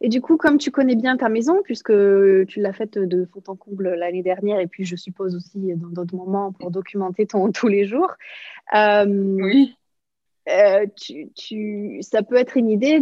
Et 0.00 0.08
du 0.08 0.20
coup, 0.20 0.36
comme 0.36 0.58
tu 0.58 0.70
connais 0.70 0.96
bien 0.96 1.16
ta 1.16 1.28
maison, 1.28 1.62
puisque 1.62 1.92
tu 2.46 2.60
l'as 2.60 2.72
faite 2.72 2.98
de 2.98 3.24
fond 3.24 3.42
en 3.48 3.56
comble 3.56 3.94
l'année 3.94 4.22
dernière, 4.22 4.60
et 4.60 4.66
puis 4.66 4.84
je 4.84 4.96
suppose 4.96 5.34
aussi 5.36 5.74
dans 5.74 5.88
d'autres 5.88 6.16
moments 6.16 6.52
pour 6.52 6.70
documenter 6.70 7.26
ton 7.26 7.52
tous 7.52 7.68
les 7.68 7.84
jours. 7.84 8.12
Euh, 8.74 9.04
oui. 9.06 9.76
Euh, 10.48 10.86
tu, 11.36 11.98
ça 12.00 12.22
peut 12.22 12.36
être 12.36 12.56
une 12.56 12.70
idée 12.70 12.98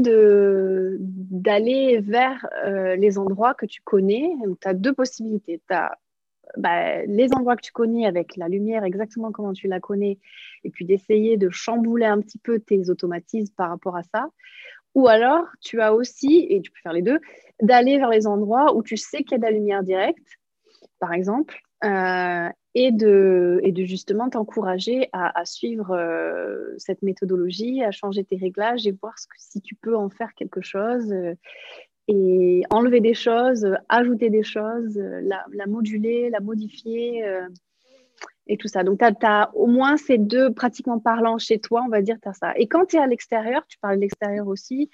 d'aller 1.30 2.00
vers 2.00 2.46
euh, 2.64 2.96
les 2.96 3.16
endroits 3.16 3.54
que 3.54 3.64
tu 3.64 3.80
connais. 3.82 4.30
Tu 4.60 4.68
as 4.68 4.74
deux 4.74 4.92
possibilités. 4.92 5.62
Tu 5.66 5.74
as 5.74 5.96
bah, 6.56 7.04
les 7.04 7.32
endroits 7.34 7.56
que 7.56 7.62
tu 7.62 7.72
connais 7.72 8.06
avec 8.06 8.36
la 8.36 8.48
lumière 8.48 8.84
exactement 8.84 9.32
comment 9.32 9.52
tu 9.52 9.68
la 9.68 9.80
connais, 9.80 10.18
et 10.64 10.70
puis 10.70 10.84
d'essayer 10.84 11.36
de 11.36 11.50
chambouler 11.50 12.06
un 12.06 12.20
petit 12.20 12.38
peu 12.38 12.58
tes 12.58 12.90
automatismes 12.90 13.54
par 13.54 13.68
rapport 13.68 13.96
à 13.96 14.02
ça. 14.02 14.30
Ou 14.98 15.06
alors, 15.06 15.44
tu 15.60 15.80
as 15.80 15.94
aussi, 15.94 16.48
et 16.50 16.60
tu 16.60 16.72
peux 16.72 16.80
faire 16.82 16.92
les 16.92 17.02
deux, 17.02 17.20
d'aller 17.62 17.98
vers 17.98 18.08
les 18.08 18.26
endroits 18.26 18.74
où 18.74 18.82
tu 18.82 18.96
sais 18.96 19.18
qu'il 19.18 19.30
y 19.30 19.34
a 19.36 19.38
de 19.38 19.44
la 19.44 19.52
lumière 19.52 19.84
directe, 19.84 20.26
par 20.98 21.12
exemple, 21.12 21.60
euh, 21.84 22.48
et, 22.74 22.90
de, 22.90 23.60
justement 23.84 24.28
t'encourager 24.28 25.08
à, 25.12 25.44
suivre 25.44 25.92
euh, 25.92 26.74
cette 26.78 27.02
méthodologie, 27.02 27.84
à 27.84 27.92
changer 27.92 28.24
tes 28.24 28.38
réglages 28.38 28.88
et 28.88 28.90
voir 28.90 29.14
si 29.38 29.60
tu 29.60 29.76
peux 29.76 29.94
en 29.94 30.10
faire 30.10 30.34
quelque 30.34 30.62
chose 30.62 31.12
euh, 31.12 31.34
et 32.08 32.64
enlever 32.68 32.98
des 32.98 33.14
choses, 33.14 33.68
ajouter 33.88 34.30
des 34.30 34.42
choses, 34.42 34.98
la 34.98 35.66
moduler, 35.68 36.28
la 36.28 36.40
modifier 36.40 37.24
et 38.48 38.56
tout 38.56 38.68
ça. 38.68 38.82
Donc, 38.82 38.98
tu 38.98 39.26
as, 39.26 39.50
au 39.54 39.66
moins 39.66 39.96
ces 39.96 40.18
deux 40.18 40.52
pratiquement 40.52 40.98
parlant 40.98 41.38
chez 41.38 41.58
toi, 41.58 41.82
on 41.86 41.88
va 41.88 42.02
dire, 42.02 42.16
tu 42.20 42.28
as 42.28 42.32
ça. 42.32 42.52
Et 42.56 42.66
quand 42.66 42.86
tu 42.86 42.96
es 42.96 42.98
à 42.98 43.06
l'extérieur, 43.06 43.64
tu 43.68 43.78
parles 43.78 43.96
de 43.96 44.00
l'extérieur 44.00 44.48
aussi, 44.48 44.90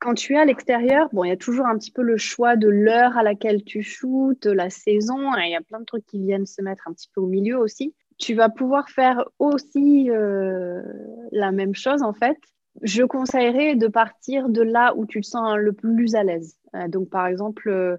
quand 0.00 0.14
tu 0.14 0.34
es 0.34 0.38
à 0.38 0.44
l'extérieur, 0.44 1.08
bon, 1.12 1.24
il 1.24 1.28
y 1.28 1.32
a 1.32 1.36
toujours 1.36 1.66
un 1.66 1.76
petit 1.78 1.92
peu 1.92 2.02
le 2.02 2.16
choix 2.16 2.56
de 2.56 2.68
l'heure 2.68 3.16
à 3.18 3.22
laquelle 3.22 3.62
tu 3.62 3.82
shootes, 3.82 4.46
la 4.46 4.70
saison, 4.70 5.30
il 5.36 5.50
y 5.50 5.54
a 5.54 5.60
plein 5.60 5.80
de 5.80 5.84
trucs 5.84 6.06
qui 6.06 6.18
viennent 6.18 6.46
se 6.46 6.62
mettre 6.62 6.88
un 6.88 6.92
petit 6.92 7.08
peu 7.14 7.20
au 7.20 7.26
milieu 7.26 7.58
aussi. 7.58 7.94
Tu 8.18 8.34
vas 8.34 8.48
pouvoir 8.48 8.88
faire 8.88 9.24
aussi 9.38 10.10
euh, 10.10 10.82
la 11.32 11.52
même 11.52 11.74
chose 11.74 12.02
en 12.02 12.14
fait. 12.14 12.38
Je 12.82 13.02
conseillerais 13.02 13.76
de 13.76 13.88
partir 13.88 14.48
de 14.48 14.62
là 14.62 14.94
où 14.96 15.04
tu 15.04 15.20
te 15.20 15.26
sens 15.26 15.58
le 15.58 15.72
plus 15.72 16.14
à 16.14 16.24
l'aise. 16.24 16.56
Euh, 16.74 16.88
donc, 16.88 17.10
par 17.10 17.26
exemple, 17.26 17.68
euh, 17.68 17.96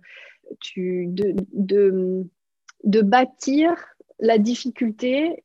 tu, 0.60 1.06
de 1.08 2.26
de 2.84 3.02
bâtir 3.02 3.76
la 4.22 4.38
difficulté 4.38 5.44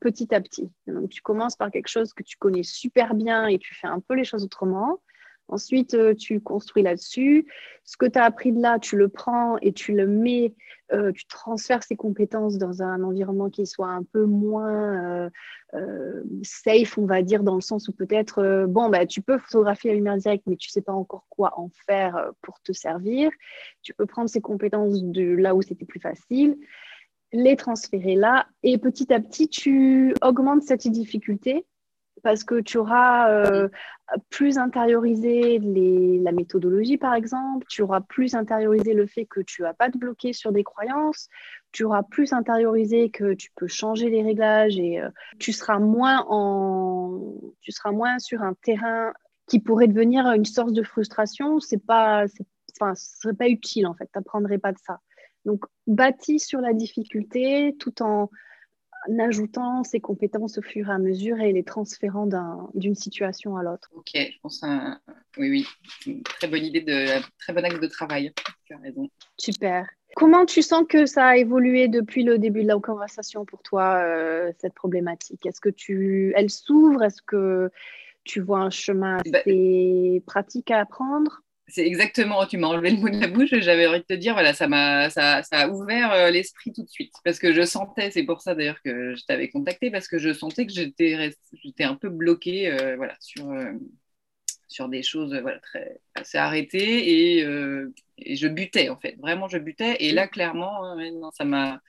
petit 0.00 0.34
à 0.34 0.40
petit. 0.40 0.70
Donc, 0.86 1.08
tu 1.08 1.22
commences 1.22 1.56
par 1.56 1.70
quelque 1.70 1.88
chose 1.88 2.12
que 2.12 2.22
tu 2.22 2.36
connais 2.36 2.62
super 2.62 3.14
bien 3.14 3.46
et 3.46 3.58
tu 3.58 3.74
fais 3.74 3.86
un 3.86 4.00
peu 4.00 4.14
les 4.14 4.24
choses 4.24 4.44
autrement. 4.44 5.00
Ensuite, 5.48 5.94
euh, 5.94 6.12
tu 6.12 6.40
construis 6.40 6.82
là-dessus. 6.82 7.46
Ce 7.84 7.96
que 7.96 8.06
tu 8.06 8.18
as 8.18 8.24
appris 8.24 8.50
de 8.50 8.60
là, 8.60 8.80
tu 8.80 8.96
le 8.96 9.08
prends 9.08 9.58
et 9.58 9.72
tu 9.72 9.92
le 9.92 10.08
mets, 10.08 10.54
euh, 10.92 11.12
tu 11.12 11.24
transfères 11.28 11.84
ces 11.84 11.94
compétences 11.94 12.58
dans 12.58 12.82
un 12.82 13.04
environnement 13.04 13.48
qui 13.48 13.64
soit 13.64 13.88
un 13.88 14.02
peu 14.02 14.24
moins 14.24 15.30
euh, 15.74 16.22
safe, 16.42 16.98
on 16.98 17.06
va 17.06 17.22
dire, 17.22 17.44
dans 17.44 17.54
le 17.54 17.60
sens 17.60 17.86
où 17.86 17.92
peut-être, 17.92 18.66
bon, 18.68 18.88
bah, 18.88 19.06
tu 19.06 19.22
peux 19.22 19.38
photographier 19.38 19.92
à 19.92 19.94
lumière 19.94 20.16
directe, 20.16 20.44
mais 20.46 20.56
tu 20.56 20.68
ne 20.68 20.72
sais 20.72 20.82
pas 20.82 20.92
encore 20.92 21.26
quoi 21.28 21.52
en 21.60 21.70
faire 21.86 22.32
pour 22.42 22.60
te 22.60 22.72
servir. 22.72 23.30
Tu 23.82 23.94
peux 23.94 24.06
prendre 24.06 24.28
ces 24.28 24.40
compétences 24.40 25.04
de 25.04 25.22
là 25.22 25.54
où 25.54 25.62
c'était 25.62 25.84
plus 25.84 26.00
facile 26.00 26.56
les 27.32 27.56
transférer 27.56 28.14
là 28.14 28.46
et 28.62 28.78
petit 28.78 29.12
à 29.12 29.20
petit, 29.20 29.48
tu 29.48 30.14
augmentes 30.22 30.62
cette 30.62 30.86
difficulté 30.88 31.66
parce 32.22 32.44
que 32.44 32.60
tu 32.60 32.78
auras 32.78 33.30
euh, 33.30 33.68
plus 34.30 34.58
intériorisé 34.58 35.58
la 35.60 36.32
méthodologie, 36.32 36.96
par 36.96 37.14
exemple, 37.14 37.66
tu 37.68 37.82
auras 37.82 38.00
plus 38.00 38.34
intériorisé 38.34 38.94
le 38.94 39.06
fait 39.06 39.26
que 39.26 39.40
tu 39.40 39.62
vas 39.62 39.74
pas 39.74 39.90
te 39.90 39.98
bloquer 39.98 40.32
sur 40.32 40.52
des 40.52 40.64
croyances, 40.64 41.28
tu 41.72 41.84
auras 41.84 42.02
plus 42.02 42.32
intériorisé 42.32 43.10
que 43.10 43.34
tu 43.34 43.50
peux 43.54 43.66
changer 43.66 44.10
les 44.10 44.22
réglages 44.22 44.78
et 44.78 45.00
euh, 45.00 45.08
tu, 45.38 45.52
seras 45.52 45.78
moins 45.78 46.24
en, 46.28 47.20
tu 47.60 47.70
seras 47.72 47.92
moins 47.92 48.18
sur 48.18 48.42
un 48.42 48.54
terrain 48.54 49.12
qui 49.46 49.60
pourrait 49.60 49.88
devenir 49.88 50.26
une 50.32 50.44
source 50.44 50.72
de 50.72 50.82
frustration. 50.82 51.60
C'est 51.60 51.84
pas, 51.84 52.24
serait 52.94 53.34
pas 53.34 53.48
utile 53.48 53.86
en 53.86 53.94
fait, 53.94 54.06
tu 54.06 54.18
n'apprendrais 54.18 54.58
pas 54.58 54.72
de 54.72 54.78
ça. 54.84 55.00
Donc, 55.46 55.64
bâti 55.86 56.38
sur 56.38 56.60
la 56.60 56.74
difficulté 56.74 57.74
tout 57.78 58.02
en 58.02 58.30
ajoutant 59.20 59.84
ses 59.84 60.00
compétences 60.00 60.58
au 60.58 60.62
fur 60.62 60.88
et 60.88 60.92
à 60.92 60.98
mesure 60.98 61.40
et 61.40 61.52
les 61.52 61.62
transférant 61.62 62.28
d'une 62.74 62.96
situation 62.96 63.56
à 63.56 63.62
l'autre. 63.62 63.88
Ok, 63.94 64.10
je 64.14 64.38
pense 64.42 64.62
à 64.64 64.98
oui, 65.38 65.50
oui, 65.50 65.66
une 66.06 66.22
très 66.22 66.48
bonne 66.48 66.64
idée, 66.64 66.80
de 66.80 67.06
très 67.38 67.52
bon 67.52 67.64
axe 67.64 67.80
de 67.80 67.86
travail. 67.86 68.32
Tu 68.64 68.74
as 68.74 68.78
raison. 68.78 69.08
Super. 69.38 69.88
Comment 70.16 70.46
tu 70.46 70.62
sens 70.62 70.84
que 70.88 71.06
ça 71.06 71.26
a 71.26 71.36
évolué 71.36 71.88
depuis 71.88 72.24
le 72.24 72.38
début 72.38 72.62
de 72.62 72.68
la 72.68 72.78
conversation 72.80 73.44
pour 73.44 73.62
toi, 73.62 74.02
euh, 74.02 74.50
cette 74.58 74.74
problématique? 74.74 75.44
Est-ce 75.46 75.60
que 75.60 75.68
tu, 75.68 76.32
elle 76.34 76.50
s'ouvre? 76.50 77.02
Est-ce 77.02 77.22
que 77.22 77.70
tu 78.24 78.40
vois 78.40 78.60
un 78.60 78.70
chemin 78.70 79.18
bah, 79.30 79.40
assez 79.40 80.22
pratique 80.26 80.70
à 80.70 80.80
apprendre? 80.80 81.42
C'est 81.68 81.84
exactement, 81.86 82.46
tu 82.46 82.58
m'as 82.58 82.68
enlevé 82.68 82.90
le 82.90 82.98
mot 82.98 83.08
de 83.08 83.20
la 83.20 83.26
bouche, 83.26 83.50
j'avais 83.58 83.86
envie 83.86 83.98
de 83.98 84.04
te 84.04 84.14
dire, 84.14 84.34
voilà, 84.34 84.54
ça 84.54 84.68
m'a 84.68 85.10
ça, 85.10 85.42
ça, 85.42 85.60
a 85.60 85.68
ouvert 85.68 86.12
euh, 86.12 86.30
l'esprit 86.30 86.72
tout 86.72 86.84
de 86.84 86.88
suite. 86.88 87.12
Parce 87.24 87.38
que 87.38 87.52
je 87.52 87.62
sentais, 87.62 88.10
c'est 88.12 88.22
pour 88.22 88.40
ça 88.40 88.54
d'ailleurs 88.54 88.80
que 88.82 89.16
je 89.16 89.24
t'avais 89.24 89.48
contacté, 89.48 89.90
parce 89.90 90.06
que 90.06 90.18
je 90.18 90.32
sentais 90.32 90.66
que 90.66 90.72
j'étais 90.72 91.84
un 91.84 91.96
peu 91.96 92.08
bloquée 92.08 92.70
euh, 92.70 92.96
voilà, 92.96 93.16
sur, 93.20 93.50
euh, 93.50 93.72
sur 94.68 94.88
des 94.88 95.02
choses 95.02 95.34
voilà, 95.34 95.58
très, 95.58 96.00
assez 96.14 96.38
arrêtées 96.38 97.38
et, 97.38 97.44
je 98.36 98.48
butais 98.48 98.88
en 98.88 98.98
fait, 98.98 99.16
vraiment 99.18 99.48
je 99.48 99.58
butais. 99.58 99.96
Et 100.00 100.12
là, 100.12 100.28
clairement, 100.28 100.96
non, 100.96 101.30
ça 101.32 101.44
m'a 101.44 101.80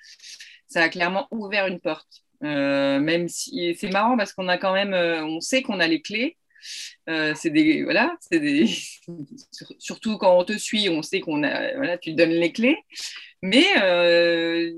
a 0.75 0.89
clairement 0.89 1.27
ouvert 1.31 1.67
une 1.67 1.79
porte. 1.79 2.23
même 2.41 3.27
si 3.29 3.75
c'est 3.75 3.91
marrant 3.91 4.17
parce 4.17 4.33
qu'on 4.33 4.47
a 4.47 4.57
quand 4.57 4.73
même, 4.73 4.93
on 4.93 5.39
sait 5.39 5.61
qu'on 5.61 5.79
a 5.79 5.87
les 5.87 6.01
clés, 6.01 6.37
euh, 7.09 7.33
c'est 7.35 7.49
des 7.49 7.83
voilà, 7.83 8.15
c'est 8.19 8.39
des 8.39 8.67
surtout 9.79 10.17
quand 10.17 10.37
on 10.37 10.43
te 10.43 10.57
suit, 10.57 10.89
on 10.89 11.01
sait 11.01 11.19
qu'on 11.19 11.43
a 11.43 11.75
voilà, 11.75 11.97
tu 11.97 12.13
donnes 12.13 12.31
les 12.31 12.51
clés, 12.51 12.77
mais 13.41 13.65
euh, 13.81 14.73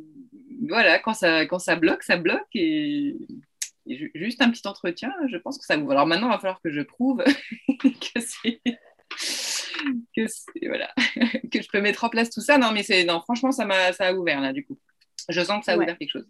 voilà, 0.67 0.99
quand 0.99 1.13
ça 1.13 1.45
quand 1.45 1.59
ça 1.59 1.75
bloque, 1.75 2.03
ça 2.03 2.17
bloque 2.17 2.47
et, 2.55 3.15
juste 4.13 4.41
un 4.41 4.51
petit 4.51 4.67
entretien, 4.67 5.11
je 5.31 5.37
pense 5.37 5.57
que 5.57 5.65
ça 5.65 5.77
ouvre. 5.77 5.91
Alors 5.91 6.05
maintenant, 6.05 6.27
il 6.27 6.33
va 6.33 6.39
falloir 6.39 6.61
que 6.61 6.71
je 6.71 6.81
prouve 6.81 7.23
que 7.79 8.19
c'est 8.19 8.61
que 10.15 10.67
voilà 10.67 10.93
que 11.51 11.61
je 11.61 11.67
peux 11.71 11.81
mettre 11.81 12.03
en 12.03 12.09
place 12.09 12.29
tout 12.29 12.41
ça. 12.41 12.57
Non, 12.57 12.71
mais 12.71 12.83
c'est 12.83 13.03
non, 13.05 13.21
franchement, 13.21 13.51
ça 13.51 13.65
m'a 13.65 13.93
ça 13.93 14.07
a 14.07 14.13
ouvert 14.13 14.41
là 14.41 14.53
du 14.53 14.65
coup. 14.65 14.77
Je 15.27 15.41
sens 15.41 15.59
que 15.59 15.65
ça 15.65 15.73
a 15.73 15.77
ouvert 15.77 15.97
quelque 15.97 16.11
chose. 16.11 16.27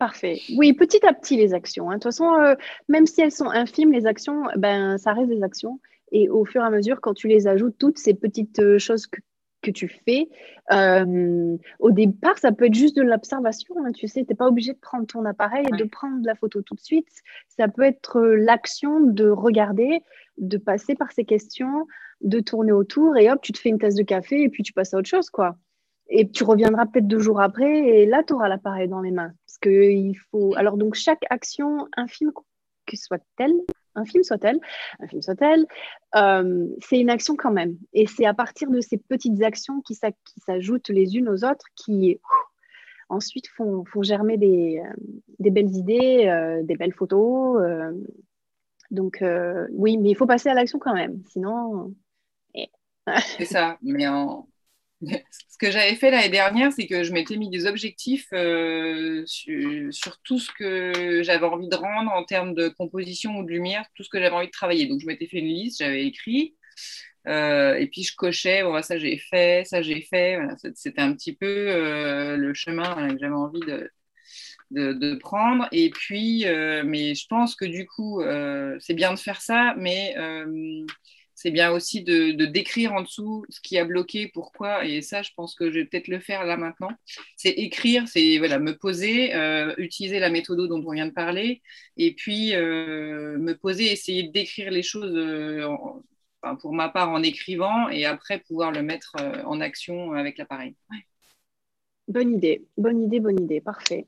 Parfait. 0.00 0.40
Oui, 0.56 0.72
petit 0.72 1.04
à 1.06 1.12
petit, 1.12 1.36
les 1.36 1.52
actions. 1.52 1.90
Hein. 1.90 1.96
De 1.96 1.98
toute 1.98 2.04
façon, 2.04 2.32
euh, 2.32 2.54
même 2.88 3.04
si 3.04 3.20
elles 3.20 3.30
sont 3.30 3.50
infimes, 3.50 3.92
les 3.92 4.06
actions, 4.06 4.44
ben, 4.56 4.96
ça 4.96 5.12
reste 5.12 5.28
des 5.28 5.42
actions. 5.42 5.78
Et 6.10 6.30
au 6.30 6.46
fur 6.46 6.62
et 6.62 6.64
à 6.64 6.70
mesure, 6.70 7.02
quand 7.02 7.12
tu 7.12 7.28
les 7.28 7.46
ajoutes, 7.46 7.76
toutes 7.78 7.98
ces 7.98 8.14
petites 8.14 8.60
euh, 8.60 8.78
choses 8.78 9.06
que, 9.06 9.70
tu 9.70 9.88
fais, 9.88 10.30
euh, 10.72 11.54
au 11.80 11.90
départ, 11.90 12.38
ça 12.38 12.50
peut 12.50 12.64
être 12.64 12.74
juste 12.74 12.96
de 12.96 13.02
l'observation. 13.02 13.74
Hein, 13.84 13.92
tu 13.92 14.08
sais, 14.08 14.24
tu 14.24 14.30
n'es 14.30 14.34
pas 14.34 14.46
obligé 14.46 14.72
de 14.72 14.78
prendre 14.78 15.06
ton 15.06 15.26
appareil 15.26 15.66
et 15.70 15.76
de 15.76 15.84
prendre 15.84 16.24
la 16.24 16.34
photo 16.34 16.62
tout 16.62 16.74
de 16.74 16.80
suite. 16.80 17.06
Ça 17.48 17.68
peut 17.68 17.82
être 17.82 18.22
l'action 18.22 19.00
de 19.00 19.28
regarder, 19.28 20.00
de 20.38 20.56
passer 20.56 20.94
par 20.94 21.12
ces 21.12 21.26
questions, 21.26 21.86
de 22.22 22.40
tourner 22.40 22.72
autour 22.72 23.18
et 23.18 23.30
hop, 23.30 23.42
tu 23.42 23.52
te 23.52 23.58
fais 23.58 23.68
une 23.68 23.78
tasse 23.78 23.96
de 23.96 24.02
café 24.02 24.44
et 24.44 24.48
puis 24.48 24.62
tu 24.62 24.72
passes 24.72 24.94
à 24.94 24.96
autre 24.96 25.10
chose, 25.10 25.28
quoi. 25.28 25.58
Et 26.10 26.28
tu 26.28 26.42
reviendras 26.42 26.86
peut-être 26.86 27.06
deux 27.06 27.20
jours 27.20 27.40
après 27.40 27.70
et 27.70 28.06
là, 28.06 28.22
tu 28.26 28.32
auras 28.32 28.48
l'appareil 28.48 28.88
dans 28.88 29.00
les 29.00 29.12
mains. 29.12 29.32
Parce 29.46 29.58
qu'il 29.58 30.18
faut. 30.30 30.54
Alors, 30.56 30.76
donc, 30.76 30.94
chaque 30.94 31.24
action 31.30 31.86
infime 31.96 32.32
que 32.86 32.96
soit-elle, 32.96 33.54
infime 33.94 34.22
soit-elle, 34.22 34.58
infime 35.00 35.22
soit-elle, 35.22 35.66
euh, 36.16 36.66
c'est 36.80 36.98
une 36.98 37.10
action 37.10 37.36
quand 37.36 37.52
même. 37.52 37.76
Et 37.92 38.06
c'est 38.06 38.26
à 38.26 38.34
partir 38.34 38.70
de 38.70 38.80
ces 38.80 38.98
petites 38.98 39.42
actions 39.42 39.80
qui 39.82 39.94
s'ajoutent 39.94 40.88
les 40.88 41.16
unes 41.16 41.28
aux 41.28 41.44
autres 41.44 41.66
qui 41.76 42.20
ensuite 43.08 43.48
font, 43.48 43.84
germer 44.02 44.36
des, 44.36 44.82
euh, 44.84 45.50
belles 45.50 45.76
idées, 45.76 46.26
euh, 46.28 46.62
des 46.62 46.76
belles 46.76 46.94
photos. 46.94 47.60
donc, 48.90 49.22
oui, 49.72 49.96
mais 49.98 50.10
il 50.10 50.16
faut 50.16 50.26
passer 50.26 50.48
à 50.48 50.54
l'action 50.54 50.78
quand 50.78 50.94
même. 50.94 51.22
Sinon. 51.28 51.94
Eh. 52.54 52.68
c'est 53.38 53.44
ça. 53.44 53.78
Mais 53.82 54.08
en, 54.08 54.48
ce 55.02 55.58
que 55.58 55.70
j'avais 55.70 55.94
fait 55.94 56.10
l'année 56.10 56.28
dernière, 56.28 56.72
c'est 56.72 56.86
que 56.86 57.02
je 57.04 57.12
m'étais 57.12 57.36
mis 57.36 57.48
des 57.48 57.66
objectifs 57.66 58.28
euh, 58.32 59.22
sur, 59.26 60.18
tout 60.24 60.38
ce 60.38 60.50
que 60.52 61.22
j'avais 61.22 61.46
envie 61.46 61.68
de 61.68 61.76
rendre 61.76 62.10
en 62.12 62.24
termes 62.24 62.54
de 62.54 62.68
composition 62.68 63.38
ou 63.38 63.44
de 63.44 63.50
lumière, 63.50 63.84
tout 63.94 64.02
ce 64.02 64.10
que 64.10 64.18
j'avais 64.18 64.34
envie 64.34 64.46
de 64.46 64.52
travailler. 64.52 64.86
Donc, 64.86 65.00
je 65.00 65.06
m'étais 65.06 65.26
fait 65.26 65.38
une 65.38 65.46
liste, 65.46 65.78
j'avais 65.78 66.06
écrit, 66.06 66.54
euh, 67.28 67.74
et 67.74 67.86
puis 67.86 68.02
je 68.02 68.14
cochais, 68.14 68.62
bon, 68.62 68.72
bah, 68.72 68.82
ça 68.82 68.98
j'ai 68.98 69.18
fait, 69.18 69.66
ça 69.66 69.82
j'ai 69.82 70.02
fait. 70.02 70.38
C'était 70.74 71.02
un 71.02 71.14
petit 71.14 71.34
peu 71.34 71.46
euh, 71.46 72.36
le 72.36 72.54
chemin 72.54 73.08
que 73.08 73.18
j'avais 73.18 73.34
envie 73.34 73.60
de, 73.60 73.90
de, 74.70 75.14
prendre. 75.16 75.66
Et 75.72 75.90
puis, 75.90 76.44
mais 76.84 77.14
je 77.14 77.26
pense 77.26 77.54
que 77.56 77.64
du 77.64 77.86
coup, 77.86 78.22
c'est 78.80 78.94
bien 78.94 79.14
de 79.14 79.18
faire 79.18 79.40
ça, 79.40 79.74
mais 79.78 80.14
c'est 81.40 81.50
bien 81.50 81.72
aussi 81.72 82.02
de, 82.02 82.44
décrire 82.44 82.92
en 82.92 83.00
dessous 83.00 83.46
ce 83.48 83.62
qui 83.62 83.78
a 83.78 83.86
bloqué, 83.86 84.28
pourquoi. 84.28 84.84
Et 84.84 85.00
ça, 85.00 85.22
je 85.22 85.30
pense 85.34 85.54
que 85.54 85.70
je 85.70 85.78
vais 85.78 85.84
peut-être 85.86 86.08
le 86.08 86.20
faire 86.20 86.44
là 86.44 86.58
maintenant. 86.58 86.90
C'est 87.38 87.48
écrire, 87.48 88.06
c'est 88.08 88.36
voilà, 88.36 88.58
me 88.58 88.76
poser, 88.76 89.34
euh, 89.34 89.74
utiliser 89.78 90.18
la 90.18 90.28
méthode 90.28 90.68
dont 90.68 90.84
on 90.86 90.92
vient 90.92 91.06
de 91.06 91.12
parler, 91.12 91.62
et 91.96 92.14
puis 92.14 92.54
euh, 92.54 93.38
me 93.38 93.54
poser, 93.54 93.90
essayer 93.90 94.24
d'écrire 94.24 94.70
les 94.70 94.82
choses. 94.82 95.14
Euh, 95.16 95.66
pour 96.60 96.72
ma 96.72 96.88
part 96.88 97.10
en 97.10 97.22
écrivant 97.22 97.90
et 97.90 98.06
après 98.06 98.38
pouvoir 98.38 98.72
le 98.72 98.82
mettre 98.82 99.14
en 99.44 99.60
action 99.60 100.12
avec 100.12 100.38
l'appareil. 100.38 100.74
Bonne 102.08 102.34
idée, 102.34 102.64
bonne 102.78 103.02
idée, 103.02 103.20
bonne 103.20 103.42
idée, 103.42 103.60
parfait. 103.60 104.06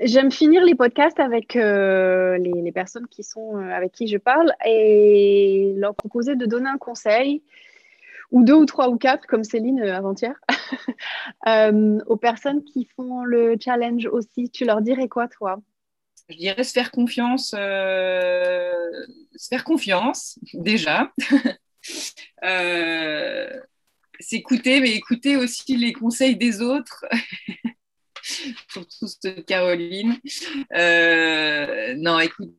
J'aime 0.00 0.32
finir 0.32 0.64
les 0.64 0.74
podcasts 0.74 1.20
avec 1.20 1.54
euh, 1.56 2.36
les, 2.38 2.72
personnes 2.72 3.06
qui 3.06 3.22
sont 3.22 3.58
euh, 3.58 3.70
avec 3.70 3.92
qui 3.92 4.08
je 4.08 4.18
parle 4.18 4.52
et 4.64 5.72
leur 5.76 5.94
proposer 5.94 6.34
de 6.34 6.46
donner 6.46 6.68
un 6.68 6.78
conseil 6.78 7.42
ou 8.32 8.42
deux 8.42 8.54
ou 8.54 8.66
trois 8.66 8.88
ou 8.88 8.96
quatre 8.96 9.26
comme 9.26 9.44
Céline 9.44 9.80
euh, 9.80 9.96
avant-hier 9.96 10.34
aux 12.06 12.16
personnes 12.16 12.64
qui 12.64 12.88
font 12.96 13.22
le 13.22 13.56
challenge 13.62 14.06
aussi. 14.06 14.50
Tu 14.50 14.64
leur 14.64 14.82
dirais 14.82 15.06
quoi 15.08 15.28
toi? 15.28 15.60
Je 16.28 16.36
dirais 16.36 16.64
se 16.64 16.72
faire 16.72 16.90
confiance, 16.90 17.50
se 17.50 17.58
faire 19.48 19.62
confiance 19.64 20.38
déjà. 20.54 21.12
S'écouter, 24.20 24.80
mais 24.80 24.92
écouter 24.92 25.36
aussi 25.36 25.76
les 25.76 25.92
conseils 25.92 26.36
des 26.36 26.62
autres. 26.62 27.04
surtout 28.68 29.06
Caroline. 29.46 30.18
Euh, 30.74 31.94
non, 31.96 32.18
écoute, 32.20 32.54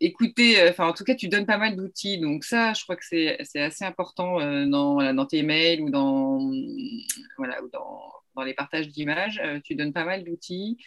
écoutez, 0.00 0.60
euh, 0.60 0.70
enfin 0.70 0.88
en 0.88 0.92
tout 0.92 1.04
cas, 1.04 1.14
tu 1.14 1.28
donnes 1.28 1.46
pas 1.46 1.58
mal 1.58 1.76
d'outils, 1.76 2.18
donc 2.18 2.44
ça, 2.44 2.72
je 2.72 2.82
crois 2.82 2.96
que 2.96 3.04
c'est 3.04 3.38
assez 3.60 3.84
important 3.84 4.40
euh, 4.40 4.66
dans, 4.66 5.12
dans, 5.14 5.26
tes 5.26 5.42
mails 5.42 5.82
ou 5.82 5.90
dans, 5.90 6.50
voilà, 7.38 7.62
ou 7.62 7.68
dans, 7.68 8.12
dans 8.36 8.42
les 8.42 8.54
partages 8.54 8.88
d'images. 8.88 9.42
tu 9.64 9.74
donnes 9.74 9.92
pas 9.92 10.04
mal 10.04 10.24
d'outils 10.24 10.78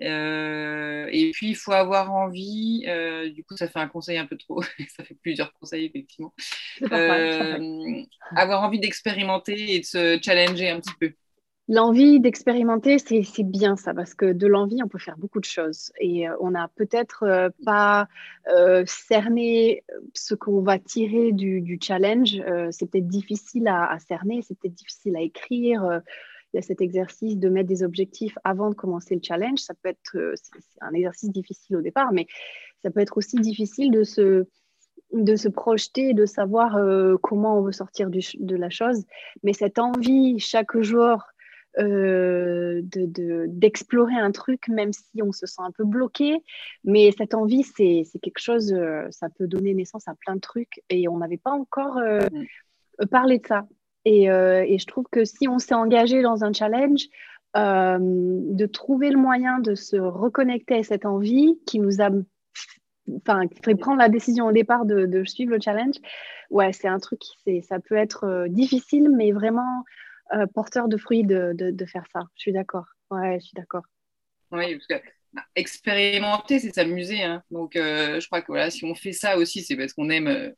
Euh, 0.00 1.08
et 1.10 1.30
puis, 1.32 1.50
il 1.50 1.56
faut 1.56 1.72
avoir 1.72 2.12
envie, 2.12 2.84
euh, 2.86 3.30
du 3.30 3.44
coup, 3.44 3.56
ça 3.56 3.68
fait 3.68 3.80
un 3.80 3.88
conseil 3.88 4.18
un 4.18 4.26
peu 4.26 4.36
trop, 4.36 4.62
ça 4.96 5.04
fait 5.04 5.16
plusieurs 5.22 5.52
conseils, 5.54 5.86
effectivement. 5.86 6.32
Euh, 6.92 8.02
avoir 8.36 8.62
envie 8.62 8.78
d'expérimenter 8.80 9.74
et 9.74 9.80
de 9.80 9.84
se 9.84 10.18
challenger 10.22 10.70
un 10.70 10.80
petit 10.80 10.94
peu. 11.00 11.14
L'envie 11.70 12.18
d'expérimenter, 12.18 12.98
c'est 12.98 13.42
bien 13.42 13.76
ça, 13.76 13.92
parce 13.92 14.14
que 14.14 14.32
de 14.32 14.46
l'envie, 14.46 14.82
on 14.82 14.88
peut 14.88 14.98
faire 14.98 15.18
beaucoup 15.18 15.38
de 15.38 15.44
choses. 15.44 15.92
Et 16.00 16.26
on 16.40 16.52
n'a 16.52 16.68
peut-être 16.76 17.52
pas 17.64 18.08
cerné 18.86 19.84
ce 20.14 20.34
qu'on 20.34 20.62
va 20.62 20.78
tirer 20.78 21.32
du, 21.32 21.78
challenge. 21.82 22.42
c'est 22.70 22.90
peut-être 22.90 23.06
difficile 23.06 23.68
à, 23.68 23.98
cerner, 23.98 24.40
c'est 24.40 24.58
peut-être 24.58 24.74
difficile 24.74 25.14
à 25.16 25.20
écrire 25.20 26.00
il 26.52 26.56
y 26.56 26.58
a 26.58 26.62
cet 26.62 26.80
exercice 26.80 27.36
de 27.36 27.48
mettre 27.48 27.68
des 27.68 27.82
objectifs 27.82 28.38
avant 28.44 28.70
de 28.70 28.74
commencer 28.74 29.14
le 29.14 29.20
challenge. 29.22 29.58
Ça 29.58 29.74
peut 29.74 29.90
être 29.90 30.16
euh, 30.16 30.34
un 30.80 30.92
exercice 30.94 31.30
difficile 31.30 31.76
au 31.76 31.82
départ, 31.82 32.12
mais 32.12 32.26
ça 32.82 32.90
peut 32.90 33.00
être 33.00 33.18
aussi 33.18 33.36
difficile 33.36 33.90
de 33.90 34.02
se, 34.02 34.46
de 35.12 35.36
se 35.36 35.48
projeter, 35.48 36.14
de 36.14 36.24
savoir 36.24 36.76
euh, 36.76 37.16
comment 37.22 37.58
on 37.58 37.62
veut 37.62 37.72
sortir 37.72 38.08
de 38.10 38.56
la 38.56 38.70
chose. 38.70 39.04
Mais 39.42 39.52
cette 39.52 39.78
envie 39.78 40.38
chaque 40.38 40.80
jour 40.80 41.22
euh, 41.78 42.82
d'explorer 42.82 44.16
un 44.16 44.30
truc, 44.32 44.68
même 44.68 44.92
si 44.92 45.22
on 45.22 45.32
se 45.32 45.46
sent 45.46 45.62
un 45.62 45.72
peu 45.72 45.84
bloqué. 45.84 46.42
Mais 46.84 47.10
cette 47.16 47.34
envie, 47.34 47.62
c'est 47.62 48.04
quelque 48.22 48.40
chose, 48.40 48.74
ça 49.10 49.28
peut 49.28 49.46
donner 49.46 49.74
naissance 49.74 50.08
à 50.08 50.14
plein 50.14 50.36
de 50.36 50.40
trucs. 50.40 50.82
Et 50.90 51.08
on 51.08 51.18
n'avait 51.18 51.36
pas 51.36 51.52
encore 51.52 51.96
mm. 51.96 53.06
parlé 53.06 53.38
de 53.38 53.46
ça. 53.46 53.66
Euh, 54.06 54.64
et, 54.66 54.78
je 54.78 54.86
trouve 54.86 55.06
que 55.10 55.24
si 55.24 55.48
on 55.48 55.58
s'est 55.58 55.74
engagé 55.74 56.22
dans 56.22 56.44
un 56.44 56.52
challenge, 56.52 57.06
euh, 57.56 57.98
de 58.00 58.66
trouver 58.66 59.10
le 59.10 59.18
moyen 59.18 59.58
de 59.58 59.74
se 59.74 59.96
reconnecter 59.96 60.76
à 60.76 60.82
cette 60.82 61.06
envie 61.06 61.58
qui 61.66 61.80
nous 61.80 62.02
a 62.02 62.10
enfin, 63.16 63.42
fait 63.64 63.74
prendre 63.74 63.98
la 63.98 64.08
décision 64.08 64.46
au 64.46 64.52
départ 64.52 64.84
de, 64.84 65.24
suivre 65.24 65.52
le 65.52 65.60
challenge, 65.60 65.96
ouais, 66.50 66.72
c'est 66.72 66.88
un 66.88 66.98
truc, 66.98 67.20
ça 67.62 67.80
peut 67.80 67.96
être 67.96 68.24
euh, 68.24 68.48
difficile, 68.48 69.10
mais 69.10 69.32
vraiment 69.32 69.84
porteur 70.54 70.88
de 70.88 70.96
fruits 70.96 71.24
de, 71.24 71.52
de, 71.54 71.86
faire 71.86 72.04
ça. 72.12 72.20
Je 72.34 72.42
suis 72.42 72.52
d'accord. 72.52 72.86
Ouais, 73.10 73.38
je 73.40 73.46
suis 73.46 73.54
d'accord. 73.54 73.84
Oui, 74.50 74.76
parce 74.76 74.86
que 74.86 75.08
expérimenter, 75.54 76.58
c'est 76.58 76.74
s'amuser. 76.74 77.22
Hein. 77.22 77.42
Donc, 77.50 77.76
euh, 77.76 78.20
je 78.20 78.26
crois 78.26 78.40
que 78.40 78.48
voilà, 78.48 78.70
si 78.70 78.84
on 78.84 78.94
fait 78.94 79.12
ça 79.12 79.36
aussi, 79.36 79.62
c'est 79.62 79.76
parce 79.76 79.92
qu'on 79.92 80.10
aime, 80.10 80.28
euh, 80.28 80.50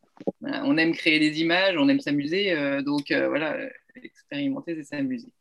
on 0.42 0.76
aime 0.76 0.92
créer 0.92 1.18
des 1.18 1.40
images, 1.40 1.76
on 1.78 1.88
aime 1.88 2.00
s'amuser. 2.00 2.52
Euh, 2.52 2.82
donc, 2.82 3.12
voilà, 3.12 3.56
expérimenter, 4.02 4.76
c'est 4.76 4.84
s'amuser. 4.84 5.32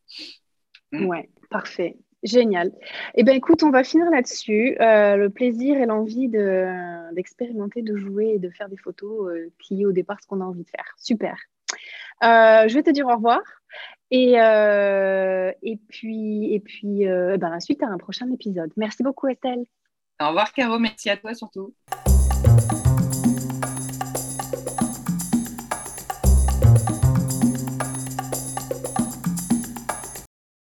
Mm. 0.91 1.05
Ouais, 1.05 1.29
parfait. 1.49 1.97
Génial. 2.21 2.73
Eh 3.15 3.23
bien, 3.23 3.33
écoute, 3.33 3.63
on 3.63 3.69
va 3.69 3.83
finir 3.83 4.09
là-dessus. 4.09 4.75
le 4.79 5.27
plaisir 5.29 5.77
et 5.77 5.85
l'envie 5.85 6.27
d'expérimenter, 6.27 7.81
de, 7.81 7.95
jouer 7.95 8.33
et 8.35 8.39
de 8.39 8.49
faire 8.49 8.67
des 8.67 8.77
photos 8.77 9.31
qui, 9.59 9.85
au 9.85 9.93
départ, 9.93 10.17
ce 10.21 10.27
qu'on 10.27 10.41
a 10.41 10.45
envie 10.45 10.63
de 10.63 10.69
faire. 10.69 10.95
Super. 10.97 11.37
je 12.21 12.73
vais 12.73 12.83
te 12.83 12.89
dire 12.89 13.07
au 13.07 13.15
revoir 13.15 13.41
et, 14.11 14.39
euh, 14.39 15.51
et 15.61 15.77
puis, 15.77 16.53
et 16.53 16.59
puis 16.59 17.07
euh, 17.07 17.37
ben, 17.37 17.49
la 17.49 17.59
suite 17.59 17.83
à 17.83 17.87
un 17.87 17.97
prochain 17.97 18.31
épisode. 18.31 18.71
Merci 18.77 19.03
beaucoup, 19.03 19.27
Estelle. 19.27 19.65
Au 20.21 20.27
revoir, 20.27 20.51
Caro. 20.53 20.79
Merci 20.79 21.09
à 21.09 21.17
toi 21.17 21.33
surtout. 21.33 21.73